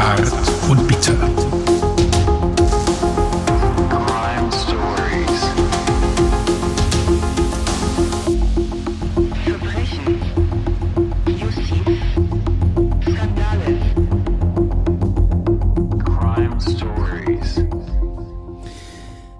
[0.00, 0.32] Zart
[0.70, 1.12] und bitter.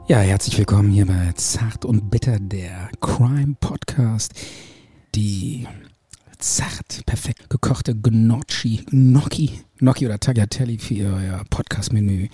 [0.08, 4.34] Ja, herzlich willkommen hier bei Zart und Bitter, der Crime Podcast.
[5.14, 5.66] Die
[6.40, 12.28] zart, perfekt gekochte Gnocchi, Gnocchi, Gnocchi oder Tagliatelle für euer Podcast-Menü.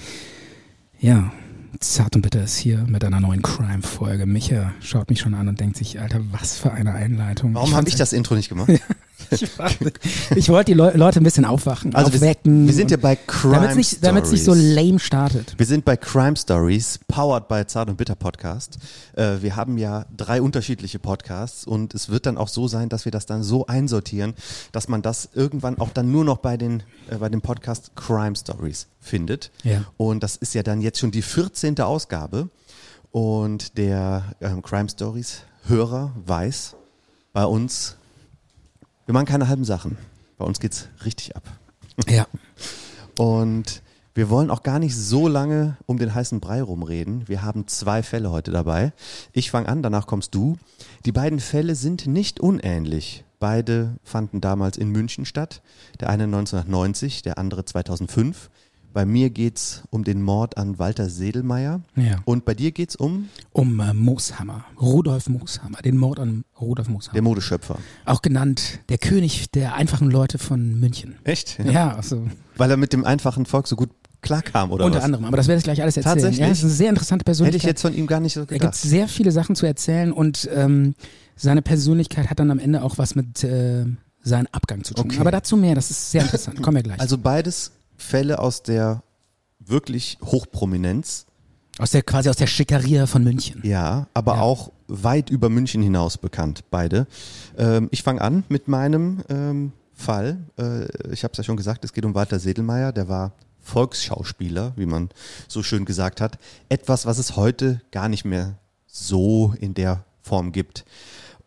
[0.98, 1.32] Ja,
[1.80, 4.26] Zart und Bitter ist hier mit einer neuen Crime-Folge.
[4.26, 7.54] Micha schaut mich schon an und denkt sich, Alter, was für eine Einleitung.
[7.54, 8.70] Warum habe ich das Intro nicht gemacht?
[9.30, 9.92] Ich, warte.
[10.36, 12.66] ich wollte die Leu Leute ein bisschen aufwachen, Also wir, aufwecken.
[12.66, 13.54] wir sind ja bei Crime
[14.00, 14.74] Damit es nicht, so Stories.
[14.74, 15.54] lame startet.
[15.56, 18.78] Wir sind bei Crime Stories, powered by Zart und Bitter Podcast.
[19.14, 23.04] Äh, wir haben ja drei unterschiedliche Podcasts und es wird dann auch so sein, dass
[23.04, 24.34] wir das dann so einsortieren,
[24.72, 28.36] dass man das irgendwann auch dann nur noch bei den äh, bei dem Podcast Crime
[28.36, 29.50] Stories findet.
[29.62, 29.84] Ja.
[29.96, 31.80] Und das ist ja dann jetzt schon die 14.
[31.80, 32.48] Ausgabe
[33.12, 36.76] und der ähm, Crime Stories Hörer weiß,
[37.32, 37.96] bei uns
[39.06, 39.96] wir machen keine halben Sachen.
[40.36, 41.44] Bei uns geht's richtig ab.
[42.08, 42.26] Ja.
[43.16, 43.82] Und
[44.14, 47.28] wir wollen auch gar nicht so lange um den heißen Brei rumreden.
[47.28, 48.92] Wir haben zwei Fälle heute dabei.
[49.32, 50.56] Ich fange an, danach kommst du.
[51.04, 53.24] Die beiden Fälle sind nicht unähnlich.
[53.38, 55.62] Beide fanden damals in München statt.
[56.00, 58.50] Der eine 1990, der andere 2005.
[58.96, 61.82] Bei mir geht's um den Mord an Walter Sedelmeier.
[61.96, 62.16] Ja.
[62.24, 67.12] Und bei dir geht's um Um äh, Mooshammer, Rudolf Mooshammer, den Mord an Rudolf Mooshammer.
[67.12, 67.76] der Modeschöpfer.
[68.06, 71.16] Auch genannt der König der einfachen Leute von München.
[71.24, 71.58] Echt?
[71.62, 73.90] Ja, also Weil er mit dem einfachen Volk so gut
[74.22, 75.04] klarkam, oder unter was?
[75.04, 75.26] anderem.
[75.26, 76.14] Aber das werde ich gleich alles erzählen.
[76.14, 76.40] Tatsächlich?
[76.40, 77.68] Ja, das ist eine sehr interessante Hätte ich Persönlichkeit.
[77.68, 78.74] jetzt von ihm gar nicht so da gibt gedacht.
[78.76, 80.94] es sehr viele Sachen zu erzählen und ähm,
[81.36, 83.84] seine Persönlichkeit hat dann am Ende auch was mit äh,
[84.22, 85.04] seinem Abgang zu tun.
[85.10, 85.20] Okay.
[85.20, 86.62] Aber dazu mehr, das ist sehr interessant.
[86.62, 86.98] Kommen wir gleich.
[86.98, 89.02] Also beides Fälle aus der
[89.58, 91.26] wirklich Hochprominenz,
[91.78, 93.60] aus der quasi aus der Schickeria von München.
[93.64, 94.40] ja, aber Ja.
[94.40, 97.06] auch weit über München hinaus bekannt, beide.
[97.58, 100.38] Ähm, ich fange an mit meinem ähm, Fall.
[100.58, 104.72] Äh, ich habe es ja schon gesagt, es geht um Walter Sedelmeier, der war Volksschauspieler,
[104.76, 105.10] wie man
[105.48, 106.38] so schön gesagt hat.
[106.68, 110.84] Etwas, was es heute gar nicht mehr so in der Form gibt.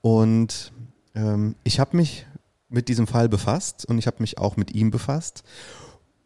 [0.02, 0.72] Und
[1.16, 2.26] ähm, ich habe mich
[2.70, 5.44] mit diesem Fall befasst und ich habe mich auch mit ihm befasst.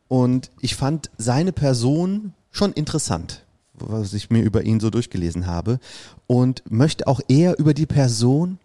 [0.08, 5.80] Und ich fand seine Person schon interessant, was ich mir über ihn so durchgelesen habe.
[6.28, 8.59] Und möchte auch eher über die Person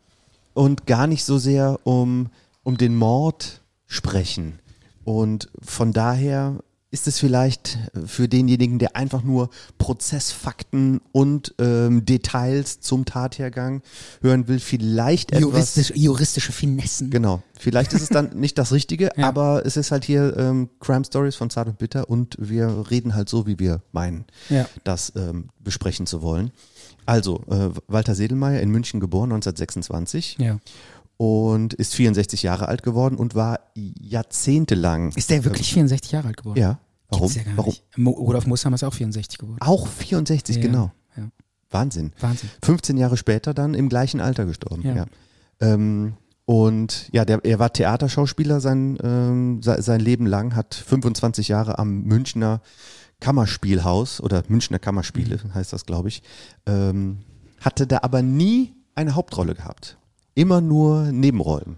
[0.54, 2.30] und gar nicht so sehr um,
[2.64, 4.58] um den Mord sprechen.
[5.04, 6.58] Und von daher
[6.90, 13.82] ist es vielleicht für denjenigen, der einfach nur Prozessfakten und ähm, Details zum Tathergang
[14.22, 15.42] hören will, vielleicht etwas.
[15.42, 17.10] Juristisch, juristische Finessen.
[17.10, 17.42] Genau.
[17.58, 19.28] Vielleicht ist es dann nicht das Richtige, Ja.
[19.28, 23.14] aber es ist halt hier ähm, Crime Stories von Zart und Bitter und wir reden
[23.14, 24.66] halt so, wie wir meinen, Ja.
[24.84, 26.52] das ähm, besprechen zu wollen.
[27.04, 30.58] Also, äh, Walter Sedelmeier in München geboren, 1926 Ja.
[31.18, 35.12] Und ist 64 Jahre alt geworden und war jahrzehntelang.
[35.12, 36.58] Ist der wirklich 64 Jahre alt geworden?
[36.58, 36.78] Ja.
[37.10, 37.30] Warum?
[37.32, 37.74] Ja Warum?
[37.96, 39.58] Mo Rudolf Mooshammer ist auch 64 geworden.
[39.60, 40.92] Auch 64, Ja, genau.
[41.16, 41.28] Ja.
[41.70, 42.12] Wahnsinn.
[42.20, 42.48] Wahnsinn.
[42.62, 44.82] 15 Jahre später dann im gleichen Alter gestorben.
[44.82, 45.06] Ja.
[45.60, 46.14] Ähm,
[46.44, 51.78] und ja, der, er war Theaterschauspieler sein, ähm, se- sein Leben lang, hat 25 Jahre
[51.78, 52.62] am Münchner
[53.20, 55.54] Kammerspielhaus oder Münchner Kammerspiele Mhm.
[55.54, 56.22] heißt das, glaube ich,
[56.66, 57.18] ähm,
[57.60, 59.97] hatte da aber nie eine Hauptrolle gehabt.
[60.38, 61.76] Immer nur Nebenrollen.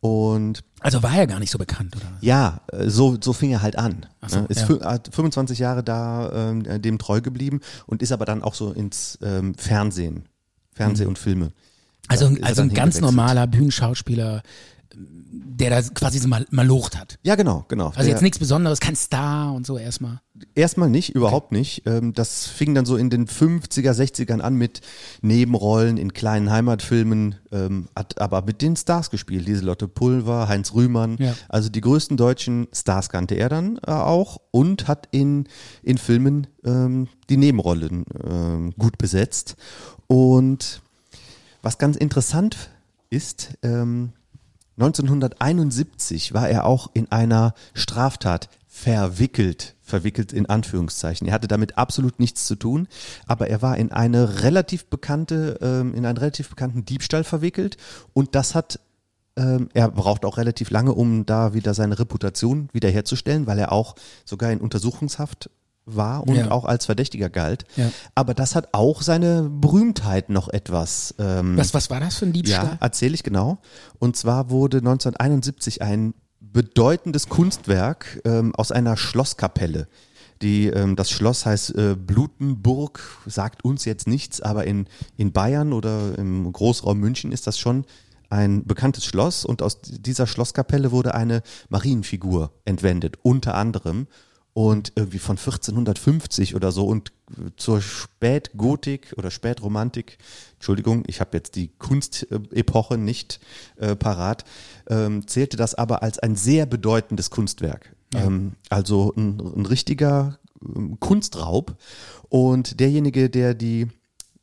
[0.00, 2.04] Und Also war er gar nicht so bekannt, oder?
[2.20, 4.04] ja, äh, so, so fing er halt an.
[4.20, 4.46] Ach so, Ne?
[4.48, 4.66] ist ja.
[4.66, 8.54] fü- hat 25 Jahre da ähm, äh, dem treu geblieben und ist aber dann auch
[8.54, 10.24] so ins ähm, Fernsehen,
[10.74, 11.52] Fernseh und Filme.
[12.08, 14.42] Also, also ein ganz normaler Bühnenschauspieler,
[15.34, 17.18] der da quasi so mal malocht hat.
[17.22, 17.86] Ja, genau, genau.
[17.88, 20.20] Also Der- jetzt nichts Besonderes, kein Star und so erstmal.
[20.54, 21.82] Erstmal nicht, überhaupt nicht.
[21.86, 24.80] Ähm, das fing dann so in den 50er, 60ern an mit
[25.22, 29.46] Nebenrollen in kleinen Heimatfilmen, ähm, hat aber mit den Stars gespielt.
[29.46, 31.16] Lieselotte Pulver, Heinz Rühmann.
[31.18, 31.34] Ja.
[31.48, 35.48] Also die größten deutschen Stars kannte er dann äh, auch und hat in,
[35.82, 38.04] in Filmen ähm, die Nebenrollen
[38.78, 39.56] gut besetzt.
[40.06, 40.82] Und
[41.62, 42.70] was ganz interessant
[43.10, 44.12] ist, ähm,
[44.76, 51.28] 1971 war er auch in einer Straftat verwickelt, verwickelt in Anführungszeichen.
[51.28, 52.88] Er hatte damit absolut nichts zu tun,
[53.26, 57.76] aber er war in eine relativ bekannte, ähm, in einen relativ bekannten Diebstahl verwickelt
[58.14, 58.80] und das hat
[59.36, 63.94] ähm, er braucht auch relativ lange, um da wieder seine Reputation wiederherzustellen, weil er auch
[64.24, 65.50] sogar in Untersuchungshaft
[65.84, 66.50] war und Ja.
[66.50, 67.64] auch als Verdächtiger galt.
[67.76, 67.90] Ja.
[68.14, 71.14] Aber das hat auch seine Berühmtheit noch etwas.
[71.18, 72.64] Ähm, Was, was war das für ein Diebstahl?
[72.64, 73.58] ja, erzähle ich genau.
[73.98, 79.88] Und zwar wurde 1971 ein bedeutendes Kunstwerk ähm, aus einer Schlosskapelle.
[80.42, 84.86] Die, ähm, das Schloss heißt äh, Blutenburg, sagt uns jetzt nichts, aber in,
[85.16, 87.84] in Bayern oder im Großraum München ist das schon
[88.28, 94.06] ein bekanntes Schloss und aus dieser Schlosskapelle wurde eine Marienfigur entwendet, unter anderem.
[94.54, 97.12] Und irgendwie von 1450 oder so und
[97.56, 100.18] zur Spätgotik oder Spätromantik,
[100.54, 103.40] Entschuldigung, ich habe jetzt die Kunstepoche nicht
[103.76, 104.44] äh, parat,
[104.88, 107.96] ähm, zählte das aber als ein sehr bedeutendes Kunstwerk.
[108.14, 111.76] Ähm, also ein, ein richtiger ähm, Kunstraub.
[112.28, 113.88] Und derjenige, der die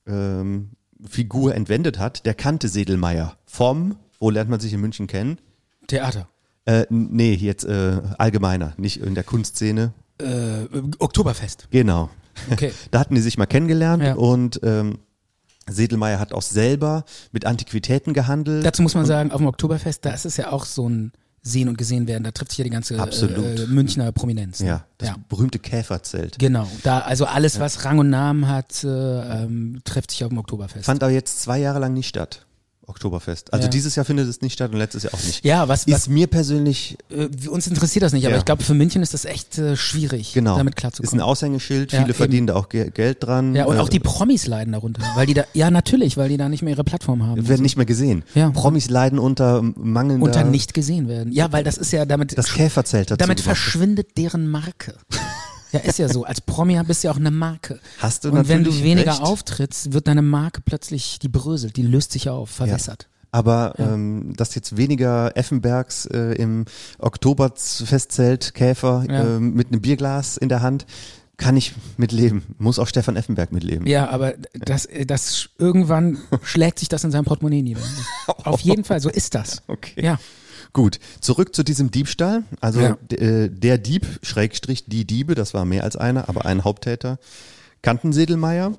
[0.07, 0.71] ähm,
[1.07, 5.39] Figur entwendet hat, der kannte Sedelmeier vom, wo lernt man sich in München kennen?
[5.87, 6.27] Theater.
[6.65, 9.93] Äh, nee, jetzt äh, allgemeiner, nicht in der Kunstszene.
[10.19, 10.65] Äh,
[10.99, 11.67] Oktoberfest.
[11.71, 12.09] Genau.
[12.51, 12.71] Okay.
[12.91, 14.15] Da hatten die sich mal kennengelernt Ja.
[14.15, 14.99] und ähm,
[15.67, 18.65] Sedelmeier hat auch selber mit Antiquitäten gehandelt.
[18.65, 21.11] Dazu muss man sagen, auf dem Oktoberfest, da ist es ja auch so ein
[21.41, 22.23] Sehen und Gesehen werden.
[22.23, 24.59] Da trifft sich ja die ganze äh, Münchner Prominenz.
[24.59, 24.67] ne?
[24.67, 25.15] ja, das ja.
[25.29, 26.37] berühmte Käferzelt.
[26.37, 26.67] Genau.
[26.83, 30.85] Da, also alles, was Rang und Namen hat, äh, ähm, trifft sich auf dem Oktoberfest.
[30.85, 32.45] Fand aber jetzt zwei Jahre lang nicht statt.
[32.89, 33.53] Oktoberfest.
[33.53, 33.69] Also Ja.
[33.69, 35.45] dieses Jahr findet es nicht statt und letztes Jahr auch nicht.
[35.45, 38.39] ja, was, was Ist mir persönlich, äh, uns interessiert das nicht, aber Ja.
[38.39, 41.21] ich glaube, für München ist das echt äh, schwierig, genau, damit ist ein klarzukommen.
[41.21, 42.17] Aushängeschild, Ja, viele eben.
[42.17, 43.55] verdienen da auch Ge Geld dran.
[43.55, 46.37] Ja, und äh, auch die Promis leiden darunter, weil die da, ja natürlich, weil die
[46.37, 47.47] da nicht mehr ihre Plattform haben.
[47.47, 48.23] werden nicht mehr gesehen.
[48.35, 48.49] Ja.
[48.49, 51.31] Promis leiden unter mangelnder, unter nicht gesehen werden.
[51.31, 54.95] Ja, weil das ist ja damit, das Käferzelt dazu damit verschwindet deren Marke.
[55.71, 56.23] Ja, ist ja so.
[56.23, 57.79] Als Promi bist du ja auch eine Marke.
[57.99, 59.21] Hast du Und wenn du natürlich weniger recht.
[59.21, 63.07] auftrittst, wird deine Marke plötzlich, die bröselt, die löst sich auf, verwässert.
[63.31, 66.65] Aber ähm, dass jetzt weniger Effenbergs äh, im
[66.97, 69.23] Oktoberfestzelt Käfer Ja.
[69.35, 70.85] ähm, mit einem Bierglas in der Hand,
[71.37, 72.43] kann ich mitleben.
[72.57, 73.87] Muss auch Stefan Effenberg mitleben.
[73.87, 77.81] Ja, aber das, das irgendwann schlägt sich das in seinem Portemonnaie nieder.
[78.27, 79.61] Auf jeden Fall, so ist das.
[79.67, 80.03] Okay.
[80.03, 80.19] Ja.
[80.73, 82.43] Gut, zurück zu diesem Diebstahl.
[82.61, 82.97] Also Ja.
[83.11, 87.17] äh, der Dieb, Schrägstrich die Diebe, das war mehr als einer, aber ein Haupttäter,
[87.81, 88.73] kannten Sedelmeier.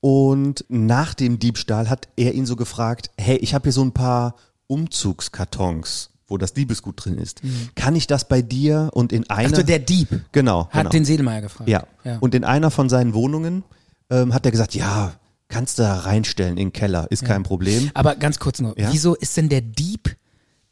[0.00, 3.92] Und nach dem Diebstahl hat er ihn so gefragt, hey, ich habe hier so ein
[3.92, 4.34] paar
[4.66, 7.40] Umzugskartons, wo das Diebesgut drin ist.
[7.74, 9.48] Kann ich das bei dir und in einer...
[9.50, 10.90] Also der Dieb genau, hat genau.
[10.90, 11.68] den Sedelmeier gefragt.
[11.68, 11.84] Ja.
[12.04, 12.18] ja.
[12.18, 13.64] Und in einer von seinen Wohnungen
[14.10, 15.12] ähm, hat er gesagt, ja,
[15.48, 17.90] kannst du da reinstellen in den Keller, ist kein Problem.
[17.94, 18.92] aber ganz kurz nur, Ja?
[18.92, 20.16] wieso ist denn der Dieb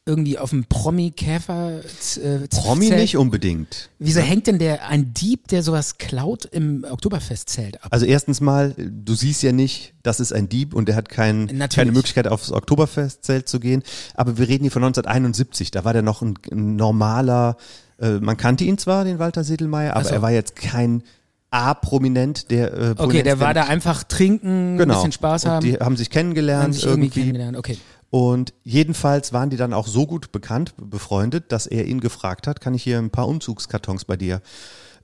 [0.05, 3.01] irgendwie auf dem Promi-Käfer äh, Promi Zelt?
[3.01, 3.89] nicht unbedingt.
[4.01, 7.89] Wieso hängt denn der ein Dieb, der sowas klaut, im Oktoberfestzelt ab?
[7.93, 11.45] Also erstens mal, du siehst ja nicht, das ist ein Dieb und der hat kein,
[11.45, 11.71] Natürlich.
[11.77, 13.85] keine Möglichkeit aufs Oktoberfestzelt zu gehen.
[14.15, 17.57] Aber wir reden hier von 1971, da war der noch ein, ein normaler,
[18.01, 20.15] äh, man kannte ihn zwar, den Walter Sedelmeier, aber so.
[20.15, 21.05] er war jetzt kein
[21.53, 24.95] A-Prominent, der äh, Okay, der war da einfach trinken, genau.
[24.95, 27.21] ein bisschen Spaß und haben, Die haben sich kennengelernt haben sich irgendwie irgendwie.
[27.21, 27.57] kennengelernt.
[27.59, 27.79] Okay.
[28.13, 32.61] Und jedenfalls waren die dann auch so gut bekannt, befreundet, dass er ihn gefragt hat,
[32.61, 34.43] kann ich hier ein paar Umzugskartons bei dir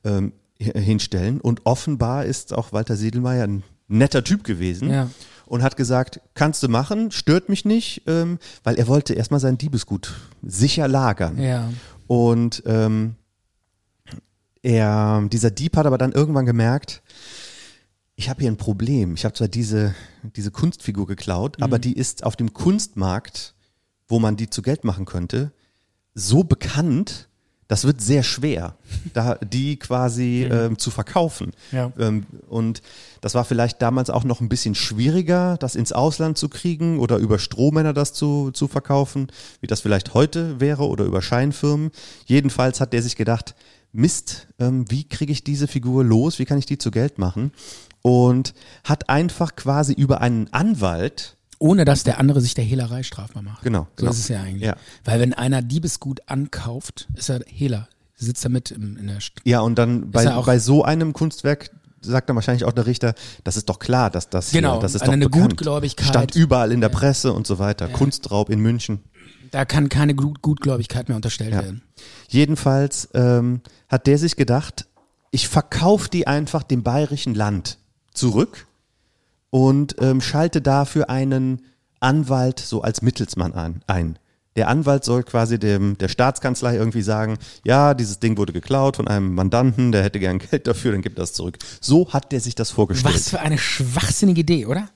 [0.05, 1.41] ähm, hinstellen?
[1.41, 5.09] Und offenbar ist auch Walter Siedelmeier ein netter Typ gewesen Ja.
[5.47, 9.57] und hat gesagt, kannst du machen, stört mich nicht, ähm, weil er wollte erstmal sein
[9.57, 10.13] Diebesgut
[10.43, 11.41] sicher lagern.
[11.41, 11.71] Ja.
[12.09, 13.15] Und ähm,
[14.63, 17.01] er, dieser Dieb hat aber dann irgendwann gemerkt,
[18.19, 19.15] ich habe hier ein Problem.
[19.15, 19.95] Ich habe zwar diese,
[20.35, 23.55] diese Kunstfigur geklaut, aber die ist auf dem Kunstmarkt,
[24.09, 25.53] wo man die zu Geld machen könnte,
[26.15, 27.29] so bekannt,
[27.69, 28.75] das wird sehr schwer,
[29.15, 31.53] da die quasi ähm, zu verkaufen.
[31.71, 31.93] Ja.
[31.97, 32.83] Ähm, und
[33.21, 37.19] das war vielleicht damals auch noch ein bisschen schwieriger, das ins Ausland zu kriegen oder
[37.19, 39.29] über Strohmänner das zu, zu verkaufen,
[39.61, 41.93] wie das vielleicht heute wäre oder über Scheinfirmen.
[42.27, 43.55] Jedenfalls hat der sich gedacht,
[43.93, 47.53] Mist, ähm, wie kriege ich diese Figur los, wie kann ich die zu Geld machen?
[48.03, 53.43] Und hat einfach quasi über einen Anwalt, Ohne dass der andere sich der Hehlerei strafbar
[53.43, 53.63] macht.
[53.63, 54.11] Genau, So genau.
[54.13, 54.63] ist es ja eigentlich.
[54.63, 54.77] Ja.
[55.05, 57.89] Weil wenn einer Diebesgut ankauft, ist er Hehler.
[58.15, 60.83] Sitzt er mit im, in der St ja, und dann bei, ja auch- bei so
[60.85, 63.15] einem Kunstwerk sagt dann wahrscheinlich auch der Richter,
[63.45, 65.51] das ist doch klar, dass das Genau, hier, das ist eine- doch eine bekannt.
[65.51, 66.07] Gutgläubigkeit.
[66.09, 67.89] Stand überall in der Presse und so weiter.
[67.89, 69.01] Kunstraub in München.
[69.51, 71.63] Da kann keine Gut Gutgläubigkeit mehr unterstellt Ja.
[71.63, 71.83] werden.
[72.29, 74.87] Jedenfalls ähm, hat der sich gedacht,
[75.31, 77.79] ich verkaufe die einfach dem bayerischen Land
[78.19, 78.67] zurück
[79.51, 81.63] und ähm, schalte dafür einen
[82.01, 84.19] Anwalt so als Mittelsmann an, ein.
[84.57, 89.07] Der Anwalt soll quasi dem, der Staatskanzlei irgendwie sagen, ja, dieses Ding wurde geklaut von
[89.07, 91.59] einem Mandanten, der hätte gern Geld dafür, dann gibt das zurück.
[91.81, 93.15] So hat der sich das vorgestellt.
[93.15, 94.89] Was für eine schwachsinnige Idee, oder?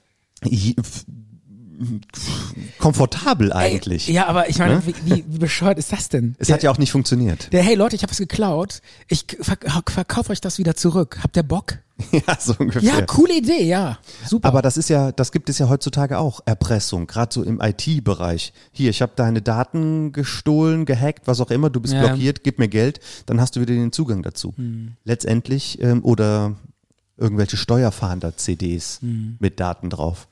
[2.78, 4.08] Komfortabel eigentlich.
[4.08, 4.82] Ja, aber ich meine, Ne?
[5.04, 6.34] wie, wie, bescheuert ist das denn?
[6.38, 7.52] Es der, hat ja auch nicht funktioniert.
[7.52, 8.80] der, hey Leute, ich habe was geklaut.
[9.08, 11.18] Ich verk verkaufe euch das wieder zurück.
[11.22, 11.78] Habt ihr Bock?
[12.10, 12.82] ja, so ungefähr.
[12.82, 13.98] Ja, coole Idee, ja.
[14.26, 14.48] Super.
[14.48, 18.52] Aber das ist ja, das gibt es ja heutzutage auch, Erpressung, gerade so im IT-Bereich.
[18.72, 22.00] Hier, ich habe deine Daten gestohlen, gehackt, was auch immer, du bist Ja.
[22.00, 22.08] Hm.
[22.08, 24.54] blockiert, gib mir Geld, dann hast du wieder den Zugang dazu.
[25.04, 26.56] Letztendlich, ähm, oder
[27.16, 29.00] irgendwelche Steuerfahnder-CDs
[29.38, 30.28] mit Daten drauf.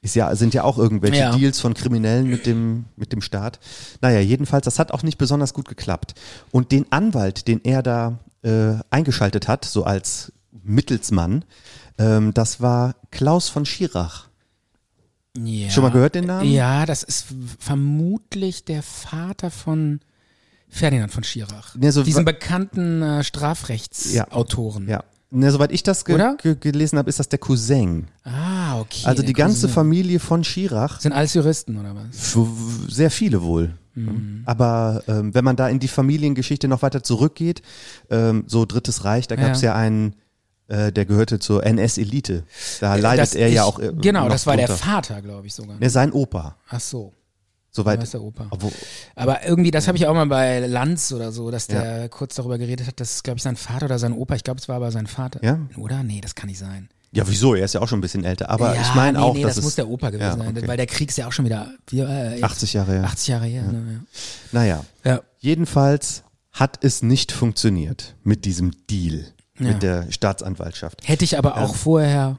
[0.00, 1.36] Ist ja, sind ja auch irgendwelche Ja.
[1.36, 3.58] Deals von Kriminellen mit dem, mit dem Staat.
[4.00, 6.14] Naja, jedenfalls, das hat auch nicht besonders gut geklappt.
[6.52, 11.44] Und den Anwalt, den er da äh, eingeschaltet hat, so als Mittelsmann,
[11.98, 14.28] ähm, das war Klaus von Schirach.
[15.36, 15.68] ja.
[15.70, 16.48] Schon mal gehört den Namen?
[16.48, 17.26] Ja, das ist
[17.58, 19.98] vermutlich der Vater von
[20.68, 21.74] Ferdinand von Schirach.
[21.76, 24.86] Nee, so Diesen bekannten äh, Strafrechtsautoren.
[24.88, 25.02] Ja.
[25.30, 28.06] Ne, soweit ich das ge ge gelesen habe, ist das der Cousin.
[28.24, 29.04] Ah, okay.
[29.04, 29.74] Also die der ganze Cousin.
[29.74, 32.34] Familie von Schirach, Sind alles Juristen oder was?
[32.94, 33.74] sehr viele wohl.
[33.94, 34.42] Mhm.
[34.46, 37.60] Aber ähm, wenn man da in die Familiengeschichte noch weiter zurückgeht,
[38.10, 39.72] ähm, so Drittes Reich, da gab es Ja.
[39.72, 40.14] ja einen,
[40.68, 42.44] äh, der gehörte zur NS-Elite.
[42.80, 43.78] Da leidet Das- er ja ich- auch.
[43.80, 44.82] Äh, Genau, das war der drunter.
[44.82, 45.76] Vater, glaube ich sogar.
[45.78, 46.56] Ne, sein Opa.
[46.70, 47.12] Ach so.
[47.70, 48.14] Soweit.
[48.14, 48.46] Opa.
[48.50, 48.72] Obwohl,
[49.14, 52.58] Aber irgendwie, das habe ich auch mal bei Lanz oder so, dass der kurz darüber
[52.58, 54.34] geredet hat, das ist, glaube ich, sein Vater oder sein Opa.
[54.34, 55.42] Ich glaube, es war aber sein Vater.
[55.44, 55.58] Ja?
[55.76, 56.02] Oder?
[56.02, 56.88] Nee, das kann nicht sein.
[57.12, 57.54] ja, wieso?
[57.54, 58.48] Er ist ja auch schon ein bisschen älter.
[58.50, 60.44] Aber ja, ich meine nee, auch, nee, dass das es muss der Opa gewesen Ja,
[60.44, 60.66] sein, okay.
[60.68, 63.04] weil der Krieg ist ja auch schon wieder wie, äh, jetzt 80 Jahre her.
[63.04, 63.62] 80 Jahre her.
[63.62, 64.04] Ne,
[64.52, 64.84] Naja.
[65.04, 65.10] ja.
[65.12, 65.20] ja.
[65.38, 66.22] Jedenfalls
[66.52, 69.26] hat es nicht funktioniert mit diesem Deal
[69.58, 69.68] Ja.
[69.68, 71.06] mit der Staatsanwaltschaft.
[71.06, 72.38] Hätte ich aber auch vorher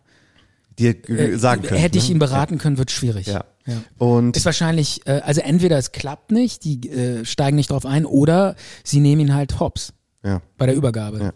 [0.80, 1.80] Dir äh, äh, sagen können.
[1.80, 2.16] hätte ich ne?
[2.16, 3.28] ihn beraten können, wird schwierig.
[3.28, 3.46] Ja.
[3.68, 3.84] Ja.
[3.98, 8.06] Und Ist wahrscheinlich, äh, also entweder es klappt nicht, die äh, steigen nicht drauf ein,
[8.06, 9.94] oder sie nehmen ihn halt hops
[10.24, 10.42] ja.
[10.58, 11.20] bei der Übergabe.
[11.20, 11.34] Ja.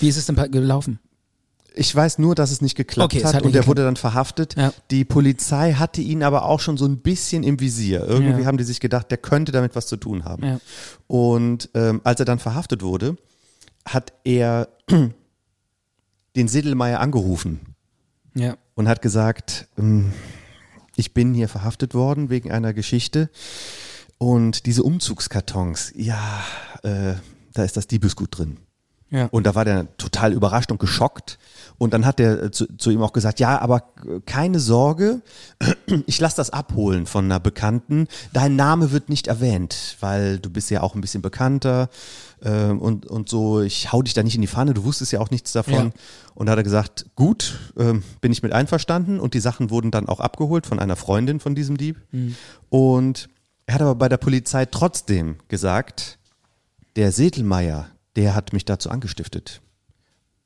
[0.00, 1.00] Wie ist es denn gelaufen?
[1.76, 4.56] ich weiß nur, dass es nicht geklappt Okay, hat, hat und er wurde dann verhaftet.
[4.56, 4.72] Ja.
[4.90, 8.04] Die Polizei hatte ihn aber auch schon so ein bisschen im Visier.
[8.08, 8.46] Irgendwie Ja.
[8.46, 10.42] haben die sich gedacht, der könnte damit was zu tun haben.
[10.42, 10.60] Ja.
[11.06, 13.16] Und ähm, als er dann verhaftet wurde,
[13.86, 14.68] hat er
[16.36, 17.60] den Sedelmeier angerufen
[18.34, 18.56] Ja.
[18.76, 20.12] Und hat gesagt, ähm,
[20.94, 23.28] ich bin hier verhaftet worden wegen einer Geschichte
[24.18, 26.44] und diese Umzugskartons, ja,
[26.84, 27.14] äh,
[27.52, 28.58] da ist das Diebesgut drin.
[29.10, 29.26] Ja.
[29.26, 31.38] Und da war der total überrascht und geschockt.
[31.78, 35.22] Und dann hat er äh, zu, zu ihm auch gesagt, ja, aber äh, keine Sorge,
[36.06, 38.08] ich lasse das abholen von einer Bekannten.
[38.32, 41.88] Dein Name wird nicht erwähnt, weil du bist ja auch ein bisschen bekannter
[42.40, 45.20] äh, und, und so, ich hau dich da nicht in die Pfanne, du wusstest ja
[45.20, 45.74] auch nichts davon.
[45.74, 45.90] Ja.
[46.34, 49.20] Und da hat er gesagt, gut, ähm, bin ich mit einverstanden.
[49.20, 52.00] Und die Sachen wurden dann auch abgeholt von einer Freundin von diesem Dieb.
[52.68, 53.28] Und
[53.66, 56.18] er hat aber bei der Polizei trotzdem gesagt,
[56.96, 59.60] der Sedelmeier, der hat mich dazu angestiftet.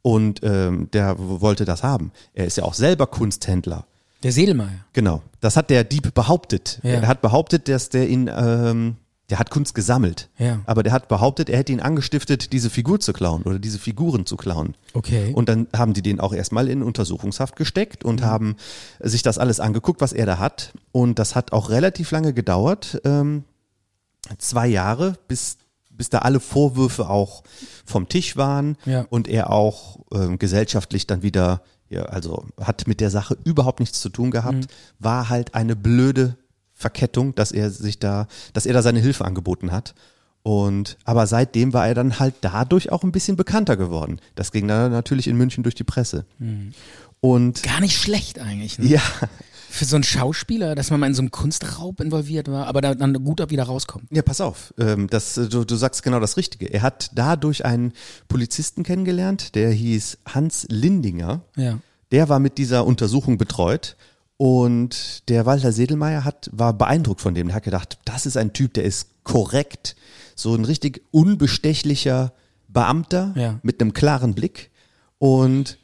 [0.02, 2.12] Und ähm, der wollte das haben.
[2.32, 3.84] Er ist ja auch selber Kunsthändler.
[4.22, 4.84] Der Sedelmeier.
[4.92, 5.22] Genau.
[5.40, 6.80] Das hat der Dieb behauptet.
[6.82, 6.90] Ja.
[6.90, 8.96] Er hat behauptet, dass der ihn, ähm,
[9.30, 10.28] der hat Kunst gesammelt.
[10.38, 10.60] Ja.
[10.66, 14.26] Aber der hat behauptet, er hätte ihn angestiftet, diese Figur zu klauen oder diese Figuren
[14.26, 14.74] zu klauen.
[14.92, 15.32] Okay.
[15.34, 18.56] Und dann haben die den auch erstmal in Untersuchungshaft gesteckt und haben
[19.00, 20.72] sich das alles angeguckt, was er da hat.
[20.92, 23.44] Und das hat auch relativ lange gedauert, ähm,
[24.38, 25.56] zwei Jahre, bis,
[26.00, 27.42] bis da alle Vorwürfe auch
[27.84, 29.04] vom Tisch waren Ja.
[29.10, 34.00] und er auch ähm, gesellschaftlich dann wieder, ja, also hat mit der Sache überhaupt nichts
[34.00, 34.66] zu tun gehabt,
[34.98, 36.36] war halt eine blöde
[36.72, 39.94] Verkettung, dass er sich da, dass er da seine Hilfe angeboten hat.
[40.42, 44.22] Und aber seitdem war er dann halt dadurch auch ein bisschen bekannter geworden.
[44.36, 46.24] Das ging dann natürlich in München durch die Presse.
[47.20, 48.78] Und Gar nicht schlecht eigentlich.
[48.78, 48.86] Ne?
[48.86, 49.02] ja,
[49.72, 52.94] Für so einen Schauspieler, dass man mal in so einem Kunstraub involviert war, aber da,
[52.94, 54.06] dann gut wieder rauskommt.
[54.10, 56.66] ja, pass auf, ähm, das, äh, du, du sagst genau das Richtige.
[56.66, 57.92] Er hat dadurch einen
[58.28, 61.42] Polizisten kennengelernt, der hieß Hans Lindinger.
[61.56, 61.78] Ja.
[62.10, 63.96] Der war mit dieser Untersuchung betreut
[64.36, 67.46] und der Walter Sedelmeier hat, war beeindruckt von dem.
[67.48, 69.94] Der hat gedacht, das ist ein Typ, der ist korrekt,
[70.34, 72.32] so ein richtig unbestechlicher
[72.68, 73.60] Beamter Ja.
[73.62, 74.70] mit einem klaren Blick.
[75.18, 75.78] Und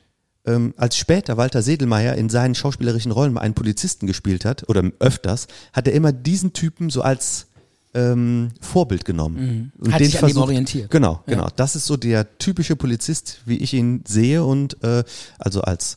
[0.47, 4.83] ähm, als später Walter Sedelmeier in seinen schauspielerischen Rollen mal einen Polizisten gespielt hat, oder
[5.01, 7.47] öfters, hat er immer diesen Typen so als
[7.95, 9.73] ähm, Vorbild genommen.
[9.79, 9.93] Und Mhm.
[9.95, 10.91] Hat sich an dem orientiert.
[10.91, 11.35] Genau, Ja.
[11.35, 11.49] genau.
[11.57, 15.03] Das ist so der typische Polizist, wie ich ihn sehe und äh,
[15.39, 15.97] also als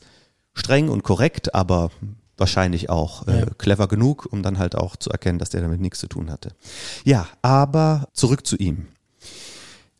[0.53, 1.91] streng und korrekt, aber
[2.37, 3.45] wahrscheinlich auch äh, Ja.
[3.57, 6.51] clever genug, um dann halt auch zu erkennen, dass der damit nichts zu tun hatte.
[7.03, 8.87] Ja, aber zurück zu ihm.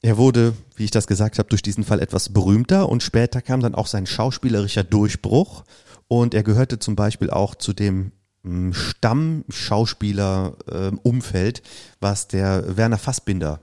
[0.02, 3.60] Er wurde, wie ich das gesagt habe, durch diesen Fall etwas berühmter und später kam
[3.60, 5.66] dann auch sein schauspielerischer Durchbruch
[6.08, 8.14] und er gehörte zum Beispiel auch zu dem
[8.44, 11.62] mm, Stammschauspieler-Umfeld,
[12.00, 13.60] was der Werner Fassbinder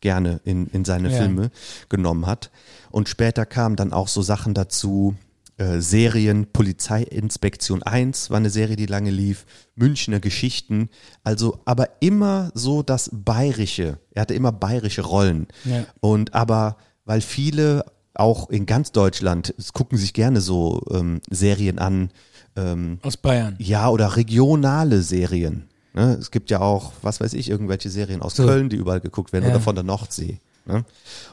[0.00, 1.18] gerne in, in seine Ja.
[1.18, 1.50] Filme
[1.88, 2.50] genommen hat.
[2.90, 5.16] Und später kamen dann auch so Sachen dazu,
[5.58, 10.88] äh, Serien, Polizeiinspektion 1 war eine Serie, die lange lief, Münchner Geschichten,
[11.24, 13.98] also aber immer so das Bayerische.
[14.12, 15.46] Er hatte immer bayerische Rollen.
[15.64, 15.84] Ja.
[16.00, 17.84] Und aber, weil viele
[18.14, 22.10] auch in ganz Deutschland es gucken sich gerne so ähm, Serien an,
[22.56, 23.54] ähm, Aus Bayern.
[23.58, 25.68] ja, oder regionale Serien.
[25.94, 26.16] Ne?
[26.20, 28.44] Es gibt ja auch, was weiß ich, irgendwelche Serien aus So.
[28.46, 29.50] Köln, die überall geguckt werden Ja.
[29.50, 30.40] oder von der Nordsee.
[30.68, 30.84] Ne?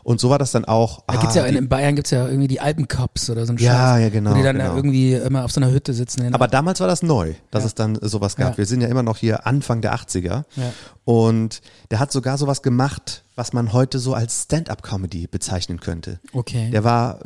[0.04, 1.04] Und so war das dann auch.
[1.08, 3.54] Da gibt's ja ah, in, die, in Bayern gibt's ja irgendwie die Alpencops oder so
[3.54, 4.70] ein Ja, Scheiß, ja, genau, Wo die dann genau.
[4.72, 6.34] da irgendwie immer auf so einer Hütte sitzen.
[6.34, 7.68] aber damals war das neu, dass Ja.
[7.68, 8.54] es dann sowas gab.
[8.54, 8.58] Ja.
[8.58, 10.46] Wir sind ja immer noch hier Anfang der 80er.
[10.56, 10.74] Ja.
[11.04, 11.62] Und
[11.92, 16.20] der hat sogar sowas gemacht, was man heute so als Stand-up-Comedy bezeichnen könnte.
[16.34, 16.72] Okay.
[16.72, 17.20] Der war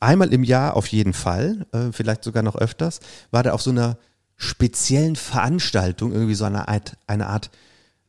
[0.00, 3.00] einmal im Jahr auf jeden Fall, äh, vielleicht sogar noch öfters,
[3.30, 3.98] war der auf so einer
[4.36, 7.50] speziellen Veranstaltung, irgendwie so eine Art, eine Art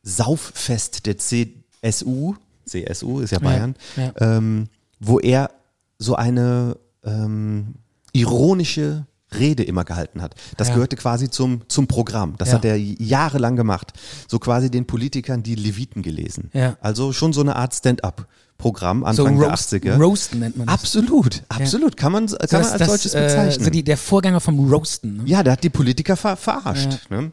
[0.02, 2.34] Sauffest der CSU,
[2.68, 4.12] CSU ist ja Bayern, ja.
[4.20, 4.68] Ähm,
[5.00, 5.50] wo er
[5.98, 7.74] so eine ähm,
[8.12, 9.06] ironische
[9.38, 10.34] Rede immer gehalten hat.
[10.56, 10.74] Das Ja.
[10.74, 12.34] gehörte quasi zum, zum Programm.
[12.38, 12.54] Das Ja.
[12.54, 13.92] hat er jahrelang gemacht.
[14.26, 16.50] So quasi den Politikern die Leviten gelesen.
[16.54, 16.76] Ja.
[16.80, 19.96] Also schon so eine Art Stand-up-Programm so Anfang der Roast, 80er.
[19.98, 20.74] Roasten nennt man das.
[20.74, 21.96] Absolut, absolut.
[21.98, 23.64] Kann man, kann So man als das, solches äh, bezeichnen.
[23.64, 25.18] So die, der Vorgänger vom Roasten.
[25.18, 25.22] Ne?
[25.26, 27.10] ja, der hat die Politiker ver verarscht.
[27.10, 27.30] Ne?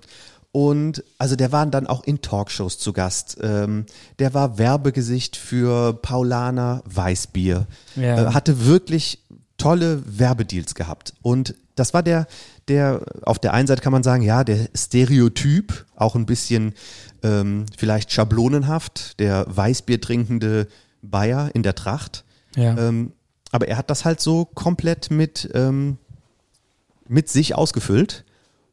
[0.56, 3.38] Und also der war dann auch in Talkshows zu Gast.
[3.42, 3.86] Ähm,
[4.20, 7.68] der war Werbegesicht für Paulaner Weißbier.
[7.98, 8.30] Ja.
[8.30, 9.20] Äh, hatte wirklich
[9.58, 11.12] tolle Werbedeals gehabt.
[11.22, 12.26] Und das war der,
[12.70, 16.74] der, auf der einen Seite kann man sagen, ja, der Stereotyp, auch ein bisschen
[17.22, 20.70] ähm, vielleicht schablonenhaft, der Weißbier trinkende
[21.02, 22.24] Bayer in der Tracht.
[22.56, 22.78] Ja.
[22.78, 23.12] Ähm,
[23.52, 25.98] aber er hat das halt so komplett mit, ähm,
[27.10, 28.24] mit sich ausgefüllt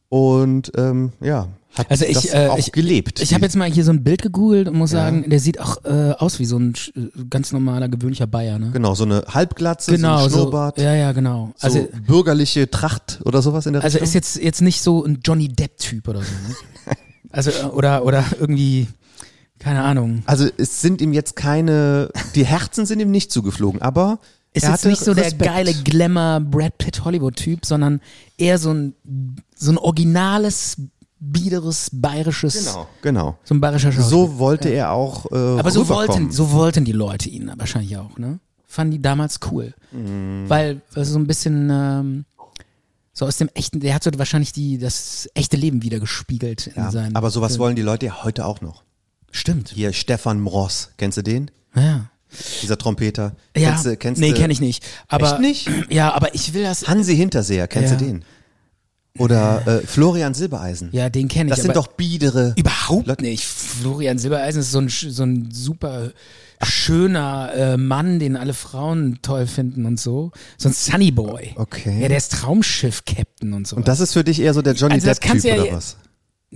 [0.09, 3.21] und ähm, ja, hat Also ich, das äh, auch ich, gelebt.
[3.21, 5.85] Ich habe jetzt mal hier so ein Bild gegoogelt und muss sagen, der sieht auch
[5.85, 8.71] äh, aus wie so ein äh, ganz normaler, gewöhnlicher Bayer, ne?
[8.73, 11.53] genau so eine Halbglatze, Genau, so ein so, Schnurrbart, ja, ja, genau.
[11.57, 14.07] so Also, bürgerliche Tracht oder sowas in der also Richtung.
[14.09, 16.97] ist jetzt jetzt nicht so ein Johnny Depp-Typ oder so, ne?
[17.31, 18.89] Also äh, oder oder irgendwie
[19.59, 20.23] keine Ahnung.
[20.27, 24.19] also es sind ihm jetzt keine, die Herzen sind ihm nicht zugeflogen, aber
[24.53, 25.45] Ist er jetzt nicht so der Respekt.
[25.45, 28.01] geile Glamour Brad Pitt Hollywood Typ, sondern
[28.37, 28.95] eher so ein
[29.55, 30.77] so ein originales
[31.25, 33.39] biederes bayerisches Genau, genau.
[33.45, 34.09] so ein bayerischer Schauspieler.
[34.27, 38.19] So wollte er auch äh, Aber so wollten, so wollten die Leute ihn wahrscheinlich auch,
[38.19, 38.41] ne?
[38.67, 39.73] Fanden die damals cool.
[39.93, 40.45] Mhm.
[40.49, 42.25] Weil, also so ein bisschen, ähm,
[43.13, 46.75] so aus dem echten, der hat so wahrscheinlich die, das echte Leben wieder gespiegelt in
[46.83, 47.15] ja, seinen.
[47.15, 47.61] aber sowas Filmen.
[47.61, 48.83] wollen die Leute ja heute auch noch.
[49.31, 49.71] Stimmt.
[49.71, 51.51] Hier Stefan Mross, kennst du den?
[51.77, 52.07] Ja.
[52.63, 53.37] Dieser Trompeter.
[53.57, 53.71] Ja.
[53.71, 54.85] Kennst du, kennst nee, kenne ich nicht.
[55.09, 55.71] Aber, Echt nicht?
[55.91, 56.89] Ja, aber ich will das.
[56.89, 57.99] Hansi Hinterseher, kennst Ja.
[57.99, 58.25] du den?
[59.19, 60.89] Oder äh, Florian Silbereisen.
[60.93, 61.57] Ja, den kenne ich.
[61.57, 62.55] das sind doch biedere.
[62.57, 63.45] Überhaupt Leute- nicht.
[63.45, 66.13] Florian Silbereisen ist so ein, so ein super
[66.63, 70.31] schöner äh, Mann, den alle Frauen toll finden und so.
[70.57, 71.53] So ein Sunny Boy.
[71.57, 72.01] Okay.
[72.01, 73.77] Ja, der ist Traumschiff-Captain und so.
[73.77, 75.97] Und das ist für dich eher so der Johnny Also Depp-Typ ja- oder was?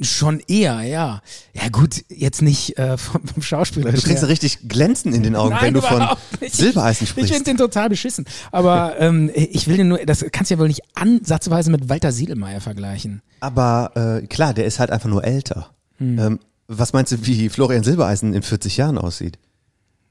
[0.03, 1.23] Schon eher, ja.
[1.55, 3.93] Ja gut, jetzt nicht äh, vom, vom Schauspieler.
[3.93, 6.07] Du kriegst richtig Glänzen in den Augen, Nein, wenn du von.
[6.47, 7.33] Silbereisen Ich sprichst.
[7.33, 8.27] finde den total beschissen.
[8.53, 12.13] Aber ähm, ich will den nur, das kannst du ja wohl nicht ansatzweise mit Walter
[12.13, 13.23] Siedelmeier vergleichen.
[13.41, 15.71] Aber äh, klar, der ist halt einfach nur älter.
[15.99, 16.19] Hm.
[16.19, 19.39] Ähm, was meinst du, wie Florian Silbereisen in 40 Jahren aussieht?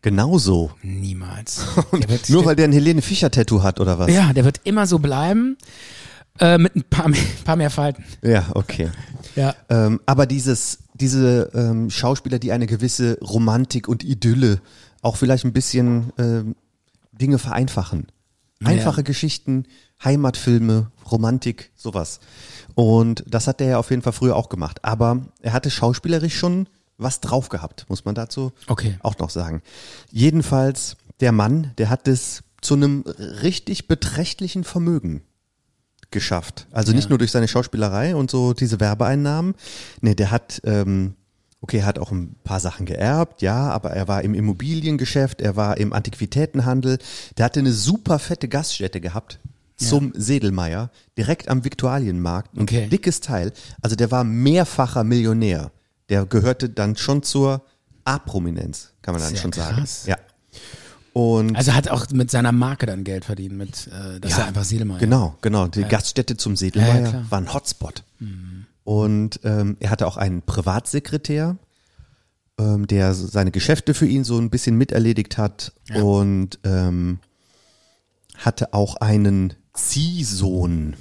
[0.02, 0.71] Genauso.
[0.84, 1.62] Niemals.
[2.28, 4.12] Nur weil der ein Helene Fischer-Tattoo hat oder was?
[4.12, 5.58] Ja, der wird immer so bleiben.
[6.39, 8.04] Äh, mit ein paar mehr, paar mehr Falten.
[8.21, 8.89] Ja, okay.
[9.36, 9.56] Ja.
[9.69, 14.62] Ähm, aber dieses, diese ähm, Schauspieler, die eine gewisse Romantik und Idylle
[15.02, 16.56] auch vielleicht ein bisschen ähm,
[17.12, 18.08] Dinge vereinfachen.
[18.63, 19.04] Einfache Ja.
[19.04, 19.65] Geschichten,
[20.04, 22.19] Heimatfilme, Romantik, sowas.
[22.74, 24.84] Und das hat der ja auf jeden Fall früher auch gemacht.
[24.84, 26.67] Aber er hatte schauspielerisch schon
[26.98, 28.98] was drauf gehabt, muss man dazu Okay.
[29.02, 29.62] auch noch sagen.
[30.12, 33.02] Jedenfalls, der Mann, der hat es zu einem
[33.41, 35.21] richtig beträchtlichen Vermögen
[36.15, 36.65] geschafft.
[36.71, 37.10] Also nicht Ja.
[37.10, 39.54] nur durch seine Schauspielerei und so diese Werbeeinnahmen.
[40.01, 41.13] Nee, der hat, ähm,
[41.62, 45.56] okay, er hat auch ein paar Sachen geerbt, ja, aber er war im Immobiliengeschäft, er
[45.56, 46.97] war im Antiquitätenhandel,
[47.38, 49.39] der hatte eine super fette Gaststätte gehabt.
[49.78, 52.56] Zum Sedelmeier, direkt am Viktualienmarkt.
[52.56, 52.88] Ein Okay.
[52.88, 53.51] dickes Teil.
[53.82, 55.69] Also der war mehrfacher Millionär.
[56.08, 57.62] Der gehörte dann schon zur
[58.06, 60.04] A-Prominenz, kann man dann Sehr schon krass.
[60.06, 60.10] sagen.
[60.12, 60.17] Ja.
[61.17, 64.65] Und Also hat auch mit seiner Marke dann Geld verdient, mit, äh, dass er einfach
[64.65, 64.99] Siedelmeier.
[64.99, 65.67] Genau, genau.
[65.67, 68.04] Die Gaststätte zum Sedelmeier Ja, ja, war ein Hotspot.
[68.84, 71.56] Und ähm, er hatte auch einen Privatsekretär,
[72.60, 76.01] ähm, der seine Geschäfte für ihn so ein bisschen miterledigt hat Ja.
[76.01, 77.19] und ähm,
[78.38, 80.97] hatte auch einen Ziehsohn.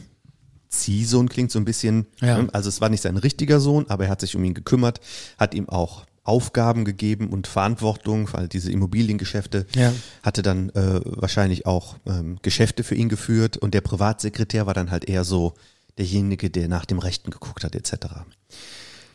[0.69, 2.41] Ziehsohn klingt so ein bisschen, Ja.
[2.41, 5.01] ne, also es war nicht sein richtiger Sohn, aber er hat sich um ihn gekümmert,
[5.39, 9.93] hat ihm auch Aufgaben gegeben und Verantwortung, weil diese Immobiliengeschäfte Ja.
[10.23, 14.91] hatte dann äh, wahrscheinlich auch ähm, Geschäfte für ihn geführt und der Privatsekretär war dann
[14.91, 15.53] halt eher so
[15.99, 18.07] derjenige, der nach dem Rechten geguckt hat etc.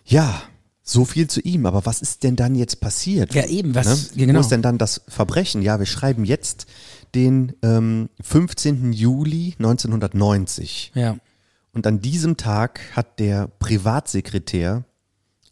[0.06, 0.42] Ja,
[0.84, 1.66] so viel zu ihm.
[1.66, 3.34] Aber was ist denn dann jetzt passiert?
[3.36, 4.26] Ja, eben, was- Ne?
[4.26, 4.38] genau.
[4.40, 5.62] Wo ist denn dann das Verbrechen?
[5.62, 6.68] Ja, wir schreiben jetzt
[7.16, 8.94] den ähm, 15.
[8.94, 10.92] Juli 1990.
[10.96, 11.18] Ja.
[11.74, 14.84] Und an diesem Tag hat der Privatsekretär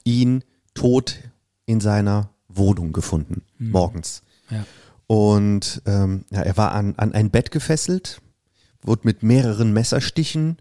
[0.03, 0.43] ihn
[0.73, 1.17] tot
[1.67, 4.23] in seiner Wohnung gefunden, morgens.
[4.49, 4.65] Ja.
[5.05, 8.21] Und ähm, ja, er war an, an ein Bett gefesselt,
[8.81, 10.57] wurde mit mehreren Messerstichen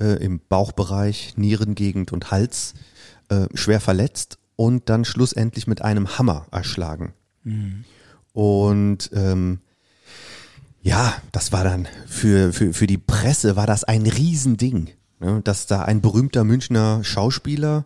[0.00, 2.74] äh, im Bauchbereich, Nierengegend und Hals
[3.28, 7.12] äh, schwer verletzt und dann schlussendlich mit einem Hammer erschlagen.
[8.32, 9.60] Und ähm,
[10.82, 15.66] ja, das war dann für, für, für die Presse war das ein Riesending, ne, dass
[15.66, 17.84] da ein berühmter Münchner Schauspieler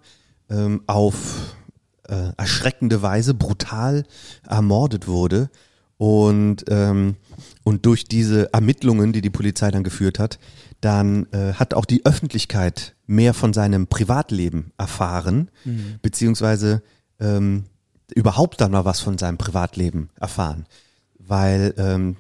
[0.51, 1.57] ähm, auf
[2.11, 4.05] äh, erschreckende Weise brutal
[4.47, 5.51] ermordet wurde.
[5.97, 7.17] Und, ähm,
[7.63, 10.39] und durch diese Ermittlungen, die die Polizei dann geführt hat,
[10.81, 15.51] dann äh, hat auch die Öffentlichkeit mehr von seinem Privatleben erfahren,
[16.01, 16.83] beziehungsweise
[17.19, 17.65] ähm,
[18.15, 20.67] überhaupt dann mal was von seinem Privatleben erfahren.
[21.19, 22.17] Weil, ähm,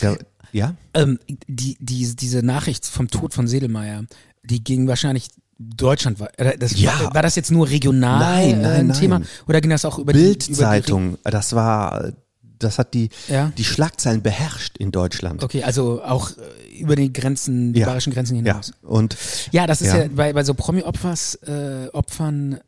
[0.00, 0.18] der,
[0.52, 0.74] ja?
[0.94, 4.04] Ähm, die, die, diese Nachricht vom Tod von Sedelmeier,
[4.42, 6.38] die ging wahrscheinlich deutschlandweit.
[6.38, 6.98] Äh, Das, Ja.
[7.00, 8.98] war, war das jetzt nur regional Nein, äh, nein, ein nein.
[9.00, 9.20] Thema?
[9.48, 12.12] Oder ging das auch über die Bildzeitung, das war,
[12.58, 13.52] das hat die, Ja.
[13.56, 15.40] die Schlagzeilen beherrscht in Deutschland.
[15.40, 17.86] Die, okay, also auch äh, über die Grenzen, die Ja.
[17.86, 18.72] bayerischen Grenzen Ja, hinaus.
[18.82, 19.16] und
[19.52, 20.08] Ja, das ist ja, Ja.
[20.14, 22.60] bei, bei so Promi-Opfers, äh, Opfern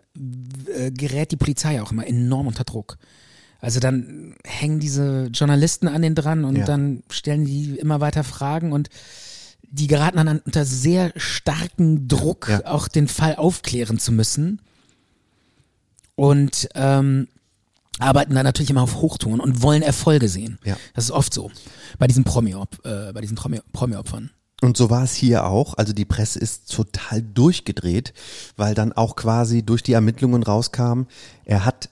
[0.76, 2.96] äh, gerät die Polizei auch immer enorm unter Druck.
[3.60, 6.64] Also dann hängen diese Journalisten an den dran und Ja.
[6.64, 8.88] dann stellen die immer weiter Fragen und
[9.70, 12.66] die geraten dann an- unter sehr starken Druck, Ja.
[12.66, 14.60] auch den Fall aufklären zu müssen.
[16.14, 17.28] Und ähm,
[18.00, 20.58] arbeiten dann natürlich immer auf Hochtouren und wollen Erfolge sehen.
[20.64, 20.76] Ja.
[20.94, 21.50] Das ist oft so
[21.98, 24.30] bei diesen äh, bei diesen Promi- Promi-Opfern.
[24.60, 25.74] Und so war es hier auch.
[25.74, 28.12] Also die Presse ist total durchgedreht,
[28.56, 31.02] weil dann auch quasi durch die Ermittlungen rauskam,
[31.44, 31.90] er hat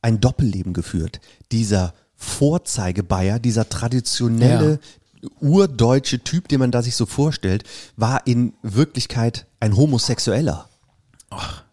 [0.00, 1.20] ein Doppelleben geführt.
[1.52, 4.80] Dieser Vorzeigebayer, dieser traditionelle
[5.40, 7.64] urdeutsche Typ, den man da sich so vorstellt,
[7.96, 10.68] war in Wirklichkeit ein Homosexueller.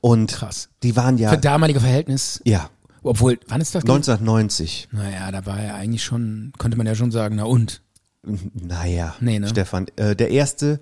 [0.02, 0.70] Und krass.
[0.84, 2.70] die waren ja, Für damalige Verhältnis, ja,
[3.04, 3.84] obwohl, wann ist das?
[3.84, 4.90] 1990.
[4.92, 7.82] Naja, da war ja eigentlich schon, könnte man ja schon sagen, na und?
[8.24, 9.48] Naja, Nee, ne?
[9.48, 10.80] Stefan, äh, der erste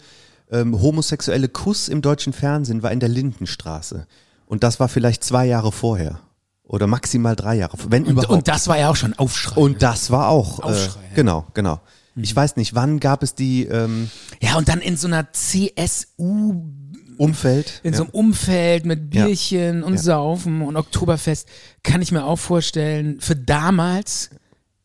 [0.49, 4.07] ähm, homosexuelle Kuss im deutschen Fernsehen war in der Lindenstraße.
[4.45, 6.19] Und das war vielleicht zwei Jahre vorher.
[6.63, 8.31] Oder maximal drei Jahre, wenn Und, überhaupt.
[8.31, 9.59] und das war ja auch schon Aufschrei.
[9.59, 10.59] Und das war auch.
[10.59, 11.09] Äh, Aufschrei, ja.
[11.09, 11.15] Mhm.
[11.15, 11.45] Genau,
[12.15, 12.23] genau.
[12.23, 14.09] Ich weiß nicht, wann gab es die ähm,
[14.41, 16.63] ja, und dann in so einer CSU,
[17.17, 17.79] Umfeld?
[17.83, 17.97] in ja.
[17.97, 19.25] so einem Umfeld mit Ja.
[19.25, 20.01] Bierchen und Ja.
[20.01, 21.47] Saufen und Oktoberfest,
[21.83, 24.29] kann ich mir auch vorstellen, für damals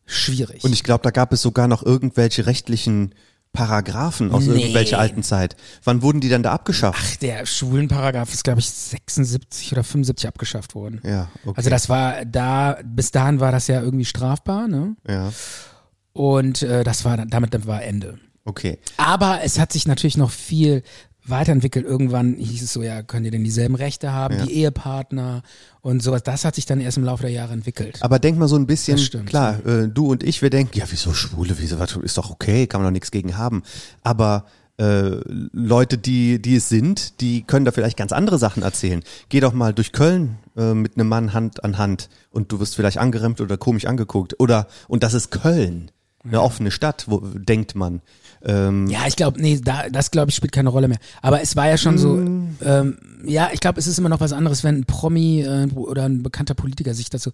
[0.05, 0.63] schwierig.
[0.63, 3.13] Und ich glaube, da gab es sogar noch irgendwelche rechtlichen
[3.51, 4.59] Paragraphen aus Nee.
[4.59, 5.55] irgendwelcher alten Zeit.
[5.83, 6.99] Wann wurden die dann da abgeschafft?
[7.03, 11.01] Ach, der Schulenparagraph ist, glaube ich, 76 oder 75 abgeschafft worden.
[11.03, 11.53] ja, okay.
[11.57, 14.95] Also das war da, bis dahin war das ja irgendwie strafbar, ne?
[15.07, 15.31] ja,
[16.19, 18.19] Und äh, das war damit war Ende.
[18.43, 18.77] okay.
[18.97, 20.83] Aber es hat sich natürlich noch viel
[21.25, 21.85] weiterentwickelt.
[21.85, 24.45] Irgendwann hieß es so, ja, könnt ihr denn dieselben Rechte haben, Ja.
[24.45, 25.43] die Ehepartner
[25.79, 26.23] und sowas.
[26.23, 27.99] Das hat sich dann erst im Laufe der Jahre entwickelt.
[28.01, 31.13] Aber denk mal so ein bisschen, klar, äh, du und ich, wir denken, ja, wieso
[31.13, 33.63] Schwule, wieso, was, ist doch okay, kann man doch nichts gegen haben.
[34.03, 34.43] Aber
[34.77, 35.11] äh,
[35.53, 39.03] Leute, die, die es sind, die können da vielleicht ganz andere Sachen erzählen.
[39.29, 42.75] Geh doch mal durch Köln äh, mit einem Mann Hand an Hand und du wirst
[42.75, 44.35] vielleicht angeremmt oder komisch angeguckt.
[44.39, 45.91] Oder, und das ist Köln,
[46.23, 48.01] eine offene Stadt, wo denkt man.
[48.43, 50.97] Ähm, Ja, ich glaube, nee, da, das glaube ich spielt keine Rolle mehr.
[51.21, 52.57] Aber es war ja schon so, Mm.
[52.61, 56.03] ähm, ja, ich glaube, es ist immer noch was anderes, wenn ein Promi äh, oder
[56.05, 57.31] ein bekannter Politiker sich dazu,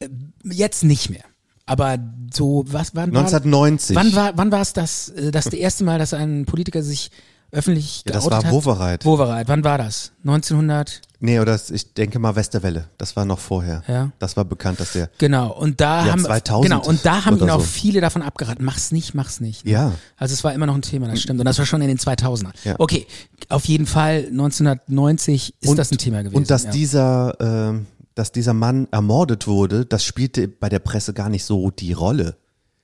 [0.00, 0.08] äh,
[0.44, 1.24] jetzt nicht mehr.
[1.66, 1.98] Aber
[2.32, 3.96] so, was, wann war 1990.
[3.96, 7.10] Wann war, wann war es das, äh, das erste Mal, dass ein Politiker sich
[7.50, 8.50] öffentlich Ja, das war hat?
[8.50, 9.04] Wowereit.
[9.04, 9.48] Wowereit.
[9.48, 10.12] Wann war das?
[10.24, 11.00] 1900?
[11.18, 12.88] Nee, oder ich denke mal Westerwelle.
[12.98, 13.82] Das war noch vorher.
[13.88, 14.10] Ja.
[14.18, 15.08] Das war bekannt, dass der.
[15.16, 15.50] Genau.
[15.52, 17.66] Und da Ja, haben 2000 genau und da haben ihn auch so.
[17.66, 18.64] viele davon abgeraten.
[18.64, 19.64] Mach's nicht, mach's nicht.
[19.64, 19.70] ne?
[19.70, 19.92] Ja.
[20.18, 21.40] Also es war immer noch ein Thema, das stimmt.
[21.40, 22.52] Und das war schon in den 2000ern.
[22.64, 22.74] Ja.
[22.78, 23.06] Okay,
[23.48, 26.36] auf jeden Fall 1990 ist das ein Thema gewesen.
[26.36, 26.70] Und dass ja.
[26.70, 31.70] dieser, ähm, dass dieser Mann ermordet wurde, das spielte bei der Presse gar nicht so
[31.70, 32.36] die Rolle,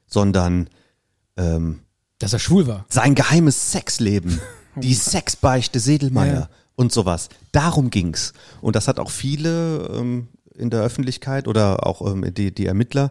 [0.06, 0.68] sondern
[1.36, 1.80] ähm,
[2.18, 2.84] dass er schwul war.
[2.88, 4.40] sein geheimes Sexleben,
[4.76, 6.48] die Sexbeichte Sedelmeier Ja.
[6.82, 7.30] Und sowas.
[7.52, 8.34] Darum ging's.
[8.60, 13.10] Und das hat auch viele ähm, in der Öffentlichkeit oder auch ähm, die, die Ermittler,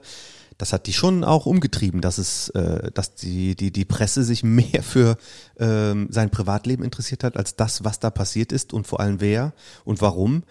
[0.58, 4.44] das hat die schon auch umgetrieben, dass es, äh, dass die, die, die Presse sich
[4.60, 5.18] mehr für
[5.58, 9.54] ähm, sein Privatleben interessiert hat, als das, was da passiert ist und vor allem wer
[9.86, 10.44] und warum.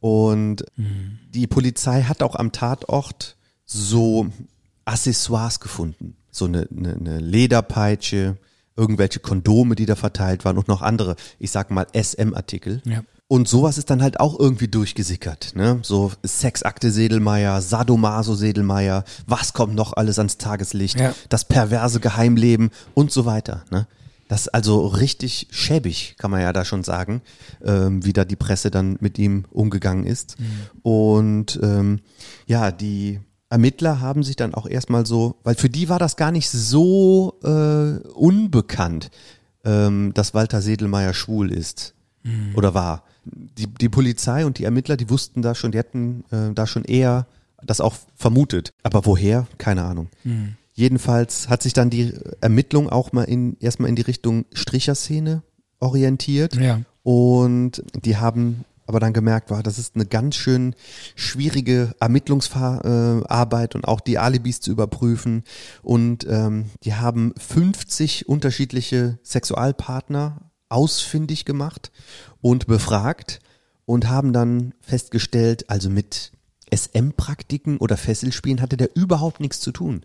[0.00, 4.26] Und die Polizei hat auch am Tatort so
[4.84, 6.18] Accessoires gefunden.
[6.30, 8.36] So eine, eine, eine Lederpeitsche,
[8.76, 12.82] irgendwelche Kondome, die da verteilt waren und noch andere, ich sag mal SM-Artikel.
[12.84, 13.02] Ja.
[13.26, 15.78] Und sowas ist dann halt auch irgendwie durchgesickert, ne?
[15.82, 21.14] So Sexakte Sedelmeier, Sadomaso Sedelmeier, was kommt noch alles ans Tageslicht, Ja.
[21.30, 23.86] das perverse Geheimleben und so weiter, ne?
[24.28, 27.22] Das ist also richtig schäbig, kann man ja da schon sagen,
[27.62, 30.36] ähm, wie da die Presse dann mit ihm umgegangen ist.
[30.82, 32.00] Und ähm,
[32.46, 33.20] ja, die
[33.54, 37.38] Ermittler haben sich dann auch erstmal so, weil für die war das gar nicht so
[37.44, 39.12] äh, unbekannt,
[39.64, 41.94] ähm, dass Walter Sedelmeier schwul ist
[42.56, 43.04] oder war.
[43.24, 46.84] Die, die Polizei und die Ermittler, die wussten da schon, die hätten äh, da schon
[46.84, 47.28] eher
[47.62, 48.72] das auch vermutet.
[48.82, 49.46] Aber woher?
[49.56, 50.08] Keine Ahnung.
[50.72, 55.42] Jedenfalls hat sich dann die Ermittlung auch mal in, erstmal in die Richtung Stricherszene
[55.78, 56.56] orientiert.
[56.56, 56.80] Ja.
[57.04, 60.74] Und die haben aber dann gemerkt, war, das ist eine ganz schön
[61.14, 65.44] schwierige Ermittlungsarbeit und auch die Alibis zu überprüfen.
[65.82, 71.92] Und ähm, die haben 50 unterschiedliche Sexualpartner ausfindig gemacht
[72.40, 73.40] und befragt
[73.86, 76.32] und haben dann festgestellt, also mit
[76.74, 80.04] SM-Praktiken oder Fesselspielen hatte der überhaupt nichts zu tun.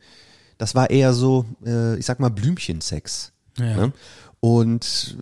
[0.58, 3.32] Das war eher so, äh, ich sag mal, Blümchensex.
[3.58, 3.76] Ja.
[3.76, 3.94] Ne?
[4.42, 5.18] Und,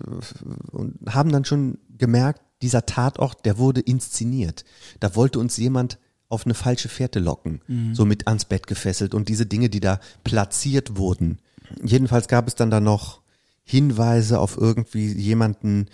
[0.72, 4.66] und haben dann schon gemerkt, dieser Tatort, der wurde inszeniert.
[5.00, 7.62] Da wollte uns jemand auf eine falsche Fährte locken,
[7.94, 11.40] so mit ans Bett gefesselt und diese Dinge, die da platziert wurden.
[11.84, 13.22] Jedenfalls gab es dann da noch
[13.64, 15.88] Hinweise auf irgendwie jemanden,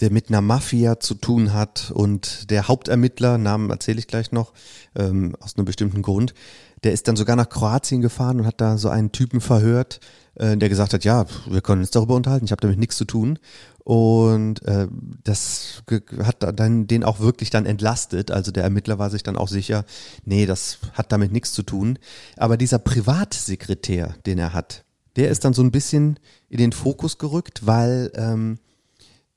[0.00, 4.52] der mit einer Mafia zu tun hat und der Hauptermittler, Namen erzähle ich gleich noch,
[4.96, 6.34] ähm, aus einem bestimmten Grund,
[6.82, 10.00] der ist dann sogar nach Kroatien gefahren und hat da so einen Typen verhört,
[10.34, 13.04] äh, der gesagt hat, ja, wir können uns darüber unterhalten, ich habe damit nichts zu
[13.04, 13.38] tun.
[13.84, 14.86] Und äh,
[15.24, 15.82] das
[16.22, 18.30] hat da dann den auch wirklich dann entlastet.
[18.30, 19.84] Also der Ermittler war sich dann auch sicher,
[20.24, 21.98] nee, das hat damit nichts zu tun.
[22.36, 24.84] Aber dieser Privatsekretär, den er hat,
[25.16, 26.18] der ist dann so ein bisschen
[26.48, 28.58] in den Fokus gerückt, weil ähm,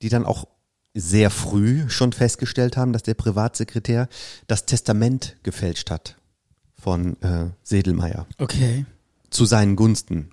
[0.02, 0.46] die dann auch
[0.94, 4.08] sehr früh schon festgestellt haben, dass der Privatsekretär
[4.46, 6.16] das Testament gefälscht hat
[6.78, 8.86] von äh, Sedelmeier Okay.
[9.28, 10.30] zu seinen Gunsten.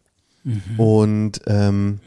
[0.78, 2.00] Und ähm,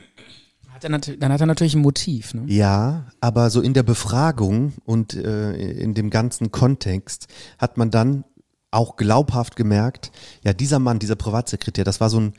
[0.76, 2.42] Hat er dann hat er natürlich ein Motiv, ne?
[2.48, 8.24] ja, aber so in der Befragung und äh, in dem ganzen Kontext hat man dann
[8.70, 10.12] auch glaubhaft gemerkt,
[10.44, 12.34] ja, dieser Mann, dieser Privatsekretär, das war so ein,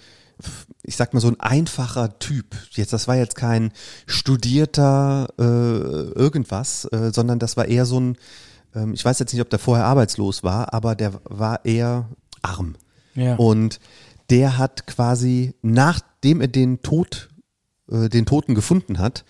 [0.84, 2.56] ich sag mal, so ein einfacher Typ.
[2.73, 3.71] Jetzt, das war jetzt kein
[4.06, 8.17] studierter äh, irgendwas, äh, sondern das war eher so ein,
[8.76, 12.08] ähm, ich weiß jetzt nicht, ob der vorher arbeitslos war, aber der war eher
[12.43, 12.76] arm.
[13.15, 13.36] Ja.
[13.38, 13.80] Und
[14.30, 17.30] der hat quasi, nachdem er den Tod,
[17.91, 19.26] äh, den Toten gefunden hat,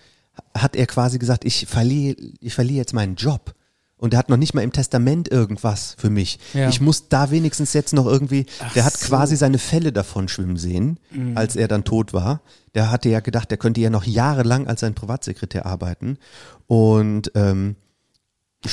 [0.56, 3.54] hat er quasi gesagt, ich verliere, ich verliere jetzt meinen Job.
[3.96, 6.38] Und er hat noch nicht mal im Testament irgendwas für mich.
[6.54, 6.68] Ja.
[6.68, 9.04] Ich muss da wenigstens jetzt noch irgendwie, Ach der hat so.
[9.04, 9.08] Mhm.
[9.08, 11.00] quasi seine Fälle davon schwimmen sehen,
[11.34, 12.40] als er dann tot war.
[12.76, 16.16] Der hatte ja gedacht, der könnte ja noch jahrelang als sein Privatsekretär arbeiten.
[16.68, 17.74] Und ähm,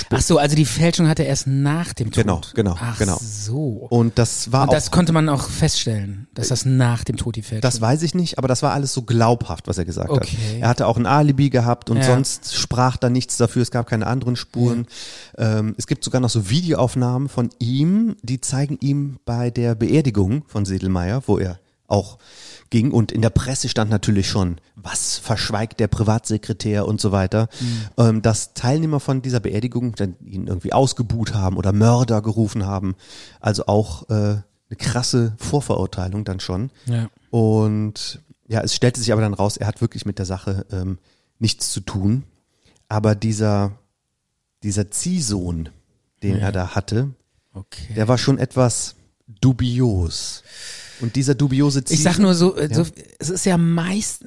[0.10, 2.24] Ach so, also die Fälschung hat er erst nach dem Tod.
[2.24, 3.20] Genau, genau, Ach genau.
[3.22, 3.86] so.
[3.90, 7.36] und das war Und das auch konnte man auch feststellen, dass das nach dem Tod
[7.36, 10.10] die Fälschung Das weiß ich nicht, aber das war alles so glaubhaft, was er gesagt
[10.10, 10.26] Okay.
[10.56, 10.62] hat.
[10.62, 12.04] Er hatte auch ein Alibi gehabt und Ja.
[12.04, 13.62] sonst sprach da nichts dafür.
[13.62, 14.88] Es gab keine anderen Spuren.
[15.38, 20.46] Ähm, es gibt sogar noch so Videoaufnahmen von ihm, die zeigen ihm bei der Beerdigung
[20.48, 22.18] von Sedelmeier, wo er auch
[22.70, 27.48] ging und in der Presse stand natürlich schon, was verschweigt der Privatsekretär und so weiter,
[27.98, 32.96] ähm, dass Teilnehmer von dieser Beerdigung dann ihn irgendwie ausgebuht haben oder Mörder gerufen haben.
[33.40, 34.44] Also auch äh, eine
[34.78, 36.72] krasse Vorverurteilung dann schon.
[36.88, 37.08] Ja.
[37.30, 40.98] Und ja, es stellte sich aber dann raus, er hat wirklich mit der Sache ähm,
[41.40, 42.24] nichts zu tun.
[42.90, 43.74] Aber dieser,
[44.64, 45.70] dieser Ziehsohn,
[46.24, 47.12] den er da hatte,
[47.54, 47.94] Okay.
[47.96, 48.96] der war schon etwas
[49.28, 50.44] dubios.
[51.02, 51.98] Und dieser dubiose Ziehsohn.
[51.98, 52.84] Ich sag nur so, äh, so
[53.20, 54.26] es ist ja meist,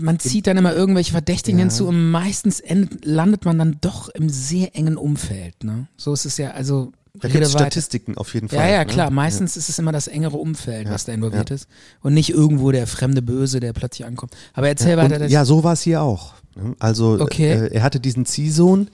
[0.00, 4.28] man zieht dann immer irgendwelche Verdächtigen hinzu und meistens end, landet man dann doch im
[4.28, 5.64] sehr engen Umfeld.
[5.64, 5.88] Ne?
[5.96, 7.52] So ist es ja, also da gibt es.
[7.52, 8.58] Statistiken auf jeden Fall.
[8.58, 8.86] Ja, ja, ne?
[8.86, 9.10] klar.
[9.10, 11.56] Meistens ist es immer das engere Umfeld, was da involviert ja.
[11.56, 11.66] ist.
[12.02, 14.36] Und nicht irgendwo der fremde Böse, der plötzlich ankommt.
[14.54, 15.16] Aber erzähl weiter.
[15.16, 16.34] Und, das- ja, so war es hier auch.
[16.54, 16.76] ne?
[16.78, 17.50] Also Okay.
[17.52, 18.88] äh, er hatte diesen Ziehsohn,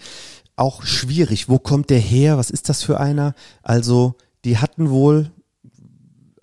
[0.57, 1.51] auch schwierig.
[1.51, 2.39] Wo kommt der her?
[2.39, 3.35] Was ist das für einer?
[3.63, 4.15] Also
[4.47, 5.31] die hatten wohl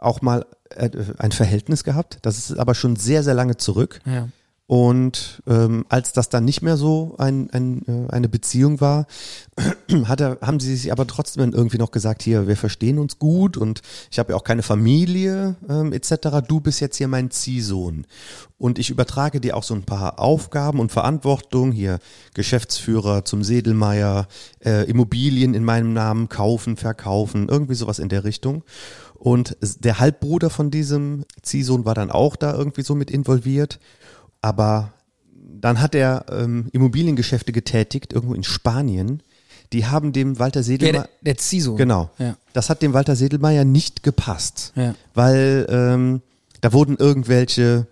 [0.04, 2.20] auch mal äh, ein Verhältnis gehabt.
[2.22, 4.00] Das ist aber schon sehr, sehr lange zurück.
[4.06, 4.28] ja.
[4.66, 9.08] Und ähm, als das dann nicht mehr so ein, ein, äh, eine Beziehung war,
[10.06, 13.58] hat er, haben sie sich aber trotzdem irgendwie noch gesagt, hier, wir verstehen uns gut
[13.58, 16.39] und ich habe ja auch keine Familie ähm, etc.
[16.48, 18.08] Du bist jetzt hier mein Ziehsohn.
[18.58, 22.00] Und ich übertrage dir auch so ein paar Aufgaben und Verantwortung, hier
[22.34, 24.28] Geschäftsführer zum Sedelmeier,
[24.63, 28.63] äh, Immobilien in meinem Namen kaufen, verkaufen, irgendwie sowas in der Richtung.
[29.23, 33.79] Und der Halbbruder von diesem Ziehsohn war dann auch da irgendwie so mit involviert.
[34.41, 34.91] Aber
[35.31, 39.23] dann hat er ähm, Immobiliengeschäfte getätigt, irgendwo in Spanien.
[39.71, 41.03] Die haben dem Walter Sedelmeier.
[41.03, 41.77] der, der Ziehsohn.
[41.77, 42.09] Genau.
[42.17, 42.36] Ja.
[42.51, 44.73] Das hat dem Walter Sedelmeier nicht gepasst.
[44.75, 44.93] Ja.
[45.13, 46.21] Weil ähm,
[46.59, 47.88] da wurden irgendwelche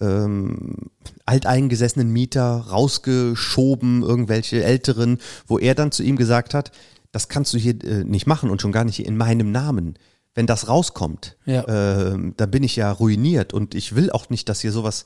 [0.00, 0.90] ähm,
[1.24, 6.72] alteingesessenen Mieter rausgeschoben, irgendwelche älteren, wo er dann zu ihm gesagt hat,
[7.12, 9.94] das kannst du hier äh, nicht machen und schon gar nicht in meinem Namen.
[10.34, 11.66] Wenn das rauskommt, Ja.
[11.68, 15.04] ähm, dann bin ich ja ruiniert und ich will auch nicht, dass hier sowas,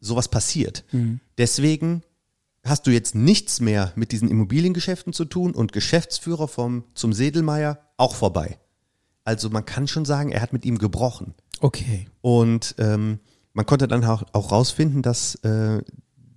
[0.00, 0.84] sowas passiert.
[1.36, 2.02] Deswegen
[2.64, 7.78] hast du jetzt nichts mehr mit diesen Immobiliengeschäften zu tun und Geschäftsführer vom zum Sedelmeier
[7.96, 8.58] auch vorbei.
[9.24, 11.34] Also man kann schon sagen, er hat mit ihm gebrochen.
[11.60, 12.06] Okay.
[12.20, 13.18] Und ähm,
[13.52, 15.82] man konnte dann auch, auch rausfinden, dass äh,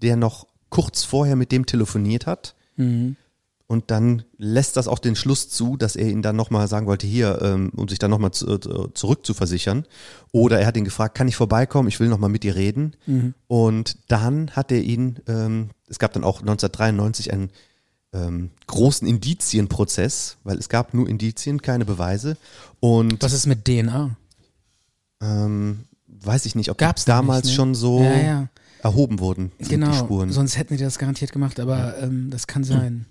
[0.02, 2.56] der noch kurz vorher mit dem telefoniert hat.
[3.72, 7.08] Und dann lässt das auch den Schluss zu, dass er ihn dann nochmal sagen wollte,
[7.08, 9.86] hier, ähm, um sich dann nochmal zu, zu, zurückzuversichern.
[10.34, 11.88] Oder er hat ihn gefragt, kann ich vorbeikommen?
[11.88, 12.96] Ich will nochmal mit dir reden.
[13.48, 17.50] Und dann hat er ihn, ähm, es gab dann auch 1993 einen
[18.14, 22.36] ähm, großen Indizienprozess, weil es gab nur Indizien, keine Beweise.
[22.82, 24.18] Und Was ist mit DNA?
[25.22, 27.56] ähm, weiß ich nicht, ob Gab's die damals nicht, ne?
[27.56, 28.48] schon so Ja, ja.
[28.84, 30.32] erhoben wurden, Genau, Spuren.
[30.32, 33.06] sonst hätten die das garantiert gemacht, aber ähm, das kann sein.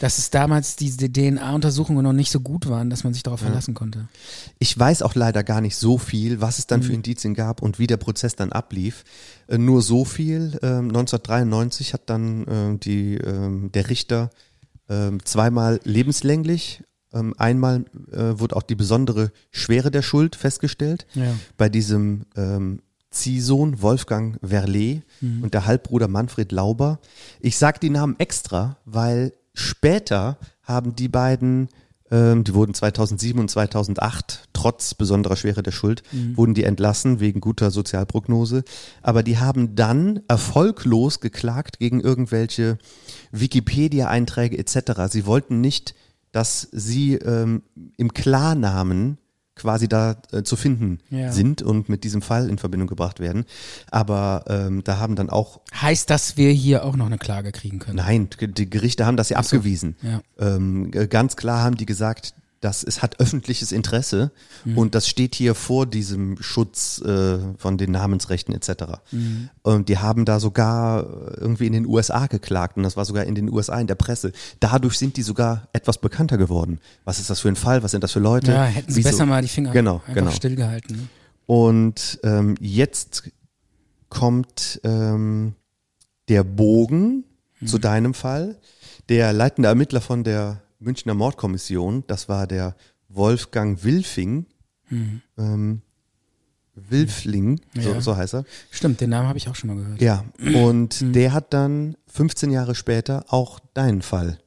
[0.00, 3.74] Dass es damals diese DNA-Untersuchungen noch nicht so gut waren, dass man sich darauf verlassen
[3.74, 4.08] konnte.
[4.58, 7.78] Ich weiß auch leider gar nicht so viel, was es dann für Indizien gab und
[7.78, 9.04] wie der Prozess dann ablief.
[9.46, 10.58] Äh, nur so viel.
[10.62, 14.30] Ähm, 1993 hat dann ähm, die, ähm, der Richter
[14.88, 21.06] ähm, zweimal lebenslänglich, ähm, einmal äh, wurde auch die besondere Schwere der Schuld festgestellt.
[21.14, 21.34] Ja.
[21.56, 22.80] Bei diesem ähm,
[23.10, 26.98] Ziehsohn Wolfgang Verlet und der Halbbruder Manfred Lauber.
[27.40, 31.68] Ich sag die Namen extra, weil später haben die beiden,
[32.10, 36.02] ähm, die wurden 2007 und 2008 trotz besonderer Schwere der Schuld,
[36.36, 38.64] wurden die entlassen wegen guter Sozialprognose.
[39.02, 42.78] Aber die haben dann erfolglos geklagt gegen irgendwelche
[43.32, 45.10] Wikipedia-Einträge etc.
[45.10, 45.94] Sie wollten nicht,
[46.32, 47.62] dass sie ähm,
[47.96, 49.18] im Klarnamen
[49.56, 51.30] quasi da äh, zu finden Ja.
[51.32, 53.44] sind und mit diesem Fall in Verbindung gebracht werden.
[53.90, 57.78] Aber ähm, da haben dann auch, Heißt, dass wir hier auch noch eine Klage kriegen
[57.78, 57.96] können?
[57.96, 59.96] nein, die Gerichte haben das ja abgewiesen.
[60.02, 60.20] Ja.
[60.38, 64.30] Ähm, ganz klar haben die gesagt, dass es hat öffentliches Interesse
[64.64, 64.78] Mhm.
[64.78, 68.84] und das steht hier vor diesem Schutz äh, von den Namensrechten etc.
[69.12, 69.50] Mhm.
[69.62, 73.24] Und die haben da sogar äh, irgendwie in den USA geklagt und das war sogar
[73.24, 74.32] in den USA in der Presse.
[74.60, 76.80] Dadurch sind die sogar etwas bekannter geworden.
[77.04, 77.82] Was ist das für ein Fall?
[77.82, 78.52] Was sind das für Leute?
[78.52, 79.10] Ja, hätten sie Wieso?
[79.10, 80.30] besser mal die Finger Genau, einfach genau.
[80.30, 80.96] stillgehalten.
[80.96, 81.08] Ne?
[81.46, 83.24] Und ähm, jetzt
[84.08, 85.54] kommt ähm,
[86.28, 87.24] der Bogen
[87.60, 87.66] Mhm.
[87.68, 88.56] zu deinem Fall.
[89.08, 92.76] Der leitende Ermittler von der Münchner Mordkommission, das war der
[93.08, 94.46] Wolfgang Wilfing.
[95.38, 95.82] Ähm,
[96.76, 97.94] Wilfling, so, Mhm.
[97.94, 98.00] Ja.
[98.00, 98.44] so heißt er.
[98.70, 100.00] Stimmt, den Namen habe ich auch schon mal gehört.
[100.00, 101.12] Ja, und Mhm.
[101.12, 104.38] der hat dann 15 Jahre später auch deinen Fall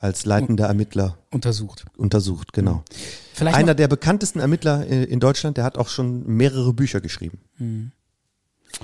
[0.00, 1.84] als leitender Ermittler Untersucht.
[1.96, 2.82] untersucht, genau.
[3.34, 7.38] Vielleicht Einer der bekanntesten Ermittler äh, in Deutschland, der hat auch schon mehrere Bücher geschrieben.
[7.58, 7.92] Mhm.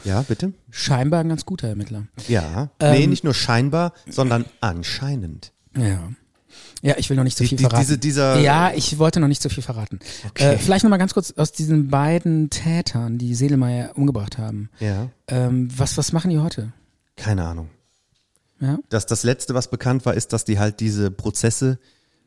[0.04, 0.52] Ja, bitte?
[0.70, 2.06] scheinbar ein ganz guter Ermittler.
[2.28, 2.70] Ja.
[2.80, 5.52] Ähm, nee, nicht nur scheinbar, sondern anscheinend.
[5.76, 6.08] Ja.
[6.84, 7.80] Ja, ich will noch nicht so Die- viel die- verraten.
[7.82, 9.98] diese- dieser- ja, ich wollte noch nicht so viel verraten.
[10.28, 10.54] Okay.
[10.54, 14.68] Äh, vielleicht noch mal ganz kurz aus diesen beiden Tätern, die Sedelmeier umgebracht haben.
[14.80, 15.08] Ja.
[15.28, 16.72] Ähm, was, was machen die heute?
[17.16, 17.70] Keine Ahnung.
[18.60, 18.78] Ja?
[18.90, 21.78] Das, das letzte, was bekannt war, ist, dass die halt diese Prozesse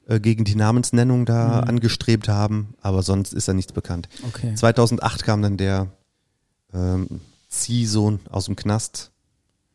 [0.09, 1.69] äh, gegen die Namensnennung da Mhm.
[1.69, 4.07] angestrebt haben, aber sonst ist da nichts bekannt.
[4.27, 4.55] Okay.
[4.55, 5.91] 2008 kam dann der
[6.73, 9.11] ähm, Ziehsohn aus dem Knast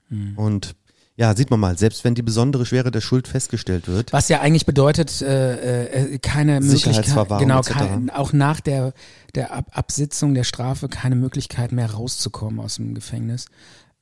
[0.08, 0.36] Mhm.
[0.38, 0.74] und
[1.16, 4.40] ja, sieht man mal, selbst wenn die besondere Schwere der Schuld festgestellt wird, Was ja
[4.40, 8.94] eigentlich bedeutet, äh, äh, keine Möglichkeit, genau, kein, auch nach der,
[9.34, 13.46] der Ab Absitzung der Strafe keine Möglichkeit mehr rauszukommen aus dem Gefängnis.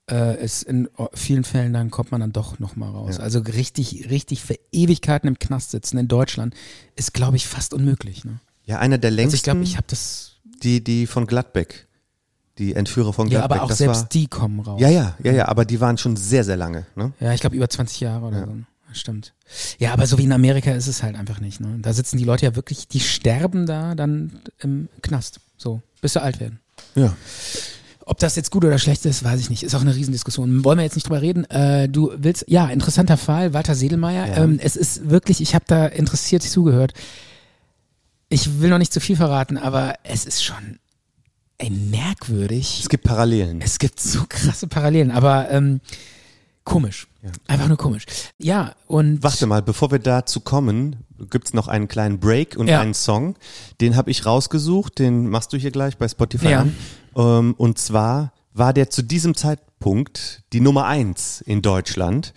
[0.09, 3.19] Äh, es in vielen Fällen dann kommt man dann doch nochmal raus.
[3.19, 3.25] Ja.
[3.25, 6.55] Also richtig, richtig für Ewigkeiten im Knast sitzen in Deutschland
[6.97, 8.25] ist, glaube ich, fast unmöglich.
[8.25, 8.41] Ne?
[8.71, 11.89] ja, einer der Also längsten, ich glaube, ich habe das, die, die von Gladbeck,
[12.59, 14.81] die Entführer von ja, Gladbeck, aber auch das selbst war, die kommen raus.
[14.81, 17.13] ja, ja, ja, ja, aber die waren schon sehr, sehr lange, ne?
[17.21, 18.47] Ja, ich glaube über 20 Jahre oder Ja.
[18.47, 18.53] so.
[18.93, 19.33] Stimmt.
[19.79, 21.61] Ja, aber so wie in Amerika ist es halt einfach nicht.
[21.61, 21.79] Ne?
[21.81, 25.39] Da sitzen die Leute ja wirklich, die sterben da dann im Knast.
[25.57, 26.59] So, bis sie alt werden.
[26.97, 27.15] Ja.
[28.05, 29.63] Ob das jetzt gut oder schlecht ist, weiß ich nicht.
[29.63, 30.65] Ist auch eine Riesendiskussion.
[30.65, 31.45] Wollen wir jetzt nicht drüber reden.
[31.51, 34.27] Äh, du willst, ja, interessanter Fall, Walter Sedelmeier.
[34.27, 34.37] Ja.
[34.43, 36.93] Ähm, es ist wirklich, ich habe da interessiert zugehört.
[38.29, 40.81] Ich will noch nicht zu viel verraten, aber es ist schon
[41.61, 42.81] ey, merkwürdig.
[42.83, 43.61] Es gibt Parallelen.
[43.61, 45.81] Es gibt so krasse Parallelen, aber ähm,
[46.65, 47.07] komisch.
[47.47, 48.07] Einfach nur komisch.
[48.39, 50.97] Ja, und Warte mal, bevor wir dazu kommen,
[51.29, 52.81] gibt's noch einen kleinen Break und Ja.
[52.81, 53.37] einen Song.
[53.81, 56.61] Den habe ich rausgesucht, den machst du hier gleich bei Spotify Ja.
[56.61, 56.77] an.
[57.17, 62.33] Ähm, und zwar war der zu diesem Zeitpunkt die Nummer eins in Deutschland.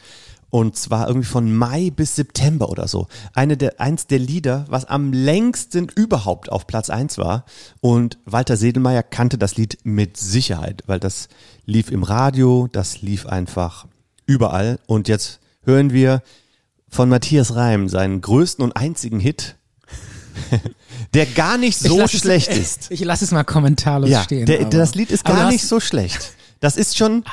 [0.53, 3.07] Und zwar irgendwie von Mai bis September oder so.
[3.33, 7.45] Eine der, eins der Lieder, was am längsten überhaupt auf Platz eins war.
[7.81, 11.27] Und Walter Sedelmeier kannte das Lied mit Sicherheit, weil das
[11.65, 13.87] lief im Radio, das lief einfach
[14.27, 14.77] überall.
[14.85, 16.21] Und jetzt hören wir
[16.87, 19.55] von Matthias Reim seinen größten und einzigen Hit,
[21.15, 22.87] der gar nicht Ich so lass es- schlecht ist.
[22.91, 24.45] Ich lasse es mal kommentarlos Ja, stehen.
[24.45, 26.33] der, das Lied ist gar nicht so schlecht.
[26.59, 27.23] Das ist schon,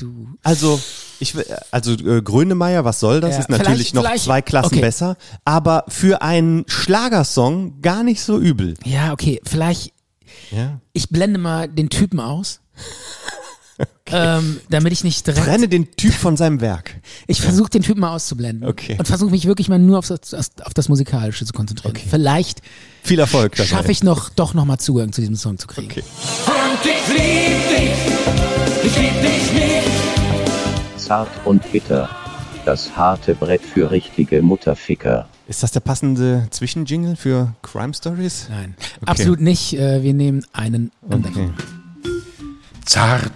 [0.00, 0.28] Du.
[0.42, 0.80] also
[1.18, 3.34] ich, will- also äh, Grönemeyer, was soll das?
[3.34, 4.80] Ja, ist natürlich vielleicht- noch vielleicht- zwei Klassen okay.
[4.80, 8.74] besser, aber für einen Schlagersong gar nicht so übel.
[8.84, 9.92] Ja, okay, vielleicht,
[10.50, 10.80] Ja.
[10.92, 12.60] ich blende mal den Typen aus.
[14.12, 15.44] Ähm, damit ich nicht direkt.
[15.46, 16.96] Trenne den Typ von seinem Werk.
[17.28, 18.68] Ich versuche den Typen mal auszublenden.
[18.68, 18.96] Okay.
[18.98, 21.94] Und versuche mich wirklich mal nur auf das, auf das Musikalische zu konzentrieren.
[22.10, 22.60] Vielleicht
[23.04, 25.86] Viel Erfolg schaffe ich noch doch noch mal Zugang zu diesem Song zu kriegen.
[25.90, 26.02] Okay.
[26.46, 29.69] Und ich lieb dich, ich lieb dich nicht.
[31.10, 32.08] Zart und bitter.
[32.64, 35.28] Das harte Brett für richtige Mutterficker.
[35.48, 38.46] Ist das der passende Zwischenjingle für Crime Stories?
[38.48, 39.72] Nein, absolut nicht.
[39.76, 41.46] Äh, Wir nehmen einen anderen.
[41.46, 41.50] Okay.
[42.86, 43.32] Zart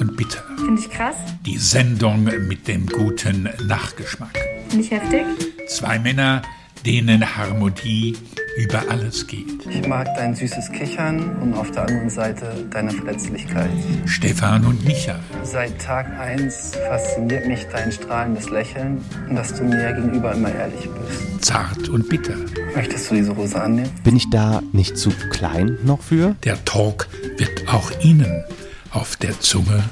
[0.00, 0.42] und bitter.
[0.58, 1.16] Finde ich krass,
[1.46, 4.38] Die Sendung mit dem guten Nachgeschmack.
[4.68, 5.24] finde ich heftig.
[5.70, 6.42] Zwei Männer,
[6.84, 8.16] denen Harmonie
[8.56, 9.66] über alles geht.
[9.68, 13.70] Ich mag dein süßes Kichern und auf der anderen Seite deine Verletzlichkeit.
[14.04, 15.18] Stefan und Micha.
[15.42, 20.88] Seit Tag 1 fasziniert mich dein strahlendes Lächeln und dass du mir gegenüber immer ehrlich
[20.88, 21.44] bist.
[21.44, 22.36] Zart und bitter.
[22.76, 23.90] Möchtest du diese Hose annehmen?
[24.04, 26.36] Bin ich da nicht zu klein noch für?
[26.44, 27.08] Der Talk
[27.38, 28.44] wird auch Ihnen
[28.90, 29.82] auf der Zunge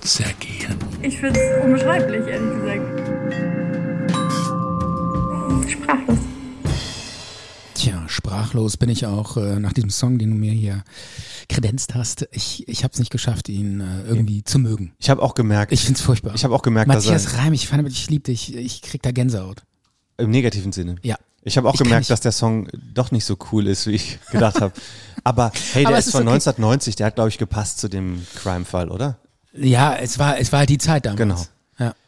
[0.00, 0.76] zergehen.
[1.02, 2.82] Ich finde es unbeschreiblich, ehrlich gesagt.
[5.70, 6.18] Sprachlos.
[8.24, 10.82] Sprachlos bin ich auch äh, nach diesem Song, den du mir hier
[11.50, 12.26] kredenzt hast.
[12.32, 14.92] Ich, ich habe es nicht geschafft, ihn äh, irgendwie zu mögen.
[14.98, 16.34] Ich habe auch gemerkt, Ich find's furchtbar.
[16.34, 18.54] ich habe auch gemerkt, dass Matthias er Reim, ich fand, ich lieb dich.
[18.56, 19.62] Ich krieg da Gänsehaut.
[20.16, 20.96] im negativen Sinne.
[21.02, 21.16] Ja.
[21.42, 24.18] Ich habe auch Ich gemerkt, dass der Song doch nicht so cool ist, wie ich
[24.32, 24.72] gedacht habe.
[25.22, 26.32] Aber hey, der Aber ist es ist von okay.
[26.36, 29.18] 1990, der hat glaube ich gepasst zu dem Crime-Fall, oder?
[29.52, 31.18] Ja, es war, es war die Zeit damals.
[31.18, 31.42] Genau.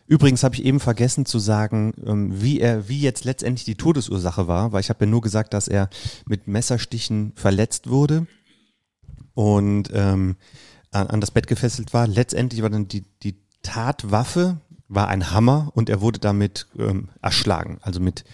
[0.07, 4.47] Übrigens habe ich eben vergessen zu sagen, ähm, wie er, wie jetzt letztendlich die Todesursache
[4.47, 5.89] war, weil ich habe ja nur gesagt, dass er
[6.27, 8.27] mit Messerstichen verletzt wurde
[9.35, 10.37] und ähm,
[10.93, 12.07] an, an das Bett gefesselt war.
[12.07, 17.79] Letztendlich war dann die, die Tatwaffe war ein Hammer und er wurde damit ähm, erschlagen.
[17.83, 18.25] Also mit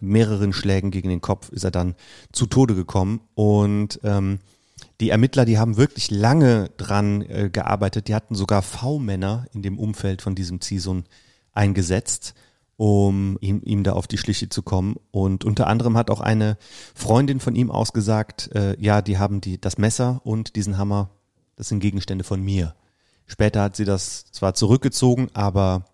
[0.00, 1.96] mehreren Schlägen gegen den Kopf ist er dann
[2.32, 4.38] zu Tode gekommen und ähm,
[5.00, 8.08] die Ermittler, die haben wirklich lange dran äh, gearbeitet.
[8.08, 11.04] Die hatten sogar V-Männer in dem Umfeld von diesem Zison
[11.52, 12.34] eingesetzt,
[12.76, 14.96] um ihm, ihm da auf die Schliche zu kommen.
[15.10, 16.56] Und unter anderem hat auch eine
[16.94, 21.10] Freundin von ihm ausgesagt, äh, ja, die haben die, das Messer und diesen Hammer,
[21.56, 22.74] das sind Gegenstände von mir.
[23.26, 25.84] Später hat sie das zwar zurückgezogen, aber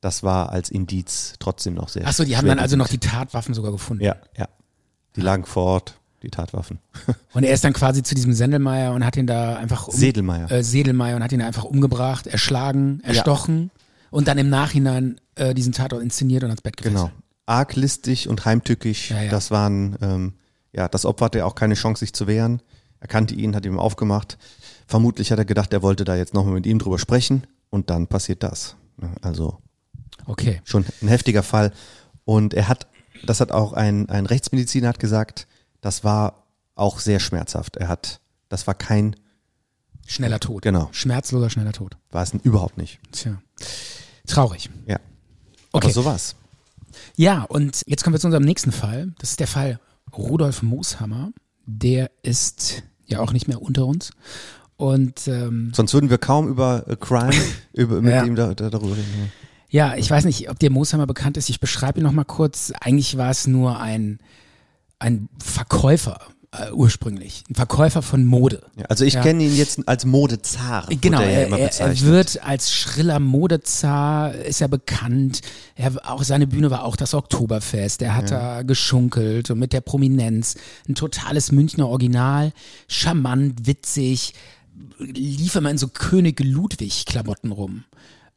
[0.00, 3.54] das war als Indiz trotzdem noch sehr Achso, die haben dann also noch die Tatwaffen
[3.54, 4.02] sogar gefunden.
[4.02, 4.48] Ja, ja.
[5.16, 6.78] Die lagen vor Ort, die Tatwaffen.
[7.32, 10.50] Und er ist dann quasi zu diesem Sendelmeier und hat ihn da einfach um, Sedelmeier.
[10.50, 13.70] Äh, Sedelmeier und hat ihn da einfach umgebracht, erschlagen, erstochen
[14.10, 17.10] und dann im Nachhinein äh, diesen Tatort inszeniert und ans Bett gefesselt.
[17.10, 17.12] Genau.
[17.46, 19.10] Arglistig und heimtückisch.
[19.10, 19.30] Ja, ja.
[19.30, 20.34] Das waren, ähm,
[20.72, 22.62] ja, das Opfer hatte auch keine Chance, sich zu wehren.
[23.00, 24.38] Er kannte ihn, hat ihm aufgemacht.
[24.86, 28.06] Vermutlich hat er gedacht, er wollte da jetzt nochmal mit ihm drüber sprechen und dann
[28.06, 28.76] passiert das.
[29.00, 29.58] Ja, Also
[30.26, 30.60] Okay.
[30.64, 31.72] schon ein heftiger Fall.
[32.24, 32.86] Und er hat,
[33.26, 35.46] das hat auch ein, ein Rechtsmediziner hat gesagt,
[35.82, 37.76] das war auch sehr schmerzhaft.
[37.76, 39.14] Er hat, das war kein,
[40.06, 40.62] Schneller Tod.
[40.62, 40.88] Genau.
[40.92, 41.96] Schmerzloser, schneller Tod.
[42.10, 42.98] war es überhaupt nicht.
[43.12, 43.40] Tja.
[44.26, 44.68] Traurig.
[44.86, 44.96] Ja.
[45.70, 45.86] Okay.
[45.86, 46.34] Aber so war's.
[47.14, 49.12] Ja, und jetzt kommen wir zu unserem nächsten Fall.
[49.20, 49.78] Das ist der Fall
[50.16, 51.30] Rudolf Mooshammer.
[51.66, 54.10] Der ist ja auch nicht mehr unter uns.
[54.76, 57.32] Und ähm, Sonst würden wir kaum über äh, Crime,
[57.72, 58.24] über, mit Ja.
[58.24, 59.32] ihm da, da, darüber reden.
[59.70, 61.48] ja, ich weiß nicht, ob dir Mooshammer bekannt ist.
[61.48, 62.72] Ich beschreibe ihn noch mal kurz.
[62.80, 64.18] Eigentlich war es nur ein,
[65.02, 66.20] ein Verkäufer
[66.52, 67.44] äh, ursprünglich.
[67.50, 68.62] Ein Verkäufer von Mode.
[68.76, 69.22] Ja, also ich Ja.
[69.22, 70.86] kenne ihn jetzt als Modezar.
[71.00, 75.40] Genau, er, ja er, er, wird als schriller Modezar, ist er bekannt.
[75.76, 78.02] Er, auch seine Bühne war auch das Oktoberfest.
[78.02, 80.56] Er hat da geschunkelt und mit der Prominenz.
[80.88, 82.52] Ein totales Münchner Original,
[82.86, 84.34] charmant, witzig,
[84.98, 87.84] lief immer in so König Ludwig-Klamotten rum.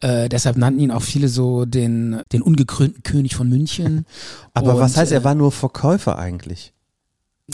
[0.02, 4.06] Äh, deshalb nannten ihn auch viele so den, den ungekrönten König von München.
[4.54, 6.74] Aber Und, was heißt, äh, er war nur Verkäufer eigentlich?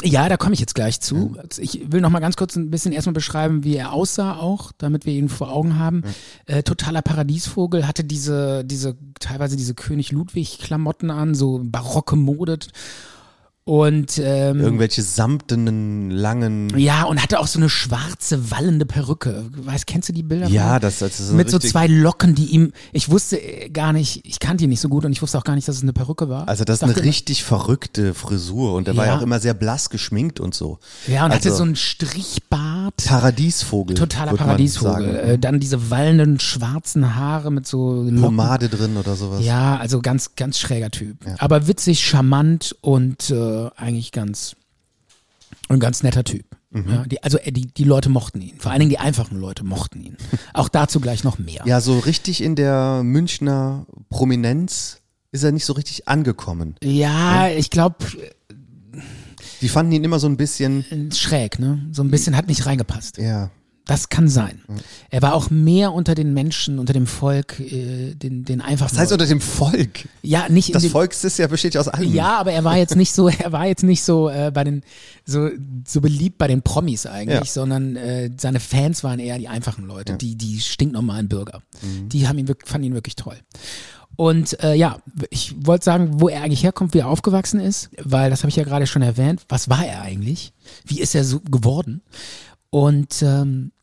[0.04, 1.36] Ja, da komme ich jetzt gleich zu.
[1.58, 5.06] Ich will noch mal ganz kurz ein bisschen erstmal beschreiben, wie er aussah auch, damit
[5.06, 6.04] wir ihn vor Augen haben.
[6.46, 12.60] Äh, totaler Paradiesvogel, hatte diese, diese, teilweise diese König Ludwig Klamotten an, so barocke Mode.
[13.72, 16.78] Und ähm, Irgendwelche samtenen, langen.
[16.78, 19.46] ja, und hatte auch so eine schwarze, wallende Perücke.
[19.56, 20.48] Weißt, kennst du die Bilder?
[20.50, 23.94] Ja, das, das ist ein mit so zwei Locken, die ihm, ich wusste äh, gar
[23.94, 25.84] nicht, ich kannte ihn nicht so gut und ich wusste auch gar nicht, dass es
[25.84, 26.50] eine Perücke war.
[26.50, 29.18] Also das ist eine richtig verrückte Frisur und er war ja Ja.
[29.20, 30.78] auch immer sehr blass geschminkt und so.
[31.08, 33.06] Ja, und hatte Also so einen Strichbart.
[33.06, 33.96] Paradiesvogel.
[33.96, 35.16] Totaler Paradiesvogel.
[35.16, 38.22] Äh, dann diese wallenden schwarzen Haare mit so Locken.
[38.22, 39.46] Pomade drin oder sowas.
[39.46, 41.16] Ja, also ganz, ganz schräger Typ.
[41.38, 44.56] Aber witzig, charmant und äh, eigentlich ganz
[45.70, 46.46] ein ganz netter Typ.
[46.72, 46.90] Mhm.
[46.90, 48.58] Ja, die, also äh, die, die Leute mochten ihn.
[48.60, 50.18] Vor allen Dingen die einfachen Leute mochten ihn.
[50.54, 51.64] Auch dazu gleich noch mehr.
[51.66, 55.02] Ja, so richtig in der Münchner Prominenz
[55.32, 56.76] ist er nicht so richtig angekommen.
[56.84, 57.98] Ja, ich glaube,
[59.62, 61.88] Die fanden ihn immer so ein bisschen, schräg, ne?
[61.92, 63.18] So ein bisschen hat nicht reingepasst.
[63.18, 63.50] ja,
[63.86, 64.62] Das kann sein.
[65.10, 69.00] Er war auch mehr unter den Menschen, unter dem Volk, äh, den, den einfachen das
[69.00, 69.24] heißt Leuten.
[69.24, 70.08] unter dem Volk.
[70.22, 72.14] Ja, nicht Das Volk ist ja besteht ja aus allem.
[72.14, 74.84] Ja, aber er war jetzt nicht so, er war jetzt nicht so äh, bei den
[75.26, 75.50] so
[75.88, 77.46] so beliebt bei den Promis eigentlich, Ja.
[77.46, 81.62] sondern äh, seine Fans waren eher die einfachen Leute, die die stinknormalen Bürger.
[82.08, 83.38] Die haben ihn fanden ihn wirklich toll.
[84.18, 85.00] Und äh, ja,
[85.32, 88.56] ich wollte sagen, wo er eigentlich herkommt, wie er aufgewachsen ist, weil das habe ich
[88.56, 89.42] ja gerade schon erwähnt.
[89.50, 90.54] Was war er eigentlich?
[90.86, 92.02] Wie ist er so geworden?
[92.72, 93.74] Und ähm,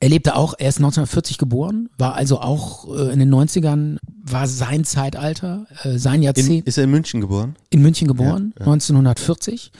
[0.00, 4.46] er lebte auch, er ist 1940 geboren, war also auch äh, in den 90ern, war
[4.48, 7.56] sein Zeitalter, äh, sein In, Jahrzehnt ist er in München geboren?
[7.70, 8.72] in München geboren, Ja, ja.
[8.72, 9.72] 1940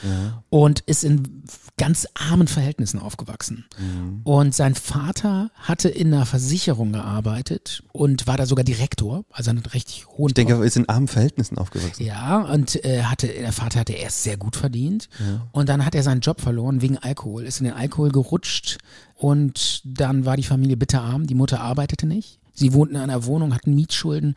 [0.51, 1.43] und ist in
[1.79, 3.67] ganz armen Verhältnissen aufgewachsen.
[3.79, 4.21] Mhm.
[4.25, 9.65] Und sein Vater hatte in einer Versicherung gearbeitet und war da sogar Direktor, also einen
[9.67, 12.03] richtig hohen Ich denke, er ist in armen Verhältnissen aufgewachsen.
[12.05, 15.09] ja, und äh, hatte, der Vater hatte erst sehr gut verdient
[15.53, 18.79] und dann hat er seinen Job verloren wegen Alkohol, ist in den Alkohol gerutscht
[19.17, 22.39] und dann war die Familie bitterarm, die Mutter arbeitete nicht.
[22.53, 24.35] Sie wohnten in einer Wohnung, hatten Mietschulden.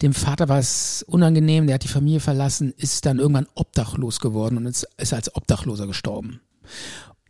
[0.00, 4.56] Dem Vater war es unangenehm, der hat die Familie verlassen, ist dann irgendwann obdachlos geworden
[4.56, 6.40] und ist, ist als Obdachloser gestorben.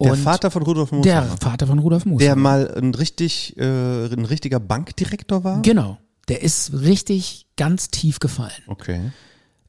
[0.01, 1.37] Der Und Vater von Rudolf der Mooshammer.
[1.39, 2.19] Vater von Rudolf Moos.
[2.19, 5.63] Der mal ein richtig, äh, ein richtiger Bankdirektor war?
[5.63, 5.99] Genau.
[6.29, 8.63] Der ist richtig ganz tief gefallen.
[8.67, 9.13] Okay.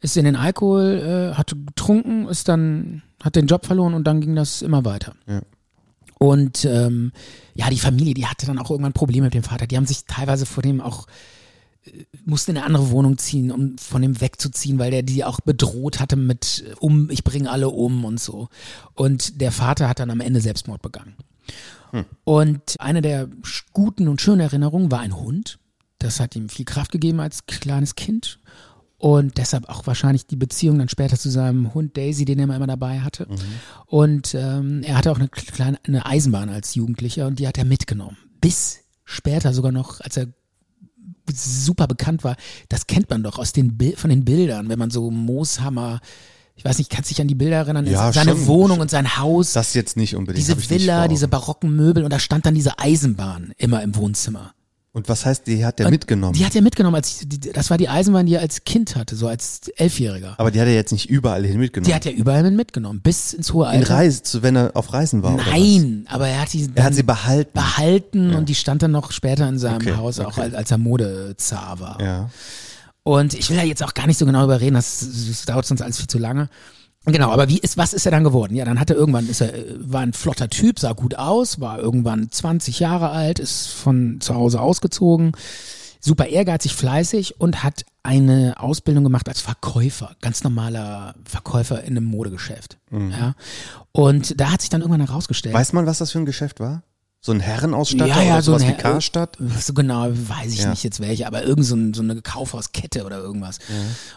[0.01, 4.21] ist in den Alkohol, äh, hat getrunken, ist dann, hat den Job verloren und dann
[4.21, 5.13] ging das immer weiter.
[5.27, 5.41] Ja.
[6.23, 7.11] Und ähm,
[7.53, 9.67] ja, die Familie, die hatte dann auch irgendwann Probleme mit dem Vater.
[9.67, 11.05] Die haben sich teilweise vor dem auch
[11.83, 15.41] äh, mussten in eine andere Wohnung ziehen, um von dem wegzuziehen, weil der die auch
[15.41, 18.47] bedroht hatte mit äh, um, ich bringe alle um und so.
[18.93, 21.15] Und der Vater hat dann am Ende Selbstmord begangen.
[22.23, 23.27] Und eine der
[23.73, 25.59] guten und schönen Erinnerungen war ein Hund.
[25.99, 28.39] Das hat ihm viel Kraft gegeben als kleines Kind.
[29.03, 32.67] Und deshalb auch wahrscheinlich die Beziehung dann später zu seinem Hund Daisy, den er immer
[32.67, 33.27] dabei hatte.
[33.85, 37.65] Und ähm, er hatte auch eine kleine eine Eisenbahn als Jugendlicher und die hat er
[37.65, 38.15] mitgenommen.
[38.39, 40.27] Bis später sogar noch, als er
[41.29, 42.37] super bekannt war.
[42.69, 45.99] Das kennt man doch aus den von den Bildern, wenn man so Mooshammer,
[46.55, 47.85] ich weiß nicht, kannst du dich an die Bilder erinnern?
[47.85, 48.47] Ja, Seine schon.
[48.47, 50.47] Wohnung und sein Haus Das jetzt nicht unbedingt.
[50.47, 54.53] diese Villa, diese barocken Möbel und da stand dann diese Eisenbahn immer im Wohnzimmer.
[54.95, 56.33] Und was heißt, die hat er mitgenommen?
[56.33, 59.15] Die hat er mitgenommen, als die, das war die Eisenbahn, die er als Kind hatte,
[59.15, 60.35] so als Elfjähriger.
[60.37, 61.87] Aber die hat er jetzt nicht überall hin mitgenommen.
[61.89, 63.95] Die hat er überall mit mitgenommen, bis ins hohe in Alter.
[63.95, 65.35] Reise, zu- wenn er auf Reisen war.
[65.35, 67.49] Nein, aber er hat die Er hat sie behalten.
[67.55, 70.41] behalten und die stand dann noch später in seinem Okay, Haus, auch okay.
[70.41, 71.99] als, als er Modezar war.
[71.99, 72.29] Ja.
[73.01, 75.81] Und ich will da jetzt auch gar nicht so genau überreden, das, das dauert sonst
[75.81, 76.49] alles viel zu lange.
[77.05, 78.55] Genau, aber wie ist, was ist er dann geworden?
[78.55, 81.59] Ja, dann hat er irgendwann, ist er, äh, war ein flotter Typ, sah gut aus,
[81.59, 85.33] war irgendwann 20 Jahre alt, ist von zu Hause ausgezogen,
[85.99, 92.05] super ehrgeizig, fleißig und hat eine Ausbildung gemacht als Verkäufer, ganz normaler Verkäufer in einem
[92.05, 92.77] Modegeschäft.
[92.91, 93.35] Ja.
[93.91, 95.55] Und da hat sich dann irgendwann herausgestellt.
[95.55, 96.83] Weiß man, was das für ein Geschäft war?
[97.25, 99.37] So ein Herrenausstatter Ja, ja, oder so sowas ein wie Karstadt?
[99.61, 100.71] So genau, weiß ich Ja.
[100.71, 103.59] nicht jetzt welche, aber irgend so, ein, so eine Kaufhauskette oder irgendwas.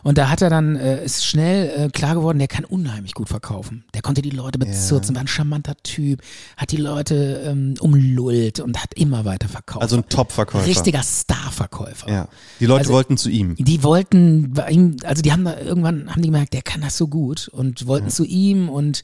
[0.02, 3.28] Und da hat er dann, äh, ist schnell äh, klar geworden, der kann unheimlich gut
[3.28, 3.84] verkaufen.
[3.94, 6.20] Der konnte die Leute bezirzen, war ein charmanter Typ,
[6.56, 9.82] hat die Leute ähm, umlullt und hat immer weiter verkauft.
[9.82, 10.66] Also ein Top-Verkäufer.
[10.66, 12.10] Richtiger Starverkäufer.
[12.10, 12.28] Ja.
[12.58, 13.54] Die Leute Also- wollten zu ihm.
[13.54, 16.96] Die wollten bei ihm, also die haben da irgendwann, haben die gemerkt, der kann das
[16.96, 19.02] so gut und wollten zu ihm und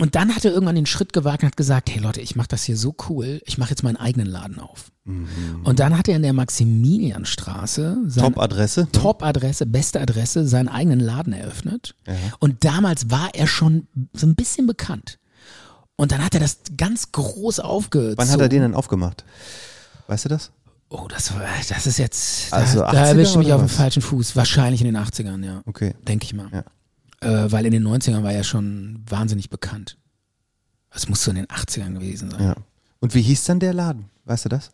[0.00, 2.48] und dann hat er irgendwann den Schritt gewagt und hat gesagt, hey Leute, ich mache
[2.48, 4.90] das hier so cool, ich mache jetzt meinen eigenen Laden auf.
[5.64, 8.88] Und dann hat er in der Maximilianstraße Top-Adresse.
[8.92, 11.94] Top-Adresse, beste Adresse, seinen eigenen Laden eröffnet.
[12.38, 15.18] Und damals war er schon so ein bisschen bekannt.
[15.96, 18.18] Und dann hat er das ganz groß aufgezogen.
[18.18, 19.24] Wann hat er den denn aufgemacht?
[20.08, 20.50] Weißt du das?
[20.88, 21.32] Oh, das,
[21.68, 23.76] das ist jetzt, Also da, 80er da erwischt mich auf dem was?
[23.76, 24.36] falschen Fuß.
[24.36, 25.62] Wahrscheinlich in den 80ern, ja.
[25.66, 25.94] Okay.
[26.06, 26.48] Denke ich mal.
[26.52, 26.64] Ja.
[27.24, 29.98] Äh, weil in den 90ern war er schon wahnsinnig bekannt.
[30.90, 32.42] Es muss so in den 80ern gewesen sein.
[32.42, 32.56] Ja.
[33.00, 34.10] Und wie hieß dann der Laden?
[34.24, 34.70] Weißt du das?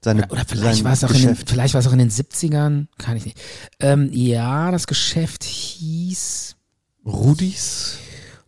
[0.00, 3.16] Seine, Oder, oder vielleicht war es auch in den, vielleicht auch in den 70ern, kann
[3.16, 3.40] ich nicht.
[3.80, 6.56] Ähm, ja, das Geschäft hieß
[7.04, 7.98] Rudis?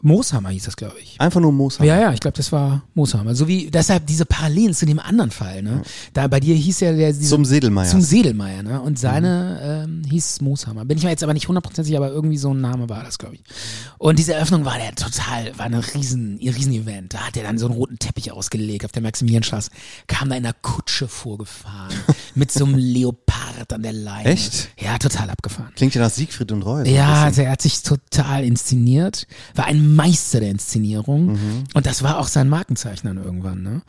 [0.02, 1.20] Mooshammer hieß das, glaube ich.
[1.20, 1.86] Einfach nur Mooshammer.
[1.86, 3.34] Ja, ja, ich glaube, das war Mooshammer.
[3.34, 5.82] So wie, deshalb diese Parallelen zu dem anderen Fall, ne?
[6.12, 7.88] Da bei dir hieß ja der, diese, Zum Sedelmeier.
[7.88, 8.80] Zum Sedelmeier, ne?
[8.80, 10.84] Und seine ähm, hieß Mooshammer.
[10.84, 13.36] Bin ich mir jetzt aber nicht hundertprozentig, aber irgendwie so ein Name war das, glaube
[13.36, 13.42] ich.
[13.98, 17.14] Und diese Eröffnung war der total, war ein riesen, ein riesen Event.
[17.14, 19.70] Da hat er dann so einen roten Teppich ausgelegt auf der Maximilianstraße,
[20.06, 21.94] kam da in einer Kutsche vorgefahren,
[22.34, 23.39] mit so einem Leopard
[23.72, 24.28] an der Leine.
[24.30, 24.70] Echt?
[24.78, 25.72] Ja, total abgefahren.
[25.76, 26.88] Klingt ja nach Siegfried und Roy.
[26.88, 31.64] Ja, also er hat sich total inszeniert, war ein Meister der Inszenierung Mhm.
[31.74, 33.62] und das war auch sein Markenzeichen dann irgendwann.
[33.62, 33.82] Ne?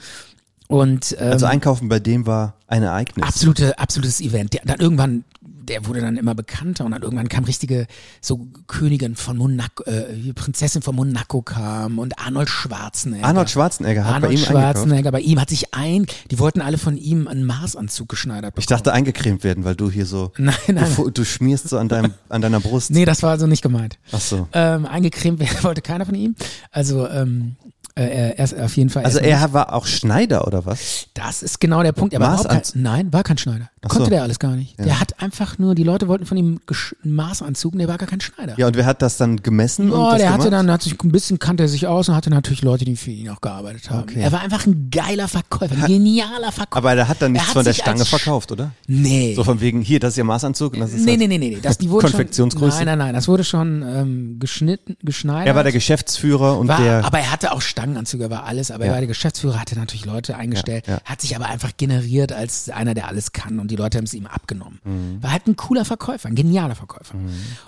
[0.68, 3.26] Und ähm, Also einkaufen bei dem war ein Ereignis.
[3.26, 4.54] absolute, absolutes Event.
[4.54, 5.24] Der, dann irgendwann,
[5.72, 7.88] der wurde dann immer bekannter und dann irgendwann kam richtige
[8.20, 13.26] so Königin von Monaco, äh, Prinzessin von Monaco kam und Arnold Schwarzenegger.
[13.26, 14.76] Arnold Schwarzenegger hat Arnold bei ihm eingekauft.
[14.76, 18.62] Schwarzenegger, bei ihm hat sich ein, die wollten alle von ihm einen Maßanzug geschneidert bekommen.
[18.62, 20.94] Ich dachte eingecremt werden, weil du hier so, Nein, nein.
[20.96, 22.92] Du, du schmierst so an, deinem, an deiner Brust.
[22.92, 23.98] Nee, das war also nicht gemeint.
[24.12, 24.48] Ach so.
[24.52, 26.36] Ähm, eingecremt werden wollte keiner von ihm.
[26.72, 27.56] Also ähm,
[27.96, 29.04] äh, er ist auf jeden Fall.
[29.04, 31.08] Also er war auch Schneider oder was?
[31.14, 32.14] Das ist genau der Punkt.
[32.14, 33.70] Er war kein, nein, war kein Schneider.
[33.84, 34.10] Ach Konnte so.
[34.12, 34.80] der alles gar nicht.
[34.80, 36.60] Der hat einfach nur, die Leute wollten von ihm
[37.04, 38.54] Maßanzug und der war gar kein Schneider.
[38.58, 39.92] Ja, und wer hat das dann gemessen?
[39.92, 40.54] Oh, und der hatte gemacht?
[40.54, 43.12] dann, hat sich ein bisschen kannte er sich aus und hatte natürlich Leute, die für
[43.12, 44.04] ihn auch gearbeitet haben.
[44.04, 44.22] Okay.
[44.22, 46.78] Er war einfach ein geiler Verkäufer, ein genialer Verkäufer.
[46.78, 48.72] Aber er hat dann nichts hat von der Stange verkauft, oder?
[48.88, 49.34] Nee.
[49.36, 51.38] So von wegen, hier, das ist Ihr Maßanzug und das ist nee, halt nee, nee,
[51.38, 51.60] nee, nee.
[51.62, 52.78] Das, die wurde Konfektionsgröße.
[52.78, 53.16] Schon, nein, nein, nein.
[53.16, 55.48] Das wurde schon ähm, geschnitten, geschneidert.
[55.48, 57.06] Er war der Geschäftsführer und War, der.
[57.06, 58.92] aber er hatte auch Stangenanzüge, war alles, aber Ja.
[58.92, 61.02] er war der Geschäftsführer, hatte natürlich Leute eingestellt, Ja, ja.
[61.06, 64.14] hat sich aber einfach generiert als einer, der alles kann und die Leute haben es
[64.14, 64.80] ihm abgenommen.
[64.84, 65.24] Mhm.
[65.24, 67.16] War halt ein cooler Verkäufer, ein genialer Verkäufer.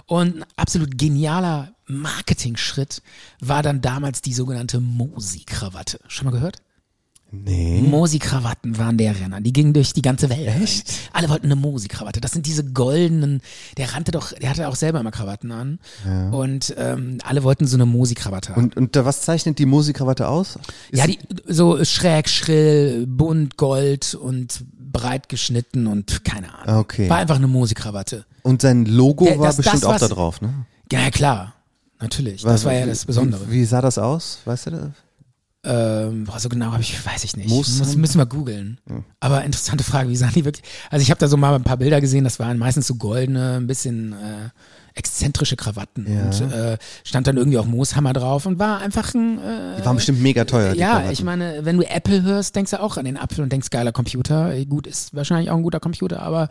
[0.05, 3.01] Und ein absolut genialer Marketing-Schritt
[3.39, 5.99] war dann damals die sogenannte Mosi-Krawatte.
[6.07, 6.57] Schon mal gehört?
[7.33, 7.81] Nee.
[7.81, 9.41] Mosi-Krawatten waren der Renner.
[9.41, 10.47] Die gingen durch die ganze Welt.
[10.47, 10.91] Echt?
[11.11, 12.21] Alle wollten eine Mosi-Krawatte.
[12.21, 13.41] Das sind diese goldenen,
[13.77, 15.79] der rannte doch, der hatte auch selber immer Krawatten an.
[16.31, 18.63] Und ähm, alle wollten so eine Mosi-Krawatte haben.
[18.63, 20.57] Und, und da, was zeichnet die Musikkrawatte aus?
[20.91, 26.81] Ist- Ja, die, so schräg, schrill, bunt, gold und breit geschnitten und keine Ahnung.
[26.81, 27.09] Okay.
[27.09, 28.25] War einfach eine Musikkrawatte.
[28.43, 30.53] Und sein Logo Der- war das- bestimmt das, auch was- da drauf, ne?
[30.91, 31.53] Ja, ja, klar.
[31.99, 32.43] Natürlich.
[32.43, 33.47] Was- das war ja das Besondere.
[33.49, 34.39] Wie, wie sah das aus?
[34.45, 34.89] Weißt du das?
[35.65, 37.47] Ähm, boah, so genau habe ich, weiß ich nicht.
[37.49, 38.01] Muss, haben?
[38.01, 38.79] müssen wir googeln.
[39.21, 40.63] Aber interessante Frage, wie sahen die wirklich?
[40.89, 43.55] Also ich habe da so mal ein paar Bilder gesehen, das waren meistens so goldene,
[43.57, 44.49] ein bisschen äh,
[44.95, 46.25] exzentrische Krawatten Ja.
[46.25, 49.95] und äh, stand dann irgendwie auch Mooshammer drauf und war einfach ein äh, Die waren
[49.95, 50.73] bestimmt mega teuer.
[50.75, 51.11] ja, Krawatten.
[51.11, 53.91] ich meine, wenn du Apple hörst, denkst du auch an den Apfel und denkst, geiler
[53.93, 54.53] Computer.
[54.65, 56.49] Gut, ist wahrscheinlich auch ein guter Computer, aber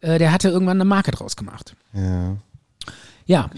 [0.00, 1.76] äh, der hatte irgendwann eine Marke draus gemacht.
[1.92, 2.36] Ja.
[3.26, 3.50] Ja.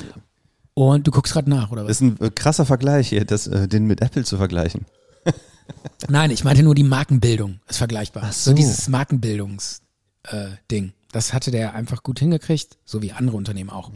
[0.81, 1.89] Und du guckst gerade nach, oder was?
[1.89, 4.87] Das ist ein äh, krasser Vergleich hier, das, äh, den mit Apple zu vergleichen.
[6.09, 8.23] Nein, ich meinte nur die Markenbildung ist vergleichbar.
[8.25, 8.53] Ach so.
[8.53, 8.57] so.
[8.57, 9.83] dieses Markenbildungs
[10.25, 10.87] äh.
[11.13, 13.91] Das hatte der einfach gut hingekriegt, so wie andere Unternehmen auch.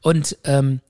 [0.00, 0.80] Und ähm,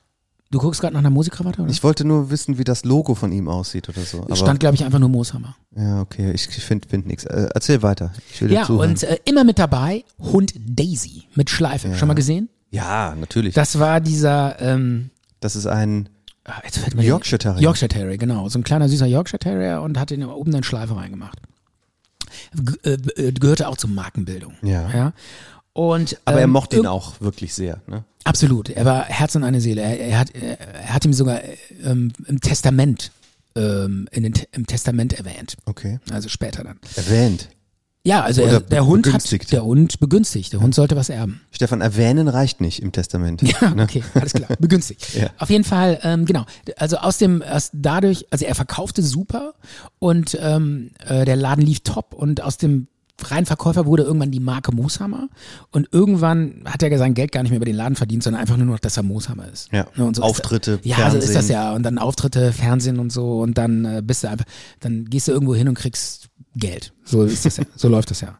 [0.52, 1.70] du guckst gerade nach einer Musikkrawatte, oder?
[1.72, 4.22] Ich wollte nur wissen, wie das Logo von ihm aussieht oder so.
[4.22, 5.56] Aber, Stand, glaube ich, einfach nur Mooshammer.
[5.74, 7.24] ja, okay, ich finde find nichts.
[7.24, 8.12] Äh, erzähl weiter.
[8.40, 11.96] Ja, und äh, immer mit dabei Hund Daisy mit Schleife.
[11.96, 12.48] Schon mal gesehen?
[12.70, 13.54] ja, natürlich.
[13.54, 15.10] Das war dieser ähm,
[15.42, 16.08] Das ist ein
[16.44, 17.62] Ah, Jetzt fällt mir Yorkshire Terrier.
[17.62, 18.48] Yorkshire Terrier, genau.
[18.48, 21.38] So ein kleiner süßer Yorkshire Terrier und hat in oben eine Schleife reingemacht.
[22.54, 24.54] G äh, äh, gehörte auch zur Markenbildung.
[24.62, 24.90] Ja.
[24.90, 25.12] ja.
[25.72, 27.80] Und, Aber er ähm, mochte ihn auch wirklich sehr.
[27.86, 28.04] Ne?
[28.24, 28.70] Absolut.
[28.70, 29.82] Er war Herz und eine Seele.
[29.82, 31.40] Er, er, hat, er, er hat ihm sogar
[31.84, 33.12] ähm, im Testament,
[33.54, 35.56] ähm, in den, im Testament erwähnt.
[35.66, 36.00] Okay.
[36.10, 36.78] Also später dann.
[36.96, 37.48] Erwähnt.
[38.04, 39.44] Ja, also er, der Hund begünstigt.
[39.44, 40.52] hat, der Hund begünstigt.
[40.52, 41.40] Der Hund sollte was erben.
[41.52, 43.42] Stefan, erwähnen reicht nicht im Testament.
[43.60, 43.82] Ja, ne?
[43.82, 45.14] okay, alles klar, begünstigt.
[45.14, 45.28] Ja.
[45.38, 46.46] Auf jeden Fall, ähm, genau.
[46.78, 49.54] Also aus dem, aus dadurch, also er verkaufte super
[49.98, 52.88] und ähm, äh, der Laden lief top und aus dem
[53.18, 55.28] freien Verkäufer wurde irgendwann die Marke Mooshammer
[55.70, 58.56] und irgendwann hat er sein Geld gar nicht mehr über den Laden verdient, sondern einfach
[58.56, 59.70] nur noch, dass er Mooshammer ist.
[59.72, 59.86] Ja.
[59.96, 61.72] Ne, und so Auftritte, ist, Ja, so ist das ja.
[61.74, 64.46] Und dann Auftritte, Fernsehen und so und dann äh, bist du einfach,
[64.80, 66.92] dann gehst du irgendwo hin und kriegst Geld.
[67.04, 67.64] So ist das ja.
[67.76, 68.38] so läuft das ja.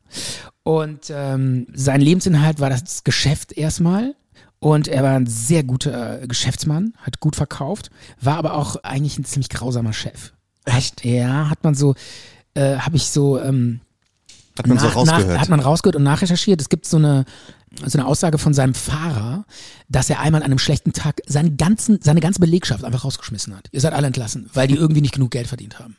[0.62, 4.14] Und ähm, sein Lebensinhalt war das Geschäft erstmal.
[4.60, 7.90] Und er war ein sehr guter äh, Geschäftsmann, hat gut verkauft,
[8.20, 10.32] war aber auch eigentlich ein ziemlich grausamer Chef.
[10.64, 11.04] Echt?
[11.04, 11.96] Ja, hat man so,
[12.54, 13.80] äh, habe ich so, ähm,
[14.56, 15.26] Hat man so nach- rausgehört.
[15.28, 16.60] Nach, hat man rausgehört und nachrecherchiert.
[16.60, 17.24] Es gibt so eine,
[17.84, 19.46] so eine Aussage von seinem Fahrer,
[19.88, 23.68] dass er einmal an einem schlechten Tag seinen ganzen, seine ganze Belegschaft einfach rausgeschmissen hat.
[23.72, 25.96] Ihr seid alle entlassen, weil die irgendwie nicht genug Geld verdient haben.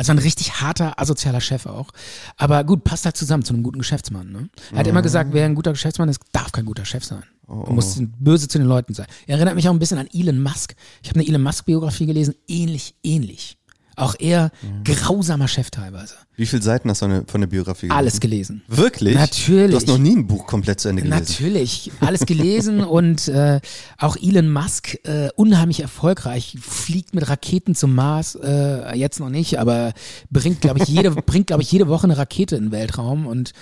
[0.00, 1.90] Also ein richtig harter, asozialer Chef auch.
[2.38, 4.32] Aber gut, passt halt zusammen zu einem guten Geschäftsmann.
[4.32, 4.48] Ne?
[4.72, 7.22] Er hat immer gesagt, wer ein guter Geschäftsmann ist, darf kein guter Chef sein.
[7.46, 9.06] Er muss böse zu den Leuten sein.
[9.26, 10.74] Er erinnert mich auch ein bisschen an Elon Musk.
[11.02, 13.58] Ich habe eine Elon Musk-Biografie gelesen, ähnlich, ähnlich.
[14.00, 14.50] Auch er
[14.84, 16.14] grausamer Chef teilweise.
[16.36, 17.98] Wie viele Seiten hast du von der- von der Biografie gelesen?
[17.98, 18.62] Alles gelesen.
[18.66, 19.14] Wirklich?
[19.14, 19.70] Natürlich.
[19.70, 21.20] Du hast noch nie ein Buch komplett zu Ende gelesen.
[21.20, 23.60] Natürlich, alles gelesen und äh,
[23.98, 29.58] auch Elon Musk äh, unheimlich erfolgreich, fliegt mit Raketen zum Mars, äh, jetzt noch nicht,
[29.58, 29.92] aber
[30.30, 33.52] bringt, glaube ich, jede bringt, glaube ich, jede Woche eine Rakete in den Weltraum und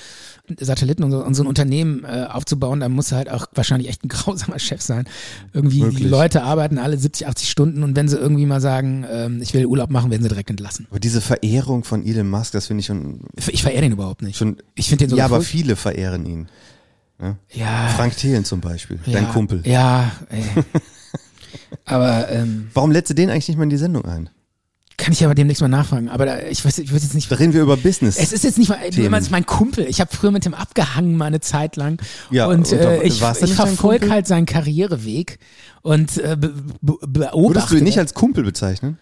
[0.61, 3.89] Satelliten und so, und so ein Unternehmen äh, aufzubauen, da muss er halt auch wahrscheinlich
[3.89, 5.05] echt ein grausamer Chef sein.
[5.53, 6.11] Irgendwie die Wirklich.
[6.11, 9.67] Leute arbeiten alle 70, 80 Stunden und wenn sie irgendwie mal sagen, ähm, ich will
[9.67, 10.87] Urlaub machen, werden sie direkt entlassen.
[10.91, 13.21] Aber diese Verehrung von Elon Musk, das finde ich schon,
[13.51, 14.37] Ich verehre den überhaupt nicht.
[14.37, 16.49] schon ich finde den so Ja, aber viele verehren ihn.
[17.53, 19.63] ja, Frank Thelen zum Beispiel, ja, dein Kumpel.
[19.67, 20.43] Ja, ey.
[21.85, 24.31] aber ähm, Warum lädst du den eigentlich nicht mal in die Sendung ein?
[25.09, 26.11] Kann ich aber demnächst mal nachfragen.
[26.11, 27.31] Aber da, ich weiß, ich weiß jetzt nicht.
[27.31, 28.19] Da reden wir über Business.
[28.19, 29.87] Es ist jetzt nicht mal, jemand ist mein Kumpel.
[29.89, 31.99] Ich habe früher mit dem abgehangen mal eine Zeit lang.
[32.31, 35.39] Ja, und und äh, ich, ich verfolge halt seinen Karriereweg
[35.81, 36.53] und äh, be,
[36.83, 37.33] be, beobachte.
[37.33, 38.99] Würdest du ihn nicht als Kumpel bezeichnen?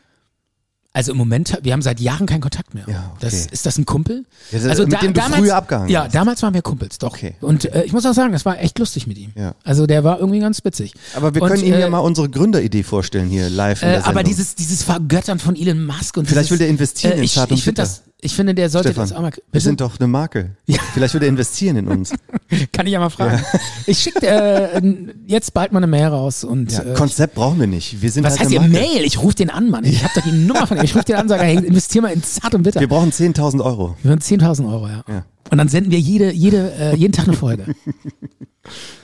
[0.97, 2.85] Also im Moment, wir haben seit Jahren keinen Kontakt mehr.
[2.89, 3.19] Ja, okay.
[3.21, 4.25] das, ist das ein Kumpel?
[4.51, 6.15] Ja, das- also mit dem du früher abgehangen Ja, hast.
[6.15, 7.13] damals waren wir Kumpels, doch.
[7.13, 7.35] Okay.
[7.43, 9.31] Und äh, ich muss auch sagen, das war echt lustig mit ihm.
[9.35, 9.55] Ja.
[9.63, 10.95] Also der war irgendwie ganz witzig.
[11.15, 14.01] Aber wir Und, können ihm äh, ja mal unsere Gründeridee vorstellen hier live in Äh,
[14.05, 17.35] aber dieses, dieses Vergöttern von Elon Musk und Vielleicht dieses, will der investieren in ich,
[17.35, 19.31] Zart und ich finde das, ich finde, der sollte Stefan, das auch mal.
[19.31, 19.65] wir Bitte?
[19.65, 20.57] sind doch eine Marke.
[20.95, 22.13] Vielleicht will er investieren in uns.
[22.73, 23.43] Kann ich ja mal fragen.
[23.87, 24.81] Ich schicke äh,
[25.27, 28.01] jetzt bald mal eine Mail raus und Ja, äh, Konzept brauchen wir nicht.
[28.01, 28.73] Wir sind was halt heißt eine ihr.
[28.73, 29.05] Mail?
[29.05, 29.85] Ich rufe den an, Mann.
[29.85, 30.85] Ich habe doch die Nummer von ihm.
[30.85, 32.81] Ich rufe den an und sage, hey, investier mal in Zart und Bitter.
[32.81, 33.97] Wir brauchen 10.000 Euro.
[34.03, 35.05] Wir haben 10.000 Euro, ja.
[35.09, 35.25] Ja.
[35.51, 37.67] Und dann senden wir jede, jede, äh, jeden Tag eine Folge.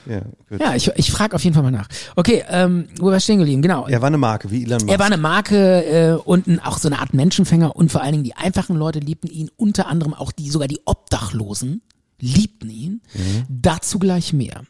[0.05, 0.59] Ja, gut.
[0.59, 1.87] Ja, ich, ich frage auf jeden Fall mal nach.
[2.15, 3.61] Okay, ähm, wo war ich stehen geblieben?
[3.61, 3.87] Genau.
[3.87, 4.91] Er war eine Marke, wie Elon Musk.
[4.91, 8.13] Er war eine Marke äh, und ein, auch so eine Art Menschenfänger und vor allen
[8.13, 11.81] Dingen die einfachen Leute liebten ihn, unter anderem auch die, sogar die Obdachlosen
[12.19, 13.01] liebten ihn.
[13.49, 14.63] Dazu gleich mehr.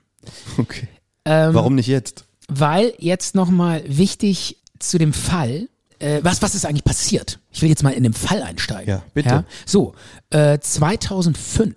[0.57, 0.87] okay.
[1.25, 2.25] Ähm, Warum nicht jetzt?
[2.47, 5.69] Weil jetzt nochmal wichtig zu dem Fall,
[5.99, 7.39] äh, was, was ist eigentlich passiert?
[7.51, 8.89] Ich will jetzt mal in den Fall einsteigen.
[8.89, 9.45] Ja, bitte.
[9.65, 9.93] So,
[10.29, 11.73] äh, 2005,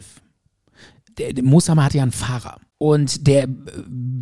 [1.19, 3.49] der, der Mooshammer hatte ja einen Fahrer und der äh,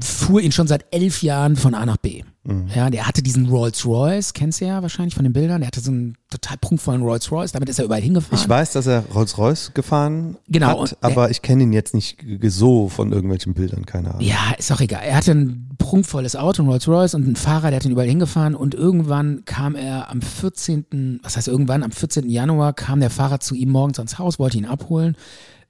[0.02, 2.22] fuhr ihn schon seit elf Jahren von A nach B.
[2.44, 2.68] Mhm.
[2.74, 5.80] Ja, der hatte diesen Rolls Royce, kennst du ja wahrscheinlich von den Bildern, der hatte
[5.80, 8.38] so einen total prunkvollen Rolls Royce, damit ist er überall hingefahren.
[8.38, 12.88] Ich weiß, dass er Rolls-Royce gefahren Genau, hat, aber ich kenne ihn jetzt nicht so
[12.88, 14.20] von irgendwelchen Bildern, keine Ahnung.
[14.20, 15.02] Ja, ist auch egal.
[15.04, 18.08] Er hatte ein prunkvolles Auto, ein Rolls Royce und einen Fahrer, der hat ihn überall
[18.08, 22.28] hingefahren und irgendwann kam er am 14., was heißt irgendwann, am 14.
[22.28, 25.16] Januar kam der Fahrer zu ihm morgens ans Haus, wollte ihn abholen.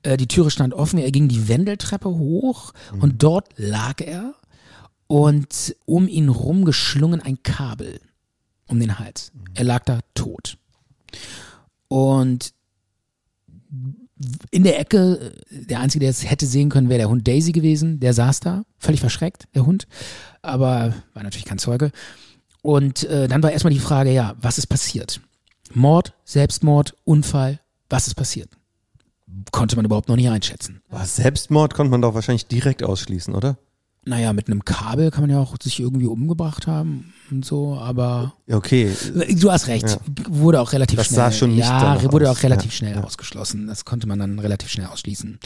[0.05, 4.35] Äh, die Türe stand offen, er ging die Wendeltreppe hoch und dort lag er
[5.07, 8.01] und um ihn rum geschlungen ein Kabel
[8.67, 9.33] um den Hals.
[9.55, 10.57] Er lag da tot.
[11.89, 12.55] Und
[14.51, 17.53] in der Ecke, äh, der Einzige, der es hätte sehen können, wäre der Hund Daisy
[17.53, 18.01] gewesen.
[18.01, 19.87] Der saß da, völlig verschreckt, der Hund.
[20.43, 21.91] Aber war natürlich kein Zeuge.
[22.63, 25.21] Und äh, dann war erstmal die Frage, ja, was ist passiert?
[25.75, 28.49] Mord, Selbstmord, Unfall, was ist passiert?
[29.51, 30.81] Konnte man überhaupt noch nicht einschätzen.
[30.91, 33.57] Selbstmord konnte man doch wahrscheinlich direkt ausschließen, oder?
[34.07, 38.35] Naja, mit einem Kabel kann man ja auch sich irgendwie umgebracht haben und so, aber
[38.47, 38.91] Ja, okay.
[39.39, 39.89] Du hast recht.
[39.89, 39.97] Ja.
[40.29, 41.17] Wurde auch relativ Das schnell.
[41.17, 42.39] sah schon nicht ja, wurde aus.
[42.39, 43.03] auch relativ Ja, schnell ja.
[43.03, 43.67] ausgeschlossen.
[43.67, 45.39] Das konnte man dann relativ schnell ausschließen.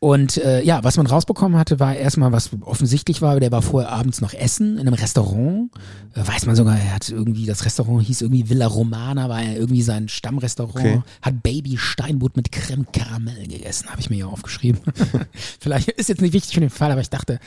[0.00, 3.92] Und äh, ja, was man rausbekommen hatte, war erstmal, was offensichtlich war, der war vorher
[3.92, 5.70] abends noch essen in einem Restaurant.
[6.14, 9.52] Äh, weiß man sogar, er hat irgendwie, das Restaurant hieß irgendwie Villa Romana, war ja
[9.52, 10.76] irgendwie sein Stammrestaurant.
[10.84, 11.02] Okay.
[11.22, 14.80] Hat Baby Steinbutt mit Creme Karamell gegessen, habe ich mir hier aufgeschrieben.
[15.60, 17.38] Vielleicht ist jetzt nicht wichtig für den Fall, aber ich dachte,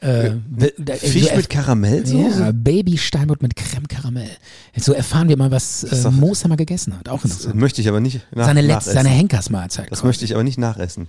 [0.00, 0.32] äh,
[0.78, 2.40] da- Fisch so mit Karamellsoße?
[2.40, 4.30] ja, Baby Steinbutt mit Creme Karamell.
[4.76, 7.08] So erfahren wir mal, was äh, Mooshammer gegessen hat.
[7.08, 8.92] Auch Das möchte ich aber nicht nach, Seine, letzte, nachessen.
[8.94, 9.90] seine Henkersmahlzeit.
[9.90, 10.06] das quasi.
[10.08, 11.08] möchte ich aber nicht nachessen.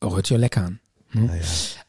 [0.00, 0.78] Oh, hört sich ja lecker an.
[1.10, 1.26] Hm?
[1.26, 1.42] Naja.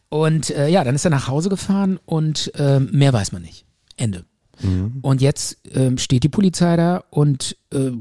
[0.09, 3.66] Und äh, ja, dann ist er nach Hause gefahren und ähm, mehr weiß man nicht.
[3.97, 4.24] Ende.
[4.61, 4.99] Mhm.
[5.01, 7.91] Und jetzt ähm, steht die Polizei da und äh,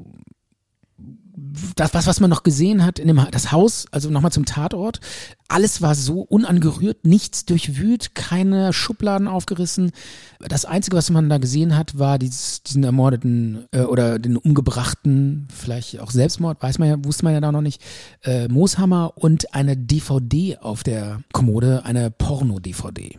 [1.76, 5.00] das, was, was man noch gesehen hat in dem das Haus, also nochmal zum Tatort,
[5.48, 9.92] alles war so unangerührt, nichts durchwühlt, keine Schubladen aufgerissen.
[10.40, 15.48] Das Einzige, was man da gesehen hat, war dieses, diesen ermordeten äh, oder den umgebrachten,
[15.54, 17.82] vielleicht auch Selbstmord, weiß man ja, wusste man ja da noch nicht,
[18.22, 23.18] äh, Mooshammer und eine DVD auf der Kommode, eine Porno-DVD.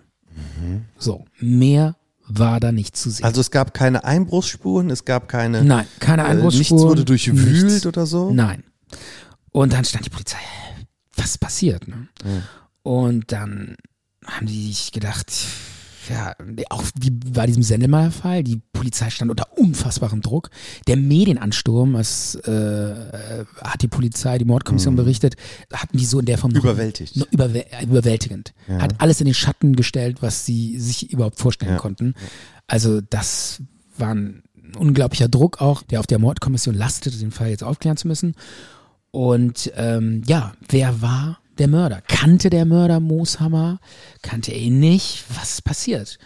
[0.98, 1.96] So, mehr
[2.28, 3.26] war da nicht zu sehen.
[3.26, 5.64] Also es gab keine Einbruchsspuren, es gab keine.
[5.64, 6.60] Nein, keine äh, Einbruchsspuren.
[6.60, 7.86] Nichts wurde durchwühlt nichts.
[7.86, 8.32] oder so.
[8.32, 8.64] Nein.
[9.52, 10.38] Und dann stand die Polizei,
[11.16, 11.88] was passiert?
[11.88, 12.08] Ne?
[12.84, 13.76] Und dann
[14.26, 15.32] haben die sich gedacht,
[16.10, 16.34] ja,
[16.70, 20.50] auch wie bei diesem Sendelmeier-Fall, die Polizei stand unter unfassbarem Druck.
[20.88, 22.96] Der Medienansturm, das äh,
[23.62, 25.36] hat die Polizei, die Mordkommission berichtet,
[25.74, 27.16] hatten die so in der Form Überwältigt.
[27.18, 28.54] noch überwäl überwältigend.
[28.68, 31.78] Hat alles in den Schatten gestellt, was sie sich überhaupt vorstellen Ja.
[31.78, 32.14] konnten.
[32.68, 33.62] Also das
[33.98, 34.44] war ein
[34.78, 38.36] unglaublicher Druck auch, der auf der Mordkommission lastete, den Fall jetzt aufklären zu müssen.
[39.12, 42.02] Und ähm, ja, wer war der Mörder?
[42.08, 43.80] Kannte der Mörder Mooshammer?
[44.22, 45.24] Kannte er ihn nicht?
[45.36, 46.18] Was ist passiert?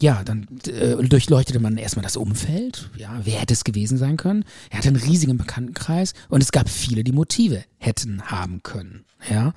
[0.00, 2.88] Ja, dann äh, durchleuchtete man erstmal das Umfeld.
[2.96, 4.44] Ja, wer hätte es gewesen sein können?
[4.70, 9.04] Er hatte einen riesigen Bekanntenkreis und es gab viele, die Motive hätten haben können.
[9.28, 9.52] Ja,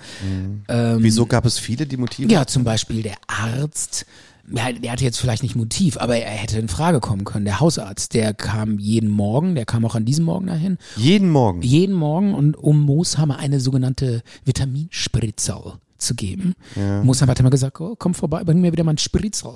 [0.68, 2.32] ähm, Wieso gab es viele, die Motive?
[2.32, 4.08] ja, zum Beispiel der Arzt.
[4.54, 7.46] Ja, der hatte jetzt vielleicht nicht Motiv, aber er hätte in Frage kommen können.
[7.46, 11.62] Der Hausarzt, der kam jeden Morgen, der kam auch an diesem Morgen dahin, Jeden Morgen.
[11.62, 16.56] jeden Morgen und um Mooshammer eine sogenannte Vitaminspritzel zu geben.
[17.04, 19.52] Mooshammer hat immer gesagt, oh, komm vorbei, bring mir wieder mal ein Spritzel.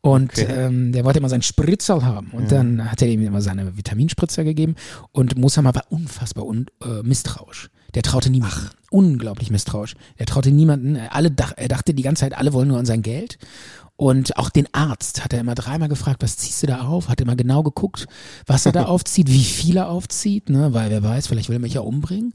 [0.00, 0.46] Und Okay.
[0.48, 2.28] ähm, der wollte immer seinen Spritzel haben.
[2.30, 4.76] Und dann hat er ihm immer seine Vitaminspritzer gegeben.
[5.12, 7.68] Und Mooshammer war unfassbar un äh, misstrauisch.
[7.94, 8.68] Der traute niemanden.
[8.90, 9.96] Unglaublich misstrauisch.
[10.18, 10.96] Der traute niemanden.
[11.10, 13.38] Alle dach, er dachte die ganze Zeit, alle wollen nur an sein Geld.
[14.00, 17.08] Und auch den Arzt hat er immer dreimal gefragt, was ziehst du da auf?
[17.08, 18.06] Hat immer genau geguckt,
[18.46, 20.72] was er da aufzieht, wie viel er aufzieht, ne?
[20.72, 22.32] weil wer weiß, vielleicht will er mich ja umbringen.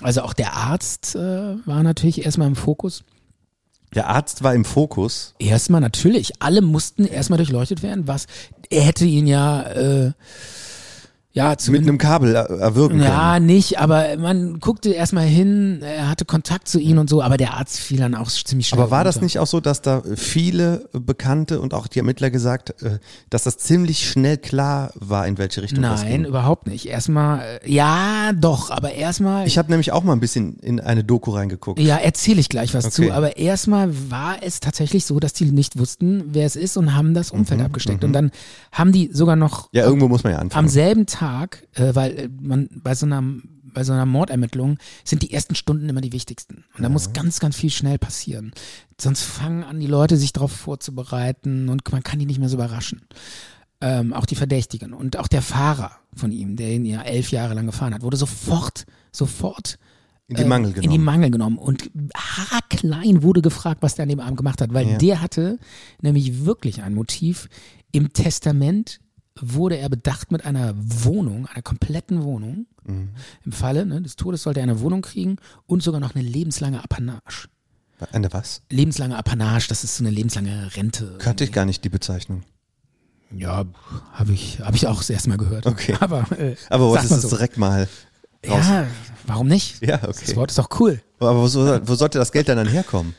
[0.00, 3.02] Also auch der Arzt äh, war natürlich erstmal im Fokus.
[3.96, 5.34] Der Arzt war im Fokus.
[5.40, 8.28] Erstmal natürlich, alle mussten erstmal durchleuchtet werden, was
[8.70, 10.12] er hätte ihn ja äh,
[11.32, 13.46] ja Mit zumindest einem Kabel er- erwürgen ja, können.
[13.46, 17.54] nicht, aber man guckte erstmal hin, er hatte Kontakt zu ihnen und so, aber der
[17.54, 19.24] Arzt fiel dann auch ziemlich schnell Aber war das runter.
[19.24, 22.98] nicht auch so, dass da viele Bekannte und auch die Ermittler gesagt, äh,
[23.30, 26.24] dass das ziemlich schnell klar war, in welche Richtung das Nein, ging?
[26.26, 26.86] überhaupt nicht.
[26.86, 29.46] Erstmal, äh, ja, doch, aber erstmal.
[29.46, 31.80] Ich habe nämlich auch mal ein bisschen in eine Doku reingeguckt.
[31.80, 33.08] Ja, erzähle ich gleich was Okay.
[33.08, 33.12] zu.
[33.12, 37.14] Aber erstmal war es tatsächlich so, dass die nicht wussten, wer es ist und haben
[37.14, 38.04] das Umfeld abgesteckt.
[38.04, 38.30] Und dann
[38.70, 40.68] haben die sogar noch Mhm, Ja, irgendwo muss man ja am anfangen.
[40.68, 41.21] selben Tag,
[41.74, 43.22] äh, weil äh, man bei so einer
[43.74, 46.64] bei so einer Mordermittlung sind die ersten Stunden immer die wichtigsten.
[46.76, 48.52] Und da muss ganz, ganz viel schnell passieren.
[49.00, 52.56] Sonst fangen an, die Leute sich darauf vorzubereiten und man kann die nicht mehr so
[52.56, 53.00] überraschen.
[53.80, 57.54] Ähm, auch die Verdächtigen und auch der Fahrer von ihm, der ihn ja elf Jahre
[57.54, 59.78] lang gefahren hat, wurde sofort, sofort
[60.28, 61.04] In die äh, Mangel In die genommen.
[61.04, 61.56] Mangel genommen.
[61.56, 64.98] Und haarklein wurde gefragt, was der an dem Abend gemacht hat, weil Ja.
[64.98, 65.58] der hatte
[66.02, 67.48] nämlich wirklich ein Motiv.
[67.90, 69.00] Im Testament
[69.40, 72.66] wurde er bedacht mit einer Wohnung, einer kompletten Wohnung.
[72.84, 73.10] Mhm.
[73.44, 76.82] Im Falle ne, des Todes sollte er eine Wohnung kriegen und sogar noch eine lebenslange
[76.82, 77.48] Apanage.
[78.10, 78.62] Eine was?
[78.68, 81.16] Lebenslange Apanage, das ist so eine lebenslange Rente.
[81.18, 82.42] Kannte ich gar nicht die Bezeichnung.
[83.34, 83.64] Ja,
[84.12, 85.66] habe ich, hab ich auch das erste Mal gehört.
[85.66, 85.96] Okay.
[86.00, 87.28] Aber, äh, Aber mal du es so.
[87.30, 87.88] direkt mal
[88.46, 88.66] raus?
[88.68, 88.86] Ja,
[89.26, 89.80] warum nicht?
[89.86, 90.36] Ja, Das okay.
[90.36, 91.00] Wort ist doch cool.
[91.18, 91.44] Aber wo,
[91.88, 93.14] wo sollte das Geld dann, dann herkommen?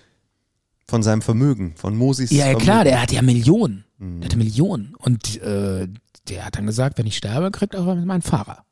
[0.87, 2.63] Von seinem Vermögen, von Mosis Ja, ja Vermögen.
[2.63, 3.85] klar, der hat ja Millionen.
[3.97, 4.21] Mhm.
[4.21, 4.95] Der hatte Millionen.
[4.97, 5.87] Und äh,
[6.27, 8.65] der hat dann gesagt, wenn ich sterbe, kriegt auch meinen Fahrer.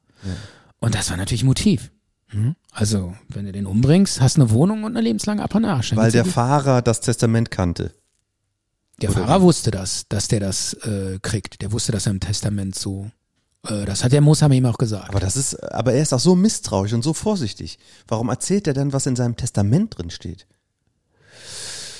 [0.79, 1.91] Und das war natürlich Motiv.
[2.27, 2.55] Hm?
[2.71, 5.95] Also, wenn du den umbringst, hast du eine Wohnung und eine lebenslange Apanage.
[5.95, 6.25] Weil der.
[6.25, 7.93] Fahrer das Testament kannte.
[9.01, 11.61] der oder Fahrer wusste das, dass der das äh, kriegt.
[11.61, 13.11] Der wusste das im Testament so.
[13.67, 15.09] Äh, das hat der Mohammed ihm auch gesagt.
[15.09, 17.77] Aber das ist, aber er ist auch so misstrauisch und so vorsichtig.
[18.07, 20.47] Warum erzählt er dann, was in seinem Testament drin steht?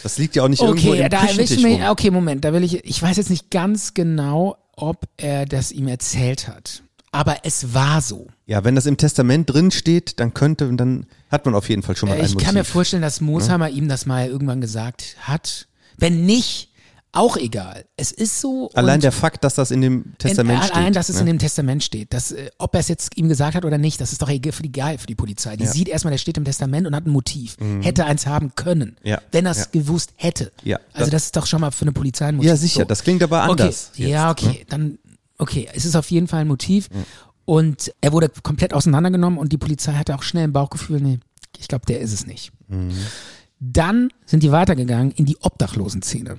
[0.04, 1.92] Das liegt ja auch nicht irgendwo Okay, im da will ich Küchentisch mir, rum.
[1.92, 5.88] okay, Moment, da will ich, ich weiß jetzt nicht ganz genau, ob er das ihm
[5.88, 6.84] erzählt hat.
[7.12, 8.28] Aber es war so.
[8.46, 11.96] Ja, wenn das im Testament drin steht, dann könnte, dann hat man auf jeden Fall
[11.98, 12.46] schon mal Äh, ein Ich Motiv.
[12.46, 15.68] kann mir vorstellen, dass Mosheimer ihm das mal irgendwann gesagt hat.
[15.98, 16.71] Wenn nicht,
[17.14, 17.86] auch egal.
[17.98, 18.70] Es ist so.
[18.74, 20.76] Allein der Fakt, dass das in dem Testament in, steht.
[20.78, 21.22] Allein, dass es ne?
[21.22, 22.14] in dem Testament steht.
[22.14, 24.54] Dass, äh, ob er es jetzt ihm gesagt hat oder nicht, das ist doch egal
[24.54, 25.58] für die, egal für die Polizei.
[25.58, 25.70] Die Ja.
[25.70, 25.74] Mhm.
[25.74, 27.58] sieht erstmal, der steht im Testament und hat ein Motiv.
[27.82, 28.96] Hätte eins haben können.
[29.04, 29.22] Ja.
[29.32, 29.66] Wenn er es Ja.
[29.72, 30.52] gewusst hätte.
[30.64, 30.78] Ja.
[30.94, 32.50] Also Das- das ist doch schon mal für eine Polizei ein Motiv.
[32.50, 32.80] Ja, sicher.
[32.82, 32.86] So.
[32.86, 33.90] Das klingt aber anders.
[33.94, 34.04] Okay.
[34.04, 34.46] jetzt, ja, okay.
[34.48, 34.66] ne?
[34.70, 35.00] Dann,
[35.38, 35.68] okay.
[35.74, 36.88] Es ist auf jeden Fall ein Motiv.
[37.44, 41.20] Und er wurde komplett auseinandergenommen und die Polizei hatte auch schnell ein Bauchgefühl, nee,
[41.58, 42.52] ich glaube, der ist es nicht.
[42.70, 42.92] Mhm.
[43.60, 46.38] Dann sind die weitergegangen in die Obdachlosenszene.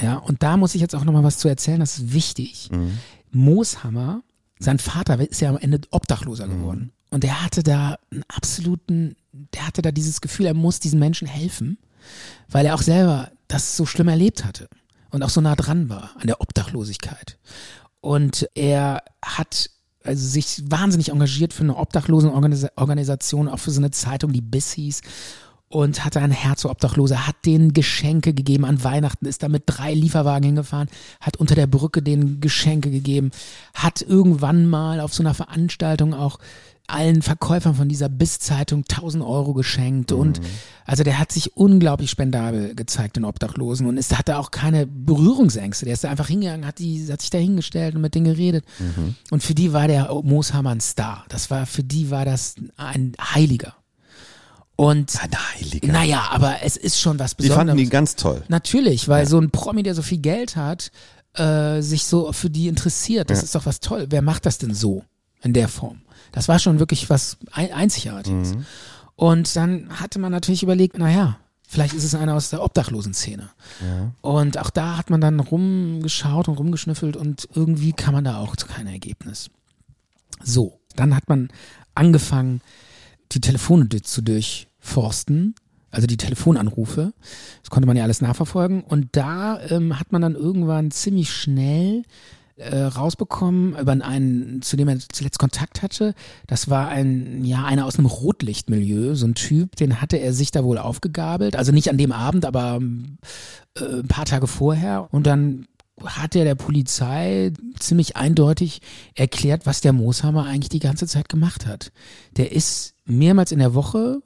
[0.00, 2.68] Ja, und da muss ich jetzt auch nochmal was zu erzählen, das ist wichtig.
[2.70, 2.98] Mhm.
[3.32, 4.22] Mooshammer,
[4.58, 6.58] sein Vater ist ja am Ende Obdachloser Mhm.
[6.58, 6.92] geworden.
[7.10, 11.26] Und er hatte da einen absoluten, der hatte da dieses Gefühl, er muss diesen Menschen
[11.26, 11.78] helfen,
[12.48, 14.68] weil er auch selber das so schlimm erlebt hatte
[15.10, 17.38] und auch so nah dran war an der Obdachlosigkeit.
[18.00, 19.70] Und er hat
[20.04, 25.00] also sich wahnsinnig engagiert für eine Obdachlosenorganisation, auch für so eine Zeitung, die BIS hieß
[25.68, 29.64] und hatte ein Herz für Obdachlose, hat denen Geschenke gegeben an Weihnachten, ist da mit
[29.66, 30.88] drei Lieferwagen hingefahren,
[31.20, 33.30] hat unter der Brücke denen Geschenke gegeben,
[33.74, 36.38] hat irgendwann mal auf so einer Veranstaltung auch
[36.88, 40.40] allen Verkäufern von dieser Biss-Zeitung 1000 Euro geschenkt und
[40.86, 45.84] also der hat sich unglaublich spendabel gezeigt den Obdachlosen und es hatte auch keine Berührungsängste.
[45.84, 48.64] Der ist da einfach hingegangen, hat, die, hat sich da hingestellt und mit denen geredet.
[49.30, 51.26] Und für die war der Mooshammer ein Star.
[51.28, 53.74] Das war, für die war das ein Heiliger.
[54.80, 55.10] Und
[55.56, 55.88] Heiliger.
[55.92, 57.58] naja, aber es ist schon was Die Besonderes.
[57.70, 58.44] fanden die ganz toll.
[58.46, 60.92] Natürlich, weil so ein Promi, der so viel Geld hat,
[61.34, 63.28] äh, sich so für die interessiert.
[63.28, 63.44] Das Ja.
[63.44, 64.06] ist doch was toll.
[64.10, 65.02] Wer macht das denn so
[65.42, 66.02] in der Form?
[66.30, 68.54] Das war schon wirklich was Ein Einzigartiges.
[68.54, 68.66] Mhm.
[69.16, 73.50] Und dann hatte man natürlich überlegt, naja, vielleicht ist es einer aus der Obdachlosenszene.
[74.20, 78.54] Und auch da hat man dann rumgeschaut und rumgeschnüffelt und irgendwie kam man da auch
[78.54, 79.50] zu keinem Ergebnis.
[80.40, 81.48] So, dann hat man
[81.96, 82.60] angefangen,
[83.32, 84.22] die Telefone zu
[84.88, 85.54] durchforsten,
[85.90, 87.12] also die Telefonanrufe.
[87.62, 88.82] Das konnte man ja alles nachverfolgen.
[88.82, 92.02] Und da ähm, hat man dann irgendwann ziemlich schnell
[92.56, 96.14] äh, rausbekommen über einen, zu dem er zuletzt Kontakt hatte.
[96.46, 100.50] Das war ein, ja, einer aus einem Rotlichtmilieu, so ein Typ, den hatte er sich
[100.50, 101.56] da wohl aufgegabelt.
[101.56, 102.80] Also nicht an dem Abend, aber
[103.78, 105.08] äh, ein paar Tage vorher.
[105.10, 105.66] Und dann
[106.04, 108.82] hat er der Polizei ziemlich eindeutig
[109.14, 111.92] erklärt, was der Mooshammer eigentlich die ganze Zeit gemacht hat.
[112.36, 114.20] Der ist mehrmals in der Woche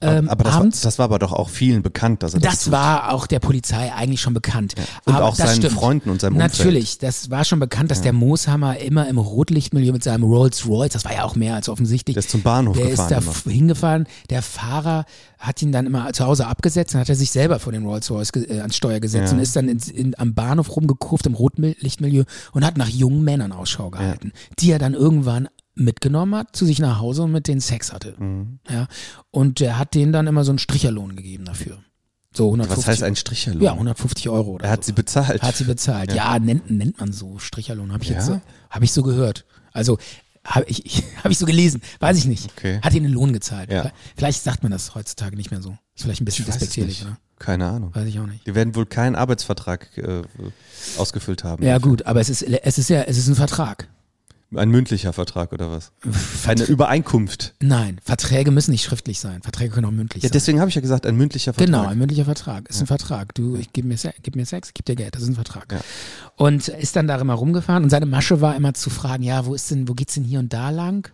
[0.00, 0.80] ähm, aber das war, abends.
[0.82, 2.72] das war aber doch auch vielen bekannt, dass er das, Das tut.
[2.72, 4.74] war auch der Polizei eigentlich schon bekannt.
[5.04, 5.72] Und Aber auch seinen stimmt.
[5.74, 6.58] Freunden und seinem Umfeld.
[6.58, 10.92] Natürlich, das war schon bekannt, dass der Mooshammer immer im Rotlichtmilieu mit seinem Rolls Royce,
[10.92, 12.14] das war ja auch mehr als offensichtlich.
[12.14, 13.52] Der ist zum Bahnhof der gefahren ist da immer.
[13.54, 14.06] hingefaffen.
[14.30, 15.04] Der Fahrer
[15.38, 18.10] hat ihn dann immer zu Hause abgesetzt und hat er sich selber vor den Rolls
[18.10, 19.36] Royce äh, ans Steuer gesetzt Ja.
[19.36, 23.52] und ist dann ins, in, am Bahnhof rumgekurft im Rotlichtmilieu und hat nach jungen Männern
[23.52, 27.60] Ausschau gehalten, die er dann irgendwann mitgenommen hat zu sich nach Hause und mit denen
[27.60, 28.14] Sex hatte.
[28.18, 28.58] Mhm.
[28.68, 28.88] Ja.
[29.30, 31.78] Und der hat denen dann immer so einen Stricherlohn gegeben dafür.
[32.34, 32.78] So 150.
[32.78, 33.62] Was heißt ein Stricherlohn?
[33.62, 34.88] Ja, 150 Euro oder Er hat so.
[34.88, 35.42] sie bezahlt.
[35.42, 36.12] Hat sie bezahlt.
[36.12, 37.38] Ja, nennt, nennt man so.
[37.38, 38.34] Stricherlohn habe ich jetzt Ja?
[38.34, 39.44] so, habe ich so gehört.
[39.72, 39.98] Also
[40.44, 41.80] habe ich, ich, hab ich so gelesen.
[42.00, 42.50] Weiß ich nicht.
[42.56, 42.80] Okay.
[42.82, 43.70] Hat ihnen einen Lohn gezahlt.
[43.70, 43.90] Ja.
[44.16, 45.76] Vielleicht sagt man das heutzutage nicht mehr so.
[45.94, 47.16] Ist vielleicht ein bisschen despektierlich, oder?
[47.38, 47.94] Keine Ahnung.
[47.94, 48.46] Weiß ich auch nicht.
[48.46, 50.22] Die werden wohl keinen Arbeitsvertrag äh,
[50.96, 51.62] ausgefüllt haben.
[51.64, 53.88] Ja, gut, aber es ist, es ist ja, es ist ein Vertrag.
[54.54, 55.90] Ein mündlicher Vertrag oder was?
[56.46, 57.54] Eine Übereinkunft.
[57.60, 59.42] Nein, Verträge müssen nicht schriftlich sein.
[59.42, 60.32] Verträge können auch mündlich Ja, sein.
[60.34, 61.66] deswegen habe ich ja gesagt, ein mündlicher Vertrag.
[61.66, 62.68] Genau, ein mündlicher Vertrag.
[62.68, 63.34] Ist ein Vertrag.
[63.34, 65.16] Du, ich gib mir, gib mir Sex, ich gib dir Geld.
[65.16, 65.72] Das ist ein Vertrag.
[65.72, 65.80] Ja.
[66.36, 69.54] Und ist dann da immer rumgefahren und seine Masche war immer zu fragen, ja, wo
[69.54, 71.10] ist denn, wo geht's denn hier und da lang?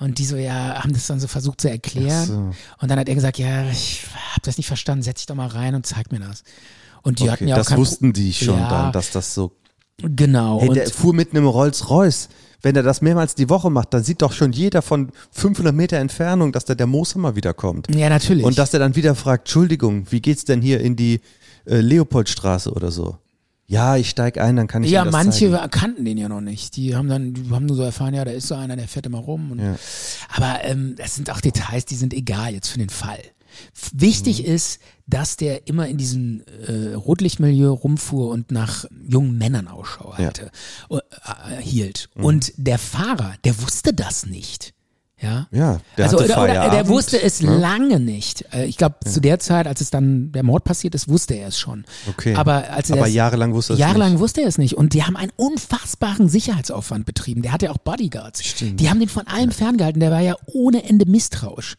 [0.00, 2.26] Und die so, ja, haben das dann so versucht zu erklären.
[2.26, 2.50] So.
[2.80, 4.04] Und dann hat er gesagt, ja, ich
[4.34, 6.42] hab das nicht verstanden, setz dich doch mal rein und zeig mir das.
[7.02, 9.52] Und die hatten Okay, ja auch das wussten die schon ja, dann, dass das so.
[9.98, 10.60] Genau.
[10.60, 12.28] Hey, und der fuhr mit einem Rolls Royce.
[12.64, 15.98] Wenn er das mehrmals die Woche macht, dann sieht doch schon jeder von 500 Meter
[15.98, 17.94] Entfernung, dass da der Mooshammer wiederkommt.
[17.94, 18.44] ja, natürlich.
[18.44, 21.20] Und dass er dann wieder fragt, Entschuldigung, wie geht's denn hier in die
[21.66, 23.18] äh, Leopoldstraße oder so?
[23.66, 25.70] Ja, ich steig ein, dann kann ich ja, manche zeigen.
[25.70, 26.76] kannten den ja noch nicht.
[26.76, 29.06] Die haben dann, die haben nur so erfahren, ja, da ist so einer, der fährt
[29.06, 29.52] immer rum.
[29.52, 29.76] Und, Ja.
[30.34, 33.20] Aber ähm, das sind auch Details, die sind egal jetzt für den Fall.
[33.92, 34.54] Wichtig Mhm.
[34.54, 40.24] ist, dass der immer in diesem äh, Rotlichtmilieu rumfuhr und nach jungen Männern Ausschau Ja.
[40.26, 40.50] halte,
[40.90, 42.08] äh, äh, hielt.
[42.14, 42.24] Mhm.
[42.24, 44.72] Und der Fahrer, der wusste das nicht.
[45.22, 47.56] Ja, Ja, der also, hatte oder, oder der wusste es ne?
[47.56, 48.44] lange nicht.
[48.52, 51.48] Äh, Ich glaube, zu der Zeit, als es dann der Mord passiert ist, wusste er
[51.48, 51.84] es schon.
[52.10, 52.34] Okay.
[52.34, 54.20] Aber als er Aber das- jahrelang wusste er es Jahrelang nicht.
[54.20, 54.74] wusste er es nicht.
[54.76, 57.40] Und die haben einen unfassbaren Sicherheitsaufwand betrieben.
[57.42, 58.40] Der hatte ja auch Bodyguards.
[58.60, 60.00] Die haben den von allem ferngehalten.
[60.00, 61.76] Der war ja ohne Ende misstrauisch.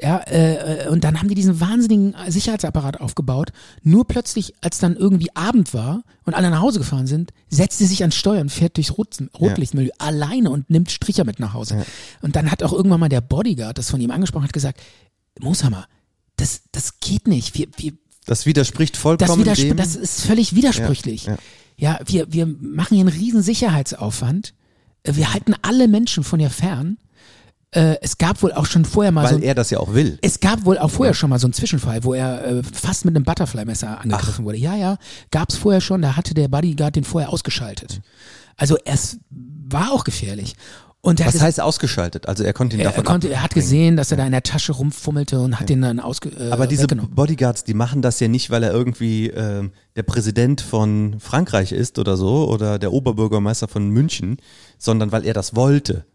[0.00, 3.50] Ja, äh, äh, und dann haben die diesen wahnsinnigen Sicherheitsapparat aufgebaut.
[3.82, 7.86] Nur plötzlich, als dann irgendwie Abend war und alle nach Hause gefahren sind, setzt sie
[7.86, 11.84] sich ans Steuer und fährt durchs Rot Rotlichtmilieu alleine und nimmt Stricher mit nach Hause.
[12.22, 14.80] Und dann hat auch irgendwann mal der Bodyguard, das von ihm angesprochen hat, gesagt,
[15.40, 15.86] Mooshammer,
[16.36, 17.56] das, das geht nicht.
[17.56, 17.92] Wir, wir,
[18.26, 19.76] Das widerspricht das, vollkommen widerspr dem.
[19.76, 21.26] das ist völlig widersprüchlich.
[21.26, 21.36] Ja,
[21.76, 24.54] Ja, wir, wir machen hier einen riesen Sicherheitsaufwand.
[25.04, 26.98] Wir halten alle Menschen von ihr fern.
[27.74, 30.18] Äh, es gab wohl auch schon vorher mal so weil er das ja auch will.
[30.22, 33.16] es gab wohl auch vorher schon mal so einen Zwischenfall, wo er äh, fast mit
[33.16, 34.58] einem Butterfly-Messer angegriffen wurde.
[34.58, 34.96] Ja, ja,
[35.30, 38.00] gab's vorher schon, da hatte der Bodyguard den vorher ausgeschaltet.
[38.56, 40.54] Also es war auch gefährlich.
[41.00, 42.28] Und Was es- heißt ausgeschaltet?
[42.28, 44.32] Also er konnte ihn er, er, davon konnte, er hat gesehen, dass er da in
[44.32, 46.86] der Tasche rumfummelte und hat den dann ausge äh, Aber diese.
[46.86, 51.98] Bodyguards, die machen das ja nicht, weil er irgendwie ähm, der Präsident von Frankreich ist
[51.98, 54.38] oder so oder der Oberbürgermeister von München,
[54.78, 56.06] sondern weil er das wollte.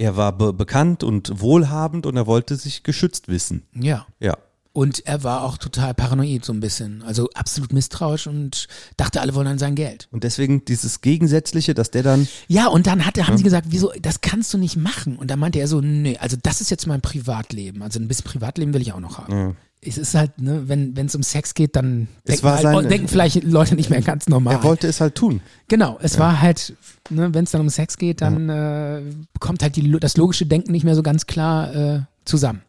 [0.00, 3.64] Er war be bekannt und wohlhabend und er wollte sich geschützt wissen.
[3.74, 4.06] Ja.
[4.18, 4.36] Ja.
[4.72, 7.02] Und er war auch total paranoid so ein bisschen.
[7.02, 10.08] Also absolut misstrauisch und dachte, alle wollen an sein Geld.
[10.10, 13.66] Und deswegen dieses Gegensätzliche, dass der dann, Ja, und dann hat, er- haben sie gesagt,
[13.70, 15.16] wieso, das kannst du nicht machen.
[15.16, 17.82] Und dann meinte er so, nee, also das ist jetzt mein Privatleben.
[17.82, 19.56] Also ein bisschen Privatleben will ich auch noch haben.
[19.82, 23.74] Es ist halt, ne, wenn es um Sex geht, dann denken, halt, denken vielleicht Leute
[23.74, 24.56] nicht mehr ganz normal.
[24.56, 25.40] Er wollte es halt tun.
[25.68, 26.74] Genau, es war halt,
[27.08, 29.02] ne, wenn es dann um Sex geht, dann äh,
[29.38, 32.62] kommt halt die, das logische Denken nicht mehr so ganz klar äh, zusammen.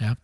[0.00, 0.16] Ja,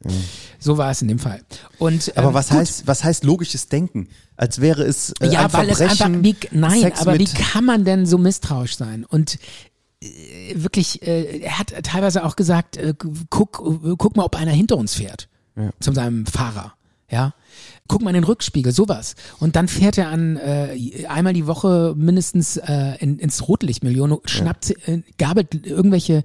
[0.59, 1.43] so war es in dem Fall.
[1.79, 2.59] Und Aber ähm, was gut.
[2.59, 4.09] heißt, was heißt logisches Denken?
[4.37, 7.27] Als wäre es äh, ja, ein weil es einfach, Verbrechen, wie, nein, Sex aber wie
[7.27, 9.05] kann man denn so misstrauisch sein?
[9.05, 9.39] Und
[10.03, 12.95] äh, wirklich, äh, er hat teilweise auch gesagt, äh,
[13.29, 15.29] guck, äh, guck mal, ob einer hinter uns fährt.
[15.81, 16.75] Zu seinem Fahrer.
[17.11, 17.35] Ja.
[17.89, 19.17] Guck mal in den Rückspiegel, sowas.
[19.41, 24.71] Und dann fährt er an äh, einmal die Woche mindestens äh, in, ins Rotlichtmilieu, schnappt,
[24.89, 26.23] äh, gabelt irgendwelche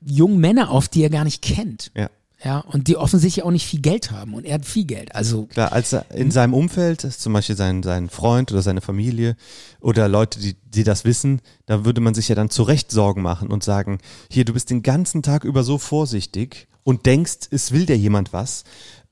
[0.00, 1.90] jungen Männer auf, die er gar nicht kennt.
[1.96, 2.08] Ja.
[2.42, 4.32] Ja, und die offensichtlich auch nicht viel Geld haben.
[4.32, 5.14] Und er hat viel Geld.
[5.14, 9.36] Also Klar, als er in seinem Umfeld, zum Beispiel sein, sein Freund oder seine Familie
[9.78, 13.20] oder Leute, die, die das wissen, da würde man sich ja dann zu Recht Sorgen
[13.20, 13.98] machen und sagen,
[14.30, 18.32] hier, du bist den ganzen Tag über so vorsichtig und denkst, es will dir jemand
[18.32, 18.64] was.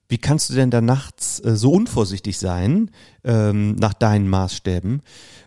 [0.08, 2.90] Wie kannst du denn da nachts äh, so unvorsichtig sein,
[3.24, 5.02] ähm, nach deinen Maßstäben?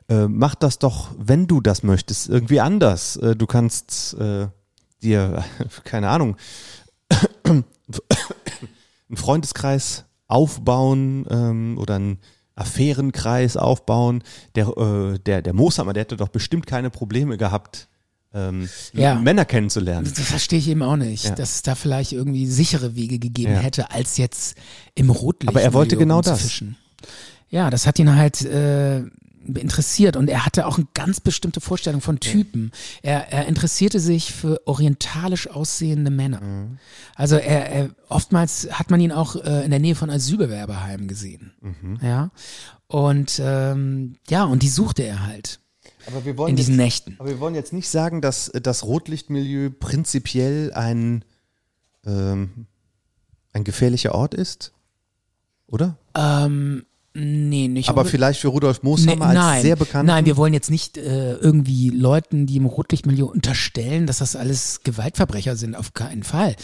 [0.08, 3.16] Äh, mach das doch, wenn du das möchtest, irgendwie anders.
[3.16, 4.48] Äh, du kannst äh,
[5.02, 5.44] dir,
[5.84, 6.38] keine Ahnung,
[7.44, 7.66] einen
[9.16, 12.20] Freundeskreis aufbauen ähm, oder einen
[12.56, 14.24] Affärenkreis aufbauen.
[14.56, 17.88] Der, äh, der, der Mooshammer, der hätte doch bestimmt keine Probleme gehabt,
[18.34, 19.16] ähm, Ja.
[19.16, 20.12] Männer kennenzulernen.
[20.16, 21.36] Das verstehe ich eben auch nicht, Ja.
[21.36, 23.60] dass es da vielleicht irgendwie sichere Wege gegeben Ja.
[23.60, 24.56] hätte, als jetzt
[24.96, 25.50] im Rotlicht.
[25.50, 26.32] Aber er wollte genau das.
[26.40, 26.78] rumzufischen.
[27.50, 29.04] Ja, das hat ihn halt äh,
[29.44, 32.72] interessiert und er hatte auch eine ganz bestimmte Vorstellung von Typen.
[33.02, 36.42] Er, er interessierte sich für orientalisch aussehende Männer.
[36.42, 36.78] Mhm.
[37.16, 41.54] Also er, er oftmals hat man ihn auch äh, in der Nähe von Asylbewerberheimen gesehen.
[41.62, 42.00] Mhm.
[42.04, 42.30] Ja.
[42.88, 45.60] Und ähm, ja, und die suchte er halt
[46.48, 47.16] in diesen jetzt, Nächten.
[47.20, 51.24] Aber wir wollen jetzt nicht sagen, dass äh, das Rotlichtmilieu prinzipiell ein,
[52.06, 52.68] ähm,
[53.54, 54.74] ein gefährlicher Ort ist,
[55.68, 55.98] oder?
[56.16, 56.84] Ähm,
[57.14, 60.08] nee, nicht Aber vielleicht für Rudolf Nee, Mooshammer als nein, sehr bekannt.
[60.08, 64.82] nein, wir wollen jetzt nicht äh, irgendwie Leuten, die im Rotlichtmilieu unterstellen, dass das alles
[64.84, 66.56] Gewaltverbrecher sind, auf keinen Fall.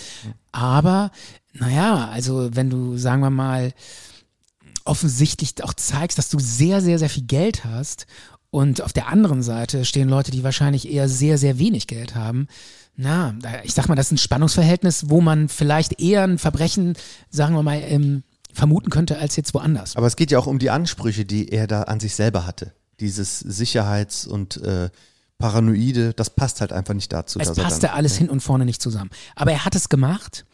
[0.52, 1.12] Aber,
[1.54, 3.74] naja, also wenn du, sagen wir mal,
[4.88, 8.08] offensichtlich auch zeigst, dass du sehr, sehr, sehr viel Geld hast
[8.58, 12.48] und auf der anderen Seite stehen Leute, die wahrscheinlich eher sehr, sehr wenig Geld haben.
[12.96, 16.96] Na, ich sag mal, das ist ein Spannungsverhältnis, wo man vielleicht eher ein Verbrechen,
[17.30, 19.96] sagen wir mal, ähm, vermuten könnte, als jetzt woanders.
[19.96, 22.74] Aber es geht ja auch um die Ansprüche, die er da an sich selber hatte.
[23.00, 24.90] Dieses Sicherheits- und äh,
[25.38, 27.40] Paranoide, das passt halt einfach nicht dazu.
[27.40, 29.12] Es passte dann, alles hin und vorne nicht zusammen.
[29.36, 30.46] Aber er hat es gemacht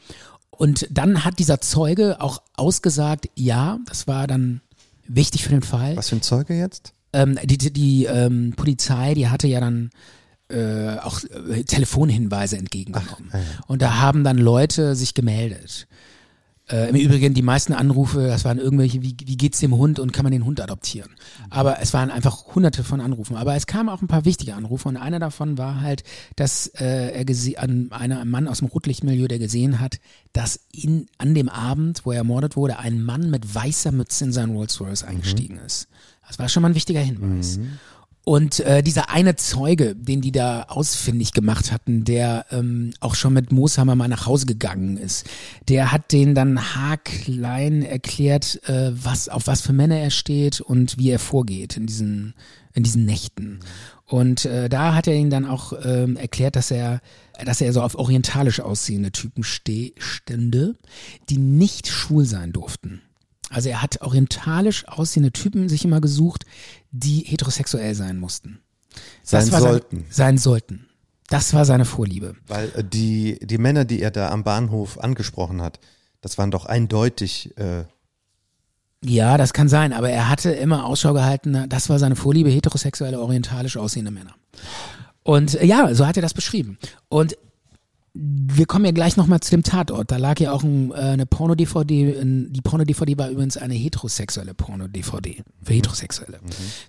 [0.50, 4.60] und dann hat dieser Zeuge auch ausgesagt, ja, das war dann
[5.08, 5.96] wichtig für den Fall.
[5.96, 6.93] Was für ein Zeuge jetzt?
[7.14, 9.92] Ähm, die die, ähm, Polizei, die hatte ja dann
[10.50, 13.30] äh, auch äh, Telefonhinweise entgegengenommen.
[13.32, 13.46] ja, ja.
[13.68, 15.88] Und da haben dann Leute sich gemeldet.
[16.70, 20.14] Äh, Im Übrigen, die meisten Anrufe, das waren irgendwelche, wie, wie geht's dem Hund und
[20.14, 21.10] kann man den Hund adoptieren?
[21.50, 23.36] Aber es waren einfach hunderte von Anrufen.
[23.36, 26.04] Aber es kamen auch ein paar wichtige Anrufe und einer davon war halt,
[26.38, 30.00] dass äh, er gese- an einer, ein Mann aus dem Rotlichtmilieu, der gesehen hat,
[30.32, 34.32] dass in, an dem Abend, wo er ermordet wurde, ein Mann mit weißer Mütze in
[34.32, 35.90] seinen Rolls Royce eingestiegen ist.
[36.28, 37.60] Das war schon mal ein wichtiger Hinweis.
[38.26, 43.34] Und äh, dieser eine Zeuge, den die da ausfindig gemacht hatten, der ähm, auch schon
[43.34, 45.30] mit Mooshammer mal nach Hause gegangen ist,
[45.68, 50.98] der hat den dann haarklein erklärt, äh, was auf was für Männer er steht und
[50.98, 52.34] wie er vorgeht in diesen
[52.74, 53.60] in diesen Nächten.
[54.06, 57.02] Und äh, da hat er ihn dann auch ähm, erklärt, dass er
[57.44, 60.76] dass er so auf orientalisch aussehende Typen ste stände,
[61.30, 63.02] die nicht schwul sein durften.
[63.54, 66.46] Also er hat orientalisch aussehende Typen sich immer gesucht,
[66.92, 68.60] die heterosexuell sein mussten.
[69.24, 69.98] Sein sollten.
[69.98, 70.88] Sein, sein sollten.
[71.30, 72.36] Das war seine Vorliebe.
[72.48, 75.80] Weil äh, die, die Männer, die er da am Bahnhof angesprochen hat,
[76.22, 77.86] das waren doch eindeutig äh,
[79.04, 83.20] Ja, das kann sein, aber er hatte immer Ausschau gehalten, das war seine Vorliebe, heterosexuelle,
[83.20, 84.36] orientalisch aussehende Männer.
[85.24, 86.78] Und äh, ja, so hat er das beschrieben.
[87.10, 87.38] Und
[88.16, 90.12] wir kommen ja gleich nochmal zu dem Tatort.
[90.12, 92.24] Da lag ja auch ein, äh, eine Porno-DVD.
[92.24, 95.44] Die Porno-DVD war übrigens eine heterosexuelle Porno-DVD.
[95.64, 96.40] Für Heterosexuelle.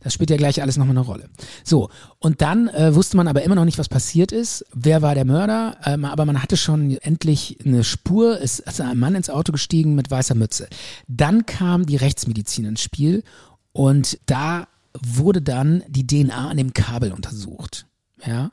[0.03, 1.31] Das spielt ja gleich alles nochmal eine Rolle.
[1.65, 4.67] So, und dann äh, wusste man aber immer noch nicht, was passiert ist.
[4.75, 5.79] Wer war der Mörder?
[5.87, 8.39] Ähm, aber man hatte schon endlich eine Spur.
[8.43, 10.69] Es ist ein Mann ins Auto gestiegen mit weißer Mütze.
[11.09, 13.23] Dann kam die Rechtsmedizin ins Spiel
[13.73, 14.69] und da
[15.03, 17.87] wurde dann die DNA an dem Kabel untersucht.
[18.27, 18.51] Ja.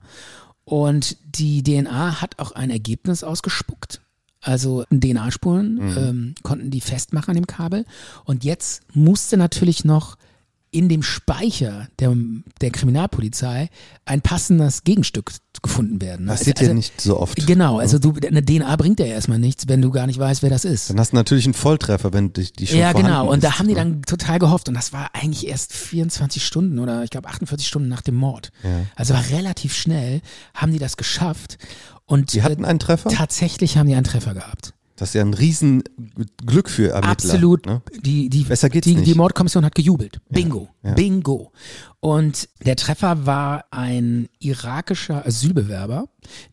[0.71, 3.99] Und die DNA hat auch ein Ergebnis ausgespuckt.
[4.39, 7.83] Also DNA-Spuren ähm, konnten die festmachen an dem Kabel.
[8.23, 10.15] Und jetzt musste natürlich noch
[10.71, 12.15] in dem Speicher der,
[12.61, 13.69] der Kriminalpolizei
[14.05, 16.25] ein passendes Gegenstück gefunden werden.
[16.25, 16.31] ne?
[16.31, 17.45] Passiert also, ja nicht so oft.
[17.45, 20.49] Genau, also du, eine DNA bringt ja erstmal nichts, wenn du gar nicht weißt, wer
[20.49, 20.89] das ist.
[20.89, 23.29] Dann hast du natürlich einen Volltreffer, wenn die, die schon Ja, genau.
[23.29, 23.79] Und ist, da haben die ne?
[23.79, 24.69] dann total gehofft.
[24.69, 28.51] Und das war eigentlich erst 24 Stunden oder ich glaube 48 Stunden nach dem Mord.
[28.63, 28.69] Ja.
[28.95, 30.21] Also war relativ schnell,
[30.55, 31.57] haben die das geschafft.
[32.05, 33.09] Und Die hatten äh, einen Treffer?
[33.09, 34.73] tatsächlich haben die einen Treffer gehabt.
[34.95, 35.81] Das ist ja ein riesen
[36.45, 37.09] Glück für Ermittler.
[37.11, 37.65] Absolut.
[37.65, 37.81] Ne?
[38.01, 39.07] Die, die, Besser geht's die, nicht.
[39.07, 40.19] die Mordkommission hat gejubelt.
[40.29, 40.69] Bingo.
[40.83, 40.93] ja.
[40.93, 41.51] Bingo.
[42.03, 46.05] Und der Treffer war ein irakischer Asylbewerber,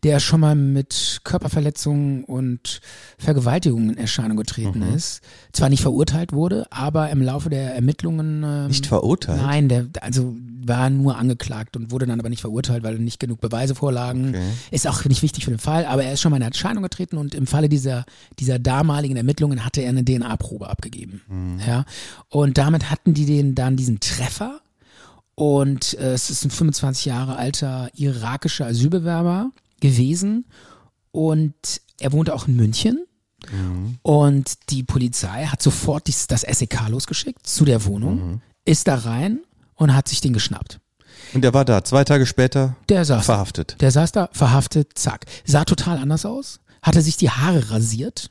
[0.03, 2.81] der schon mal mit Körperverletzungen und
[3.17, 4.93] Vergewaltigungen in Erscheinung getreten Mhm.
[4.93, 5.21] ist.
[5.51, 8.43] Zwar nicht verurteilt wurde, aber im Laufe der Ermittlungen.
[8.43, 9.41] Ähm, Nicht verurteilt?
[9.41, 10.35] Nein, der also
[10.65, 14.29] war nur angeklagt und wurde dann aber nicht verurteilt, weil nicht genug Beweise vorlagen.
[14.29, 14.43] Okay.
[14.69, 17.17] Ist auch nicht wichtig für den Fall, aber er ist schon mal in Erscheinung getreten
[17.17, 18.05] und im Falle dieser,
[18.37, 21.59] dieser damaligen Ermittlungen hatte er eine DNA-Probe abgegeben.
[21.67, 21.85] Ja.
[22.29, 24.59] Und damit hatten die den dann diesen Treffer.
[25.39, 30.45] Und äh, es ist ein 25 Jahre alter irakischer Asylbewerber gewesen.
[31.11, 31.53] Und
[31.99, 33.05] er wohnte auch in München.
[34.01, 39.39] Und die Polizei hat sofort dies, das SEK losgeschickt zu der Wohnung, ist da rein
[39.75, 40.81] und hat sich den geschnappt.
[41.33, 43.33] Und der war da, zwei Tage später Der saß da.
[43.33, 43.77] verhaftet.
[43.79, 45.25] Der saß da, verhaftet, zack.
[45.45, 48.29] Sah total anders aus, hatte sich die Haare rasiert.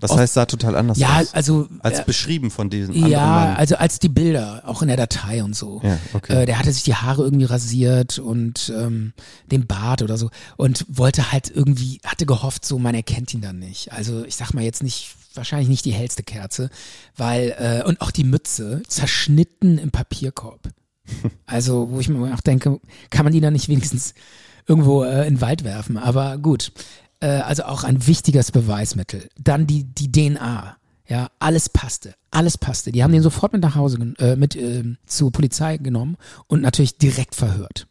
[0.00, 1.34] Das Oft- heißt, sah total anders Ja, aus.
[1.34, 5.42] also Als äh, beschrieben von anderen ja, also als die Bilder, auch in der Datei
[5.42, 5.80] und so.
[5.82, 6.42] Ja, okay.
[6.42, 9.12] Äh, der hatte sich die Haare irgendwie rasiert und ähm,
[9.50, 13.58] den Bart oder so und wollte halt irgendwie, hatte gehofft, so man erkennt ihn dann
[13.58, 13.92] nicht.
[13.92, 16.70] Also ich sag mal jetzt nicht, wahrscheinlich nicht die hellste Kerze,
[17.16, 20.68] weil äh, und auch die Mütze zerschnitten im Papierkorb.
[21.46, 22.80] Also wo ich mir auch denke,
[23.10, 24.12] kann man die dann nicht wenigstens
[24.66, 25.96] irgendwo äh, in den Wald werfen?
[25.96, 26.70] Aber gut,
[27.20, 29.28] äh, also auch ein wichtiges Beweismittel.
[29.38, 30.76] Dann die die DNA.
[31.10, 32.92] Ja, alles passte, alles passte.
[32.92, 36.18] Die haben den sofort mit nach Hause, äh, mit äh, zur Polizei genommen
[36.48, 37.86] und natürlich direkt verhört.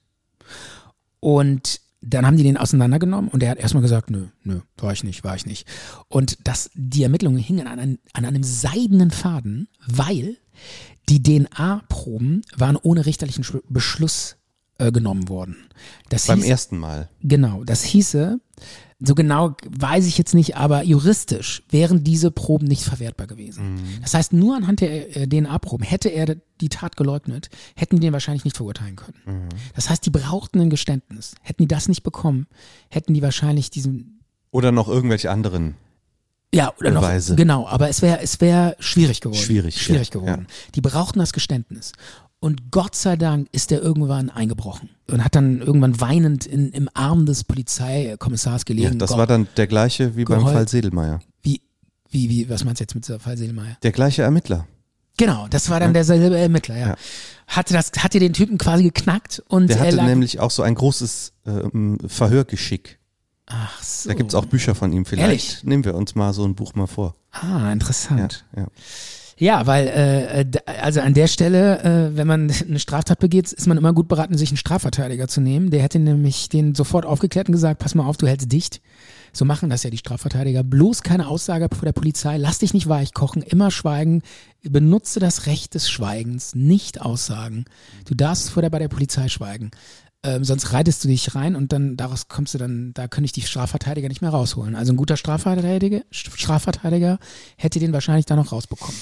[1.20, 5.04] Und dann haben die den auseinandergenommen und er hat erstmal gesagt, nö, nö, war ich
[5.04, 5.68] nicht, war ich nicht.
[6.10, 10.38] Und das, die Ermittlungen hingen an, einem- an einem seidenen Faden, weil
[11.10, 14.36] die DNA-Proben waren ohne richterlichen Sch- Beschluss
[14.78, 15.58] äh, genommen worden.
[16.10, 17.10] Das Beim hieß, ersten Mal.
[17.22, 18.40] Genau, das hieße,
[19.00, 23.80] so genau weiß ich jetzt nicht, aber juristisch wären diese Proben nicht verwertbar gewesen.
[24.02, 28.14] Das heißt, nur anhand der äh, DNA-Proben hätte er die Tat geleugnet, hätten die den
[28.14, 29.50] wahrscheinlich nicht verurteilen können.
[29.76, 31.36] Das heißt, die brauchten ein Geständnis.
[31.44, 32.48] Hätten die das nicht bekommen,
[32.90, 35.76] hätten die wahrscheinlich diesen Oder noch irgendwelche anderen.
[36.52, 37.34] ja, oder Beweise.
[37.34, 39.40] noch, genau, aber es wäre es wäre schwierig geworden.
[39.40, 40.48] Schwierig, Schwierig ja, geworden.
[40.74, 41.92] Die brauchten das Geständnis.
[42.40, 46.88] Und Gott sei Dank ist er irgendwann eingebrochen und hat dann irgendwann weinend in, im
[46.94, 49.00] Arm des Polizeikommissars Ja, gelegen.
[49.00, 51.20] das Gott, war dann der gleiche wie beim Fall Sedelmeier.
[51.42, 51.62] wie,
[52.10, 53.78] wie, wie, was meinst du jetzt mit dieser Fall Seelmeier?
[53.82, 54.68] Der gleiche Ermittler.
[55.18, 56.88] Genau, das war dann derselbe Ermittler, ja.
[56.90, 56.96] Ja.
[57.48, 60.62] Hatte das, hatte den Typen quasi geknackt und Der er hatte lag, nämlich auch so
[60.62, 63.00] ein großes ähm, Verhörgeschick.
[63.48, 64.10] ach so.
[64.10, 65.06] Da gibt's auch Bücher von ihm.
[65.06, 65.64] Vielleicht Ehrlich?
[65.64, 67.16] nehmen wir uns mal so ein Buch mal vor.
[67.32, 68.46] Ah, Ja, interessant.
[68.56, 68.62] ja.
[68.62, 68.68] Ja,
[69.68, 70.46] weil, äh, äh,
[70.82, 74.38] also an der Stelle, äh, wenn man eine Straftat begeht, ist man immer gut beraten,
[74.38, 75.70] sich einen Strafverteidiger zu nehmen.
[75.70, 78.82] Der hätte nämlich den sofort aufgeklärt und gesagt, pass mal auf, du hältst dicht.
[79.34, 80.64] So machen das ja die Strafverteidiger.
[80.64, 82.38] Bloß keine Aussage vor der Polizei.
[82.38, 83.44] Lass dich nicht weich kochen.
[83.44, 84.24] Immer schweigen.
[84.64, 86.56] Benutze das Recht des Schweigens.
[86.56, 87.66] Nicht aussagen.
[88.06, 89.70] Du darfst vor der, bei der Polizei schweigen.
[90.24, 93.32] Ähm, sonst reitest du dich rein und dann daraus kommst du dann, da könnte ich
[93.34, 94.76] die Strafverteidiger nicht mehr rausholen.
[94.76, 97.20] Also ein guter Strafverteidiger, Strafverteidiger
[97.56, 99.00] hätte den wahrscheinlich da noch rausbekommen.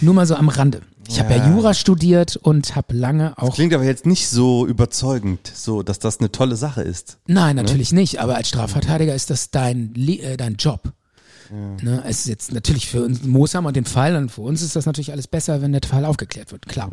[0.00, 0.82] Nur mal so am Rande.
[1.08, 1.50] Ich habe ja Ja.
[1.54, 3.54] Jura studiert und habe lange auch.
[3.54, 7.18] Klingt aber jetzt nicht so überzeugend, so dass das eine tolle Sache ist.
[7.26, 8.20] Nein, natürlich nicht.
[8.20, 10.92] Aber als Strafverteidiger ist das dein, äh, dein Job.
[11.50, 14.76] Ne, es ist jetzt natürlich für uns Mosam und den Fall und für uns ist
[14.76, 16.90] das natürlich alles besser, wenn der Fall aufgeklärt wird, klar.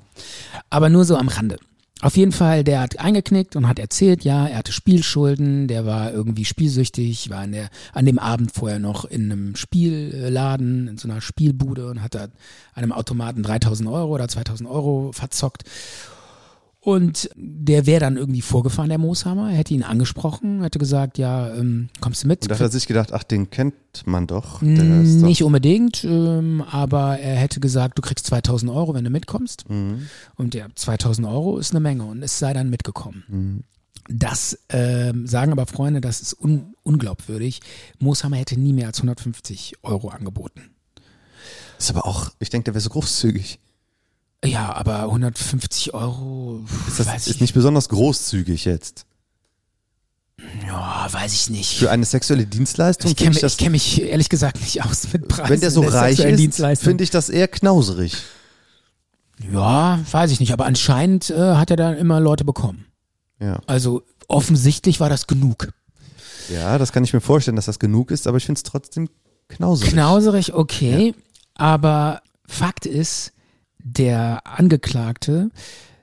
[0.69, 1.57] Aber nur so am Rande.
[2.01, 6.11] Auf jeden Fall, der hat eingeknickt und hat erzählt, ja, er hatte Spielschulden, der war
[6.11, 11.07] irgendwie spielsüchtig, war in der, an dem Abend vorher noch in einem Spielladen, in so
[11.07, 12.31] einer Spielbude und hat da an
[12.73, 15.63] einem Automaten 3000 Euro oder 2000 Euro verzockt.
[16.85, 19.49] Und der wäre dann irgendwie vorgefahren, der Mooshammer.
[19.49, 22.43] Er hätte ihn angesprochen, hätte gesagt, ja, ähm, kommst du mit?
[22.43, 23.73] Und da hat er sich gedacht, ach, den kennt
[24.05, 24.59] man doch.
[24.61, 29.03] Der ist doch Nicht unbedingt, ähm, aber er hätte gesagt, du kriegst 2000 Euro, wenn
[29.03, 29.67] du mitkommst.
[29.67, 30.09] Mhm.
[30.35, 33.23] Und ja, 2000 Euro ist eine Menge und es sei dann mitgekommen.
[33.29, 33.63] Mhm.
[34.07, 37.61] Das ähm, sagen aber Freunde, das ist un unglaubwürdig.
[37.97, 40.69] Mooshammer hätte nie mehr als 150 Euro angeboten.
[41.79, 43.59] ist aber auch, ich denke, der wäre so großzügig.
[44.43, 49.05] Ja, aber 150 Euro, Ist das weiß ist ich, nicht besonders großzügig jetzt.
[50.67, 51.77] ja, weiß ich nicht.
[51.77, 55.49] Für eine sexuelle Dienstleistung ich kenne kenn mich ehrlich gesagt nicht aus mit Preisen.
[55.49, 58.15] wenn der so der reich ist, finde ich das eher knauserig.
[59.51, 62.85] Ja, weiß ich nicht, aber anscheinend äh, hat er da immer Leute bekommen.
[63.39, 63.59] Ja.
[63.65, 65.73] Also offensichtlich war das genug.
[66.53, 69.09] Ja, das kann ich mir vorstellen, dass das genug ist, aber ich finde es trotzdem
[69.49, 69.91] knauserig.
[69.91, 71.13] Knauserig, okay.
[71.55, 73.31] Aber Fakt ist,
[73.85, 75.49] der Angeklagte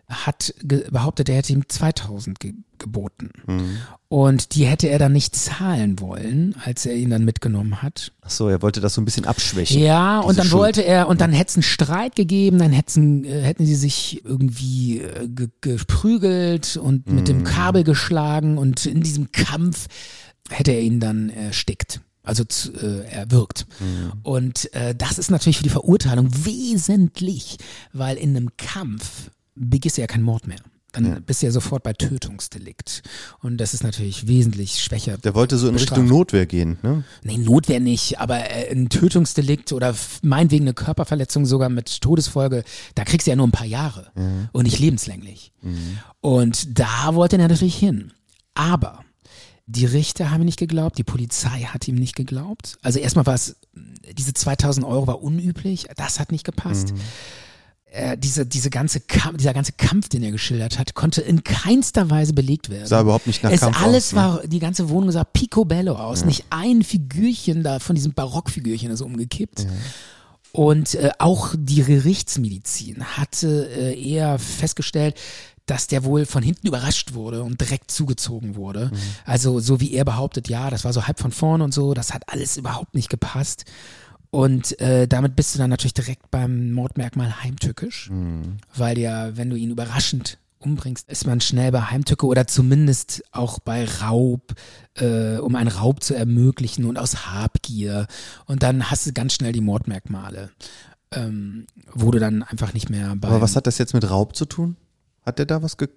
[0.08, 3.30] hat ge behauptet, er hätte ihm 2000 ge geboten.
[3.46, 3.76] Mhm.
[4.08, 8.12] Und die hätte er dann nicht zahlen wollen, als er ihn dann mitgenommen hat.
[8.22, 9.80] Ach so, er wollte das so ein bisschen abschwächen.
[9.80, 10.60] Ja, und dann Schuld.
[10.60, 14.22] wollte er, und dann hätte es einen Streit gegeben, dann hätten, äh, hätten sie sich
[14.24, 17.24] irgendwie äh, ge geprügelt und mit Mhm.
[17.24, 19.86] dem Kabel geschlagen und in diesem Kampf
[20.50, 22.00] hätte er ihn dann erstickt.
[22.24, 23.66] Also zu, äh, erwürgt.
[23.80, 24.12] Mhm.
[24.22, 27.56] Und äh, das ist natürlich für die Verurteilung wesentlich,
[27.92, 30.60] weil in einem Kampf begehst du ja keinen Mord mehr.
[30.92, 33.02] Dann bist du ja sofort bei Tötungsdelikt.
[33.40, 35.16] Und das ist natürlich wesentlich schwächer.
[35.16, 35.98] Der wollte so in bestraft.
[35.98, 37.02] Richtung Notwehr gehen, ne?
[37.22, 42.62] Nee, Notwehr nicht, aber äh, ein Tötungsdelikt oder meinetwegen eine Körperverletzung sogar mit Todesfolge,
[42.94, 44.12] da kriegst du ja nur ein paar Jahre
[44.52, 45.52] und nicht lebenslänglich.
[46.20, 48.12] Und da wollte er natürlich hin.
[48.54, 49.01] Aber
[49.72, 52.76] die Richter haben ihm nicht geglaubt, die Polizei hat ihm nicht geglaubt.
[52.82, 53.56] Also erstmal war es,
[54.16, 56.92] diese 2000 Euro war unüblich, das hat nicht gepasst.
[57.90, 62.10] Äh, diese, diese ganze Kampf, dieser ganze Kampf, den er geschildert hat, konnte in keinster
[62.10, 62.86] Weise belegt werden.
[62.86, 64.18] Sah überhaupt nicht nach es Kampf alles aus, ne?
[64.18, 66.24] war, die ganze Wohnung sah picobello aus.
[66.24, 69.66] Nicht ein Figürchen da von diesem Barockfigürchen ist umgekippt.
[70.52, 75.18] Und äh, auch die Gerichtsmedizin hatte äh, eher festgestellt,
[75.66, 78.90] dass der wohl von hinten überrascht wurde und direkt zugezogen wurde.
[79.24, 82.12] Also so wie er behauptet, ja, das war so halb von vorne und so, das
[82.12, 83.64] hat alles überhaupt nicht gepasst.
[84.30, 88.10] Und äh, damit bist du dann natürlich direkt beim Mordmerkmal heimtückisch,
[88.74, 93.58] weil ja, wenn du ihn überraschend umbringst, ist man schnell bei Heimtücke oder zumindest auch
[93.58, 94.54] bei Raub,
[94.94, 98.06] äh, um einen Raub zu ermöglichen und aus Habgier.
[98.46, 100.50] Und dann hast du ganz schnell die Mordmerkmale,
[101.12, 103.28] ähm, wo du dann einfach nicht mehr bei.
[103.28, 104.76] Aber was hat das jetzt mit Raub zu tun?
[105.24, 105.88] Hat der da was ge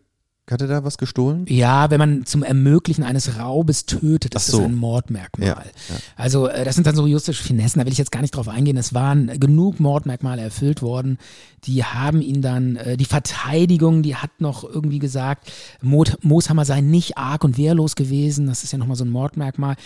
[0.51, 1.45] hat er da was gestohlen?
[1.49, 4.59] Ja, wenn man zum Ermöglichen eines Raubes tötet, ist so.
[4.59, 5.47] das ein Mordmerkmal.
[5.47, 5.95] Ja, ja.
[6.15, 8.47] Also äh, das sind dann so juristische Finessen, da will ich jetzt gar nicht drauf
[8.47, 8.77] eingehen.
[8.77, 11.17] Es waren genug Mordmerkmale erfüllt worden.
[11.63, 16.81] Die haben ihn dann, äh, die Verteidigung, die hat noch irgendwie gesagt, Mot Mooshammer sei
[16.81, 18.45] nicht arg und wehrlos gewesen.
[18.45, 19.77] Das ist ja nochmal so ein Mordmerkmal,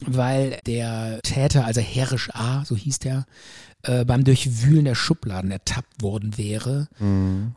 [0.00, 3.26] weil der Täter, also Herrisch A, so hieß der,
[3.82, 6.88] äh, beim Durchwühlen der Schubladen ertappt worden wäre.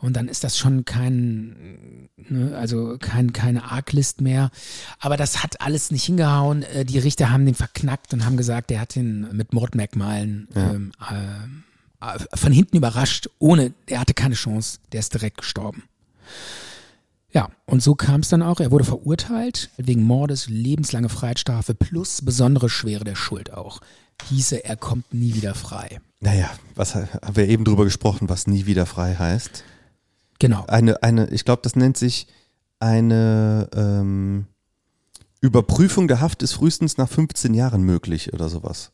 [0.01, 4.51] Und dann ist das schon kein, ne, also kein, keine Arglist mehr.
[4.99, 6.63] Aber das hat alles nicht hingehauen.
[6.63, 10.91] Äh, die Richter haben den verknackt und haben gesagt, der hat den mit Mordmerkmalen ähm,
[11.01, 15.83] äh, von hinten überrascht, ohne, er hatte keine Chance, der ist direkt gestorben.
[17.31, 18.59] Ja, und so kam es dann auch.
[18.59, 23.81] Er wurde verurteilt wegen Mordes, lebenslange Freiheitsstrafe plus besondere Schwere der Schuld auch.
[24.29, 26.01] Hieße, er kommt nie wieder frei.
[26.19, 29.63] Naja, was haben wir eben drüber gesprochen, was nie wieder frei heißt?
[30.39, 30.65] Genau.
[30.67, 32.27] Eine, eine, ich glaube, das nennt sich
[32.79, 34.47] eine ähm,
[35.41, 38.91] Überprüfung der Haft ist frühestens nach 15 Jahren möglich oder sowas.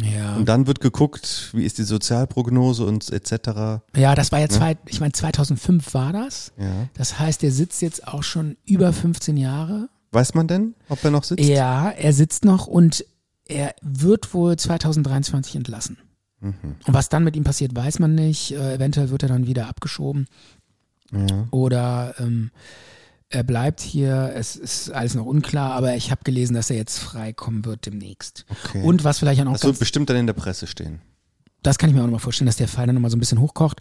[0.00, 0.36] Ja.
[0.36, 3.82] Und dann wird geguckt, wie ist die Sozialprognose und etc.
[3.96, 6.52] Ja, das war ja zwei, ich meine 2005 war das.
[6.58, 6.88] Ja.
[6.94, 9.88] Das heißt, er sitzt jetzt auch schon über 15 Jahre.
[10.10, 11.44] Weiß man denn, ob er noch sitzt?
[11.44, 13.04] Ja, er sitzt noch und
[13.46, 15.98] er wird wohl 2023 entlassen.
[16.40, 16.54] Mhm.
[16.86, 18.52] Und was dann mit ihm passiert, weiß man nicht.
[18.52, 20.26] Äh, eventuell wird er dann wieder abgeschoben
[21.12, 21.46] Ja.
[21.50, 22.50] oder ähm,
[23.34, 24.32] er bleibt hier.
[24.34, 28.46] Es ist alles noch unklar, aber ich habe gelesen, dass er jetzt freikommen wird demnächst.
[28.48, 28.82] Okay.
[28.82, 31.00] Und was vielleicht auch noch das wird bestimmt dann in der Presse stehen.
[31.62, 33.40] das kann ich mir auch nochmal vorstellen, dass der Fall dann nochmal so ein bisschen
[33.40, 33.80] hochkocht.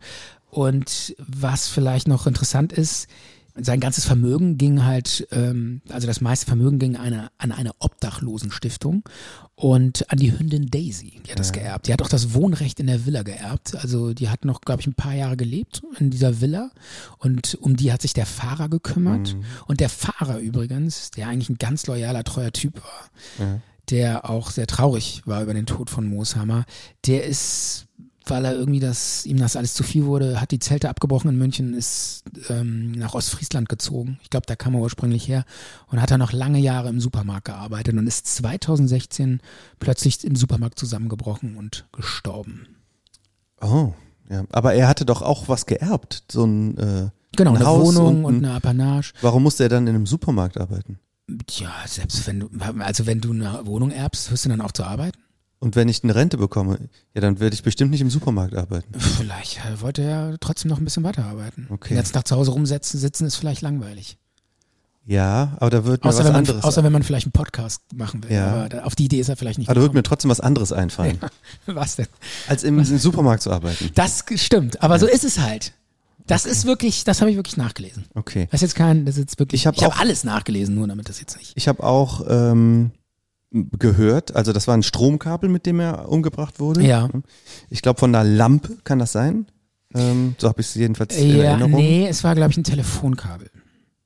[0.50, 3.08] Und was vielleicht noch interessant ist,
[3.56, 9.04] sein ganzes Vermögen ging halt, ähm, also das meiste Vermögen ging eine, an eine Obdachlosenstiftung
[9.56, 11.22] und an die Hündin Daisy.
[11.26, 11.88] Die hat das geerbt.
[11.88, 13.76] Die hat auch das Wohnrecht in der Villa geerbt.
[13.76, 16.72] Also die hat noch, glaube ich, ein paar Jahre gelebt in dieser Villa
[17.20, 19.36] und um die hat sich der Fahrer gekümmert.
[19.68, 23.10] Und der Fahrer übrigens, der eigentlich ein ganz loyaler, treuer Typ war,
[23.90, 26.66] der auch sehr traurig war über den Tod von Mooshammer,
[27.06, 27.86] der ist,
[28.26, 31.38] weil er irgendwie das, ihm das alles zu viel wurde, hat die Zelte abgebrochen in
[31.38, 34.20] München, ist ähm, nach Ostfriesland gezogen.
[34.24, 35.46] Ich glaube, da kam er ursprünglich her
[35.88, 39.42] und hat dann noch lange Jahre im Supermarkt gearbeitet und ist 2016
[39.80, 42.68] plötzlich im Supermarkt zusammengebrochen und gestorben.
[43.62, 43.94] Oh,
[44.30, 44.44] ja.
[44.52, 46.24] Aber er hatte doch auch was geerbt.
[46.32, 49.14] So ein, äh, Genau, ein eine Haus Wohnung und, ein- eine Apanage.
[49.22, 51.00] Warum musste er dann in einem Supermarkt arbeiten?
[51.50, 54.84] Ja, selbst wenn du, also wenn du eine Wohnung erbst, hörst du dann auf zu
[54.84, 55.18] arbeiten?
[55.64, 56.78] Und wenn ich eine Rente bekomme,
[57.14, 59.00] ja, dann werde ich bestimmt nicht im Supermarkt arbeiten.
[59.00, 61.68] Vielleicht äh, wollte er trotzdem noch ein bisschen weiterarbeiten.
[61.70, 61.96] Okay.
[61.96, 64.18] Ganzen Tag zu Hause rumsetzen, sitzen ist vielleicht langweilig.
[65.06, 66.64] Ja, aber da wird mir Außer was man, anderes.
[66.64, 68.32] außer wenn man vielleicht einen Podcast machen will.
[68.32, 68.48] Ja.
[68.52, 70.40] Aber da, auf die Idee ist er vielleicht nicht aber da wird mir trotzdem was
[70.40, 71.20] anderes einfallen,
[71.66, 72.08] Was denn?
[72.48, 73.90] als im, im Supermarkt zu arbeiten.
[73.96, 75.74] Das stimmt, aber so ist es halt.
[76.28, 78.06] Das ist wirklich, das habe ich wirklich nachgelesen.
[78.16, 78.48] Okay.
[78.52, 79.62] Das ist jetzt kein, das ist jetzt wirklich.
[79.62, 81.52] Ich hab habe auch- alles nachgelesen, nur damit das jetzt nicht.
[81.56, 82.92] Ich habe auch ähm,
[83.54, 86.82] gehört, also das war ein Stromkabel, mit dem er umgebracht wurde.
[86.84, 87.10] Ja.
[87.70, 89.46] Ich glaube von einer Lampe kann das sein.
[89.94, 91.74] Ähm, so habe ich es jedenfalls in Ja, Erinnerung.
[91.76, 93.50] nee, es war glaube ich ein Telefonkabel.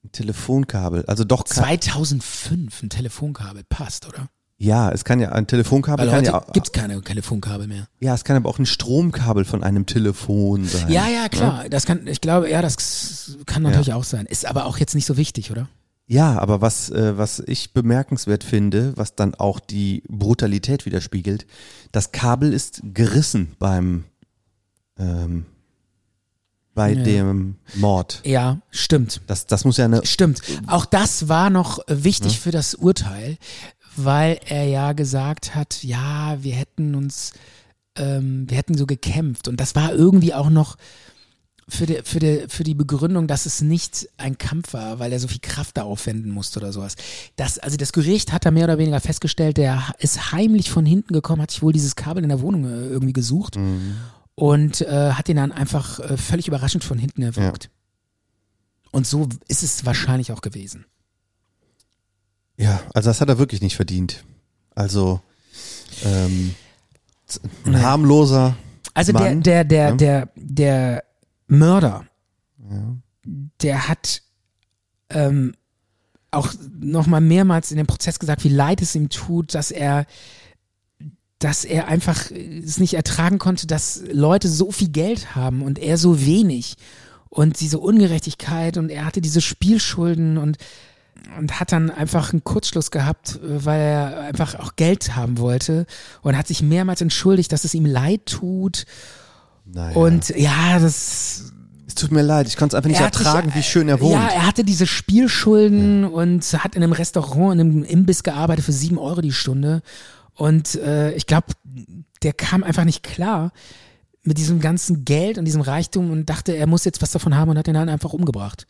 [0.04, 1.06] Ein Telefonkabel.
[1.08, 4.28] Also doch kein, 2005 ein Telefonkabel passt, oder?
[4.60, 7.88] Ja, es kann ja ein Telefonkabel Weil heute ja, gibt's keine Telefonkabel mehr.
[8.00, 10.90] ja, es kann aber auch ein Stromkabel von einem Telefon sein.
[10.92, 11.70] Ja, ja, klar.
[11.70, 14.26] Das kann, ich glaube, ja, das kann natürlich auch sein.
[14.26, 15.70] Ist aber auch jetzt nicht so wichtig, oder?
[16.10, 21.46] Ja, aber was, äh, was ich bemerkenswert finde, was dann auch die Brutalität widerspiegelt,
[21.92, 24.06] das Kabel ist gerissen beim
[24.98, 25.46] ähm,
[26.74, 27.04] bei Ja.
[27.04, 28.22] dem Mord.
[28.24, 29.22] Ja, stimmt.
[29.28, 30.06] Das, das muss ja eine.
[30.06, 30.42] Stimmt.
[30.68, 33.38] Auch das war noch wichtig für das Urteil,
[33.96, 37.34] weil er ja gesagt hat, ja, wir hätten uns,
[37.96, 39.48] ähm, wir hätten so gekämpft.
[39.48, 40.78] Und das war irgendwie auch noch
[41.70, 45.20] für die, für, die, für die Begründung, dass es nicht ein Kampf war, weil er
[45.20, 46.96] so viel Kraft da aufwenden musste oder sowas.
[47.36, 51.14] Das, also das Gericht hat da mehr oder weniger festgestellt, der ist heimlich von hinten
[51.14, 53.58] gekommen, hat sich wohl dieses Kabel in der Wohnung äh, irgendwie gesucht
[54.36, 57.70] und äh, hat ihn dann einfach äh, völlig überraschend von hinten erwürgt.
[58.92, 60.86] Und so ist es wahrscheinlich auch gewesen.
[62.56, 64.24] Ja, also das hat er wirklich nicht verdient.
[64.74, 65.22] Also
[66.06, 66.56] ähm,
[67.66, 68.56] ein harmloser
[68.94, 69.96] Also Mann, der, der, der, ja.
[69.96, 71.04] der, der
[71.48, 72.06] Mörder,
[73.62, 74.22] der hat
[75.10, 75.54] ähm,
[76.32, 80.06] auch nochmal mehrmals in dem Prozess gesagt, wie leid es ihm tut, dass er
[81.40, 86.00] dass er einfach es nicht ertragen konnte, dass Leute so viel Geld haben und er
[86.00, 86.78] so wenig
[87.30, 90.58] und diese Ungerechtigkeit und er hatte diese Spielschulden und
[91.38, 95.86] und hat dann einfach einen Kurzschluss gehabt, weil er einfach auch Geld haben wollte
[96.22, 98.86] und hat sich mehrmals entschuldigt, dass es ihm leid tut
[99.74, 99.96] Naja.
[99.96, 101.52] und ja, das
[101.88, 104.14] es tut mir leid, ich konnte es einfach nicht er ertragen, wie schön er wohnt.
[104.14, 108.74] Ja, er hatte diese Spielschulden und hat in einem Restaurant, in einem Imbiss gearbeitet für
[108.74, 109.82] sieben Euro die Stunde.
[110.34, 111.48] Und äh, ich glaube,
[112.24, 113.52] der kam einfach nicht klar
[114.24, 117.50] mit diesem ganzen Geld und diesem Reichtum und dachte, er muss jetzt was davon haben
[117.50, 118.68] und hat ihn dann einfach umgebracht.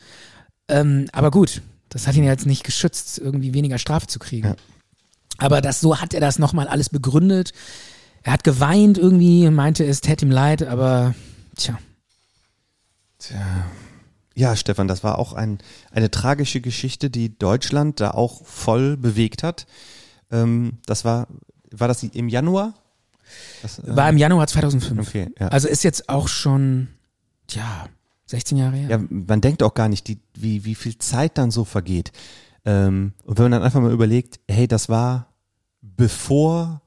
[0.68, 4.50] Ähm, aber gut, das hat ihn jetzt nicht geschützt, irgendwie weniger Strafe zu kriegen.
[4.50, 4.56] Ja.
[5.40, 7.52] Aber das, so hat er das nochmal alles begründet.
[8.24, 11.16] Er hat geweint irgendwie, meinte, es täte ihm leid, aber
[11.56, 11.78] tja.
[14.36, 15.60] Ja, Stefan, das war auch ein,
[15.92, 19.66] eine tragische Geschichte, die Deutschland da auch voll bewegt hat.
[20.32, 21.28] Ähm, das war,
[21.72, 22.76] war das im Januar?
[23.62, 25.08] Das, äh, War im Januar 2005.
[25.08, 25.48] Okay, ja.
[25.48, 26.90] Also ist jetzt auch schon,
[27.50, 27.88] ja,
[28.28, 28.90] 16 Jahre her.
[28.90, 32.12] ja, man denkt auch gar nicht, die, wie, wie viel Zeit dann so vergeht.
[32.66, 35.34] Ähm, und wenn man dann einfach mal überlegt, hey, das war
[35.82, 36.82] bevor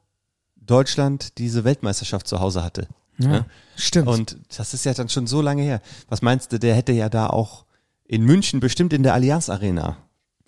[0.71, 2.87] Deutschland diese Weltmeisterschaft zu Hause hatte.
[3.17, 3.45] Ja, ne?
[3.75, 4.07] Stimmt.
[4.07, 5.81] Und das ist ja dann schon so lange her.
[6.07, 7.65] Was meinst du, der hätte ja da auch
[8.05, 9.97] in München bestimmt in der Allianz Arena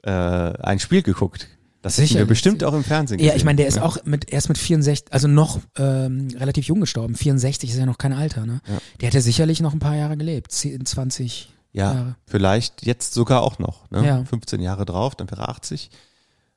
[0.04, 1.48] äh, ein Spiel geguckt.
[1.82, 2.28] Das hätten wir Sicherlich.
[2.30, 3.38] bestimmt auch im Fernsehen ja, gesehen.
[3.38, 3.84] ich meine, der ist ne?
[3.84, 7.16] auch mit erst mit 64, also noch ähm, relativ jung gestorben.
[7.16, 8.62] 64 ist ja noch kein Alter, ne?
[8.68, 8.78] Ja.
[9.02, 10.54] Der hätte sicherlich noch ein paar Jahre gelebt.
[10.54, 12.16] 10, 20 Ja, Jahre.
[12.26, 13.90] vielleicht jetzt sogar auch noch.
[13.91, 14.06] Ne?
[14.06, 14.24] Ja.
[14.24, 15.90] 15 Jahre drauf, dann wäre er 80.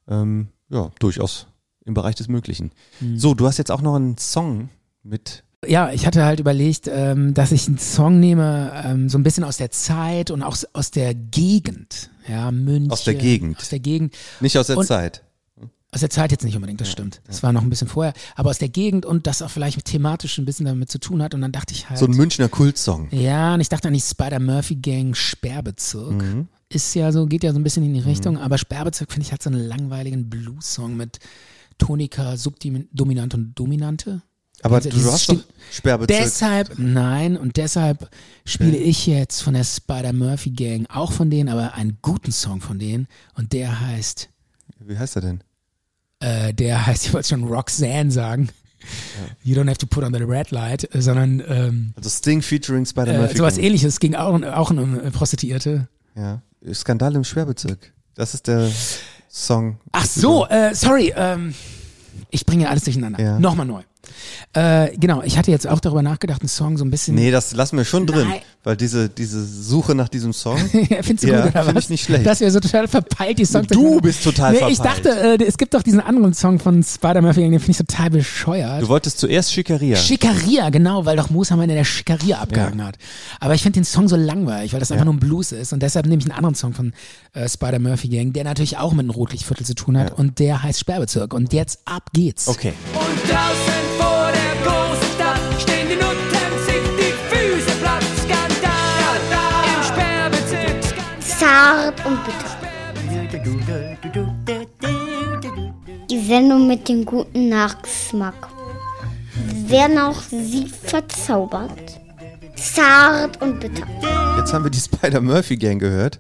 [0.09, 1.49] Ähm, ja, durchaus
[1.87, 2.73] im Bereich des Möglichen.
[3.01, 3.19] Mhm.
[3.19, 4.69] So, du hast jetzt auch noch einen Song
[5.03, 5.43] mit.
[5.67, 9.43] Ja, ich hatte halt überlegt, ähm, dass ich einen Song nehme, ähm, so ein bisschen
[9.43, 12.11] aus der Zeit und auch aus der Gegend.
[12.29, 12.91] Ja, München.
[12.91, 13.59] Aus der Gegend.
[13.59, 14.15] Aus der Gegend.
[14.41, 15.23] Nicht aus der Und- Zeit.
[15.93, 17.23] Aus der Zeit jetzt nicht unbedingt, das stimmt.
[17.27, 18.13] Das war noch ein bisschen vorher.
[18.35, 21.33] Aber aus der Gegend und das auch vielleicht thematisch ein bisschen damit zu tun hat.
[21.33, 21.99] Und dann dachte ich halt.
[21.99, 23.09] So ein Münchner Kultsong.
[23.13, 26.23] Ja, und ich dachte an die Spider-Murphy-Gang Sperrbezirk.
[26.69, 29.33] Ist ja so, geht ja so ein bisschen in die Richtung, aber Sperrbezirk finde ich
[29.33, 31.19] hat so einen langweiligen Blues-Song mit
[31.79, 34.23] Tonika, Subdominante und Dominante.
[34.63, 35.37] Aber Also du, hast doch
[35.71, 36.19] Sperrbezirk.
[36.25, 38.09] Deshalb, nein, und deshalb
[38.47, 43.07] spiele ich jetzt von der Spider-Murphy-Gang, auch von denen, aber einen guten Song von denen.
[43.35, 44.29] Und der heißt,
[44.81, 45.41] Wie heißt er denn?
[46.21, 48.49] äh, der heißt, ich wollte schon Roxanne sagen.
[49.43, 53.31] You don't have to put on the red light, sondern ähm, Also Sting featuring Spider-Man.
[53.31, 55.89] äh, sowas ähnliches ging auch, auch um äh, Prostituierte.
[56.15, 56.41] Ja.
[56.73, 57.93] Skandal im Sperrbezirk.
[58.15, 58.71] Das ist der
[59.39, 59.77] Song.
[59.93, 61.55] Ach so, äh, sorry, ähm,
[62.31, 63.23] ich bringe alles durcheinander.
[63.23, 63.39] Ja.
[63.39, 63.83] Nochmal neu.
[64.53, 67.15] Äh, genau, ich hatte jetzt auch darüber nachgedacht, einen Song so ein bisschen.
[67.15, 68.41] Nee, das lassen wir schon drin, Nein.
[68.65, 70.59] weil diese, diese Suche nach diesem Song.
[71.03, 71.85] Findest du Ja, gut oder find was?
[71.85, 72.27] ich nicht schlecht.
[72.27, 73.67] Dass wir so total verpeilt die Songs.
[73.69, 75.05] Du bist total nee, Ich verpeilt.
[75.07, 78.83] dachte, äh, es gibt doch diesen anderen Song von Spider-Murphy, den finde ich total bescheuert.
[78.83, 79.97] Du wolltest zuerst Schickeria.
[79.97, 82.97] Schickeria, genau, weil doch Moos Hammer in der Schickeria abgehangen hat.
[83.41, 85.13] Aber ich finde den Song so langweilig, weil das einfach Ja.
[85.13, 85.73] nur ein Blues ist.
[85.73, 86.93] Und deshalb nehme ich einen anderen Song von
[87.35, 90.11] äh, Spider-Murphy Gang, der natürlich auch mit einem Rotlichtviertel zu tun hat.
[90.11, 90.15] Ja.
[90.17, 91.35] Und der heißt Sperrbezirk.
[91.35, 92.49] Und jetzt ab geht's.
[92.49, 92.73] Okay.
[92.95, 93.86] Und draußen
[102.27, 102.67] Bitter.
[106.11, 108.49] Die Sendung mit dem guten Nachgeschmack.
[109.67, 112.01] Werden auch Sie verzaubert.
[112.57, 113.87] Zart und bitter.
[114.39, 116.19] Jetzt haben wir die Spider-Murphy-Gang gehört.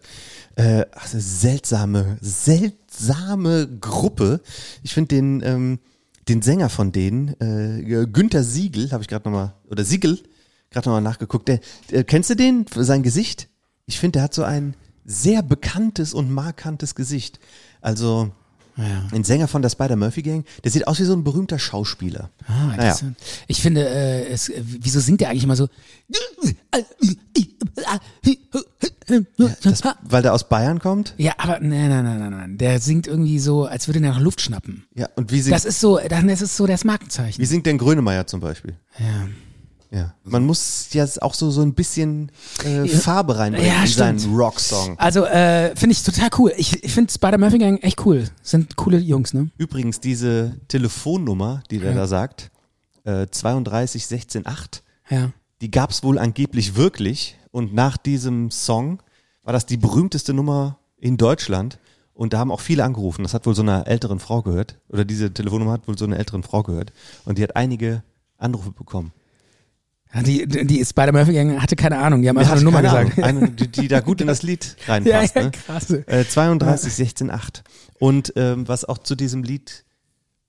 [0.54, 4.40] Äh, also seltsame, seltsame Gruppe.
[4.82, 5.78] Ich finde den, ähm,
[6.28, 10.20] den Sänger von denen, äh, Günther Siegel, habe ich gerade nochmal, oder Siegel,
[10.70, 11.48] gerade nochmal nachgeguckt.
[11.48, 11.60] Der,
[11.90, 13.48] äh, kennst du den, sein Gesicht?
[13.86, 14.76] Ich finde, der hat so ein
[15.06, 17.38] sehr bekanntes und markantes Gesicht.
[17.80, 18.30] Also,
[19.12, 22.28] ein Sänger von der Spider-Murphy-Gang, der sieht aus wie so ein berühmter Schauspieler.
[22.46, 22.82] Ah, Naja.
[22.82, 23.16] interessant.
[23.46, 25.68] Ich finde, äh, es, äh, wieso singt der eigentlich immer so?
[29.62, 31.14] Das, weil der aus Bayern kommt?
[31.16, 32.58] Ja, aber nein, nein, nein, nein, nein.
[32.58, 34.84] Der singt irgendwie so, als würde der nach Luft schnappen.
[34.94, 37.40] Ja, und wie singt, Das ist so, dann ist es so das Markenzeichen.
[37.40, 38.74] wie singt denn Grönemeyer zum Beispiel?
[38.98, 39.28] Ja.
[39.97, 40.14] Ja.
[40.24, 42.31] Man muss ja auch so, so ein bisschen
[42.64, 44.35] äh, Farbe reinbringen Ja, in seinen.
[44.36, 44.98] Rocksong.
[44.98, 46.52] Also, äh, finde ich total cool.
[46.59, 48.28] Ich, ich finde Spider-Murphy Gang echt cool.
[48.43, 49.48] Sind coole Jungs, ne?
[49.56, 51.97] Übrigens, diese Telefonnummer, die der Ja.
[51.97, 52.51] da sagt,
[53.05, 55.31] äh, 32 16 8, Ja.
[55.62, 57.39] die gab es wohl angeblich wirklich.
[57.51, 59.02] Und nach diesem Song
[59.44, 61.78] war das die berühmteste Nummer in Deutschland.
[62.12, 63.23] Und da haben auch viele angerufen.
[63.23, 64.78] Das hat wohl so einer älteren Frau gehört.
[64.90, 66.93] Oder diese Telefonnummer hat wohl so einer älteren Frau gehört.
[67.24, 68.02] Und die hat einige
[68.39, 69.12] Anrufe bekommen.
[70.14, 72.22] Ja, Die, die Spider-Murphy Gang hatte keine Ahnung.
[72.22, 73.22] Die haben einfach eine Nummer gesagt.
[73.22, 75.34] Eine, die, die da gut in das Lied reinpasst.
[75.34, 75.50] Ja, ja, ne?
[75.52, 75.90] krass.
[75.90, 77.64] Äh, 32, 16, 8.
[77.98, 79.84] Und ähm, was auch zu diesem Lied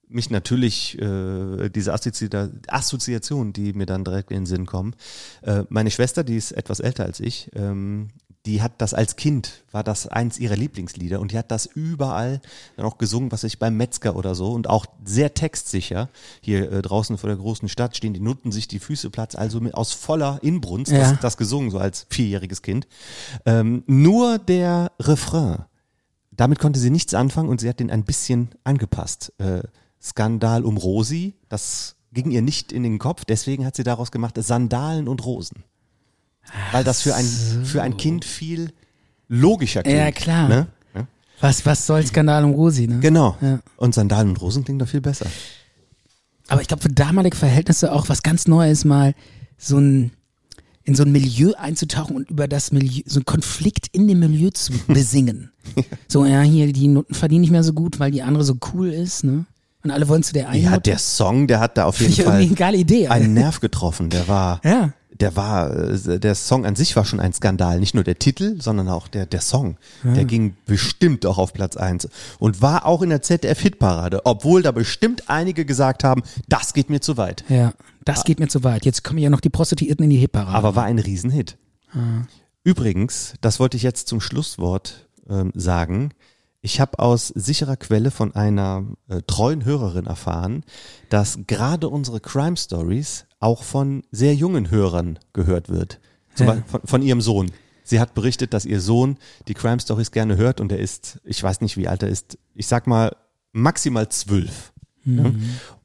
[0.08, 2.30] mich natürlich, äh, diese Assozi
[2.66, 4.94] Assoziation, die mir dann direkt in den Sinn kommen.
[5.42, 8.08] Äh, meine Schwester, die ist etwas älter als ich, ähm,
[8.48, 12.40] die hat das als Kind, war das eins ihrer Lieblingslieder und die hat das überall
[12.76, 16.08] dann auch gesungen, was ich beim Metzger oder so und auch sehr textsicher.
[16.40, 19.60] Hier äh, draußen vor der großen Stadt stehen die Nutten sich die Füße Platz, also
[19.60, 20.98] mit, aus voller Inbrunst Ja.
[20.98, 22.88] das, das gesungen, so als vierjähriges Kind.
[23.44, 25.66] Ähm, nur der Refrain,
[26.30, 29.34] damit konnte sie nichts anfangen und sie hat den ein bisschen angepasst.
[29.38, 29.62] Äh,
[30.00, 34.36] Skandal um Rosi, das ging ihr nicht in den Kopf, deswegen hat sie daraus gemacht
[34.38, 35.64] Sandalen und Rosen.
[36.72, 37.24] Weil das für ein,
[37.64, 38.72] für ein Kind viel
[39.28, 39.98] logischer klingt.
[39.98, 40.48] Ja, klar.
[40.48, 40.66] Ne?
[40.94, 41.06] Ja?
[41.40, 42.98] Was, was soll Skandal um Rosi, ne?
[43.00, 43.36] Genau.
[43.40, 43.60] Ja.
[43.76, 45.26] Und Sandalen und Rosen klingt doch viel besser.
[46.48, 49.14] Aber ich glaube, für damalige Verhältnisse auch was ganz Neues, mal
[49.58, 50.10] so ein
[50.84, 54.48] in so ein Milieu einzutauchen und über das Milieu, so einen Konflikt in dem Milieu
[54.50, 55.52] zu besingen.
[56.08, 58.88] So, ja, hier, die Noten verdienen nicht mehr so gut, weil die andere so cool
[58.88, 59.44] ist, ne?
[59.84, 60.82] Und alle wollen zu der einen Ja, Note.
[60.84, 63.06] der Song, der hat da auf jeden Fall eine geile Idee.
[63.08, 63.22] Alter.
[63.26, 64.08] einen Nerv getroffen.
[64.08, 64.94] Der war, Ja.
[65.20, 67.80] Der war, äh, der Song an sich war schon ein Skandal.
[67.80, 69.76] Nicht nur der Titel, sondern auch der, der Song.
[70.04, 72.08] Der ging bestimmt auch auf Platz eins
[72.38, 77.00] und war auch in der ZDF-Hitparade, obwohl da bestimmt einige gesagt haben, das geht mir
[77.00, 77.44] zu weit.
[77.48, 77.72] Ja,
[78.04, 78.84] das geht mir zu weit.
[78.84, 80.56] Jetzt kommen ja noch die Prostituierten in die Hitparade.
[80.56, 81.56] Aber war ein Riesenhit.
[82.64, 86.10] Übrigens, das wollte ich jetzt zum Schlusswort ähm, sagen.
[86.60, 90.64] Ich habe aus sicherer Quelle von einer äh, treuen Hörerin erfahren,
[91.08, 96.00] dass gerade unsere Crime Stories auch von sehr jungen Hörern gehört wird.
[96.34, 96.54] Zum Ja.
[96.54, 97.52] Beispiel von, von ihrem Sohn.
[97.84, 101.42] Sie hat berichtet, dass ihr Sohn die Crime Stories gerne hört und er ist, ich
[101.42, 103.16] weiß nicht, wie alt er ist, ich sag mal
[103.52, 104.72] maximal zwölf.
[105.04, 105.34] Ne?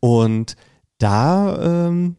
[0.02, 0.58] Und
[0.98, 2.18] da ähm,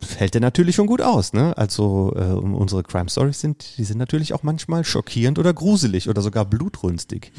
[0.00, 1.56] fällt er natürlich schon gut aus, ne?
[1.58, 6.22] Also äh, unsere Crime Stories sind, die sind natürlich auch manchmal schockierend oder gruselig oder
[6.22, 7.30] sogar blutrünstig.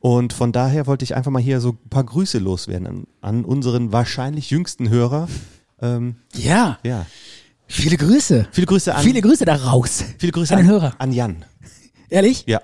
[0.00, 3.44] Und von daher wollte ich einfach mal hier so ein paar Grüße loswerden an, an
[3.44, 5.28] unseren wahrscheinlich jüngsten Hörer.
[5.80, 7.06] Ähm, ja, ja,
[7.66, 8.48] viele Grüße.
[8.52, 10.04] viele Grüße an Viele Grüße da raus.
[10.18, 10.94] viele Grüße an an, den Hörer.
[10.98, 11.44] an Jan.
[12.10, 12.44] Ehrlich?
[12.46, 12.60] Ja,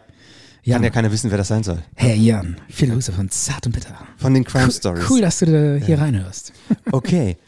[0.62, 0.76] Jan.
[0.76, 1.78] kann ja keiner wissen, wer das sein soll.
[1.94, 3.94] Herr Jan, viele Grüße von Zart und Bitter.
[4.18, 5.04] Von den Crime Stories.
[5.10, 5.46] Cool, dass du
[5.80, 6.52] da hier reinhörst.
[6.92, 7.36] Okay.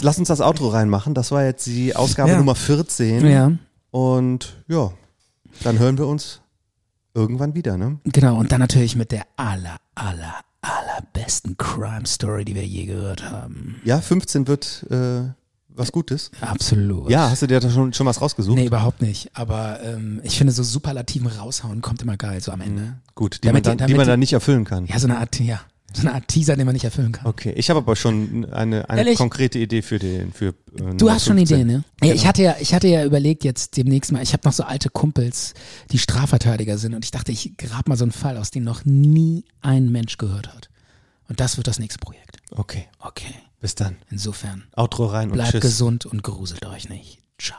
[0.00, 1.14] Lass uns das Outro reinmachen.
[1.14, 2.38] Das war jetzt die Ausgabe Ja.
[2.38, 3.26] Nummer 14.
[3.26, 3.52] Ja,
[3.90, 4.90] Und ja,
[5.62, 6.40] dann hören wir uns
[7.14, 7.98] irgendwann wieder, ne?
[8.04, 8.36] genau.
[8.38, 13.80] Und dann natürlich mit der aller, aller, allerbesten Crime Story, die wir je gehört haben.
[13.84, 15.22] Ja, 15 wird äh,
[15.68, 16.30] was Gutes.
[16.40, 17.10] Absolut.
[17.10, 18.56] Ja, hast du dir da schon, schon was rausgesucht?
[18.56, 19.30] Nee, überhaupt nicht.
[19.34, 22.94] Aber ähm, ich finde, so Superlativen raushauen kommt immer geil, so am Ende.
[23.14, 24.86] Gut, die, Damit man, dann, die damit man die- dann nicht erfüllen kann.
[24.86, 25.60] Ja, so eine Art, ja,
[25.96, 27.26] so eine Art Teaser, den man nicht erfüllen kann.
[27.26, 29.16] Okay, ich habe aber schon eine, eine Ehrlich?
[29.18, 30.48] konkrete Idee für den für
[30.78, 31.60] äh, Du hast schon 15.
[31.60, 31.84] Ideen, ne?
[32.02, 32.28] Ja, ich Genau.
[32.28, 35.54] hatte ja, ich hatte ja überlegt jetzt demnächst mal, ich habe noch so alte Kumpels,
[35.92, 38.84] die Strafverteidiger sind und ich dachte, ich grab mal so einen Fall, aus dem noch
[38.84, 40.68] nie ein Mensch gehört hat.
[41.28, 42.36] Und das wird das nächste Projekt.
[42.50, 43.34] Okay, Okay.
[43.60, 43.96] bis dann.
[44.10, 45.60] Insofern, Outro rein und bleibt tschüss.
[45.62, 47.18] gesund und gruselt euch nicht.
[47.38, 47.58] Ciao.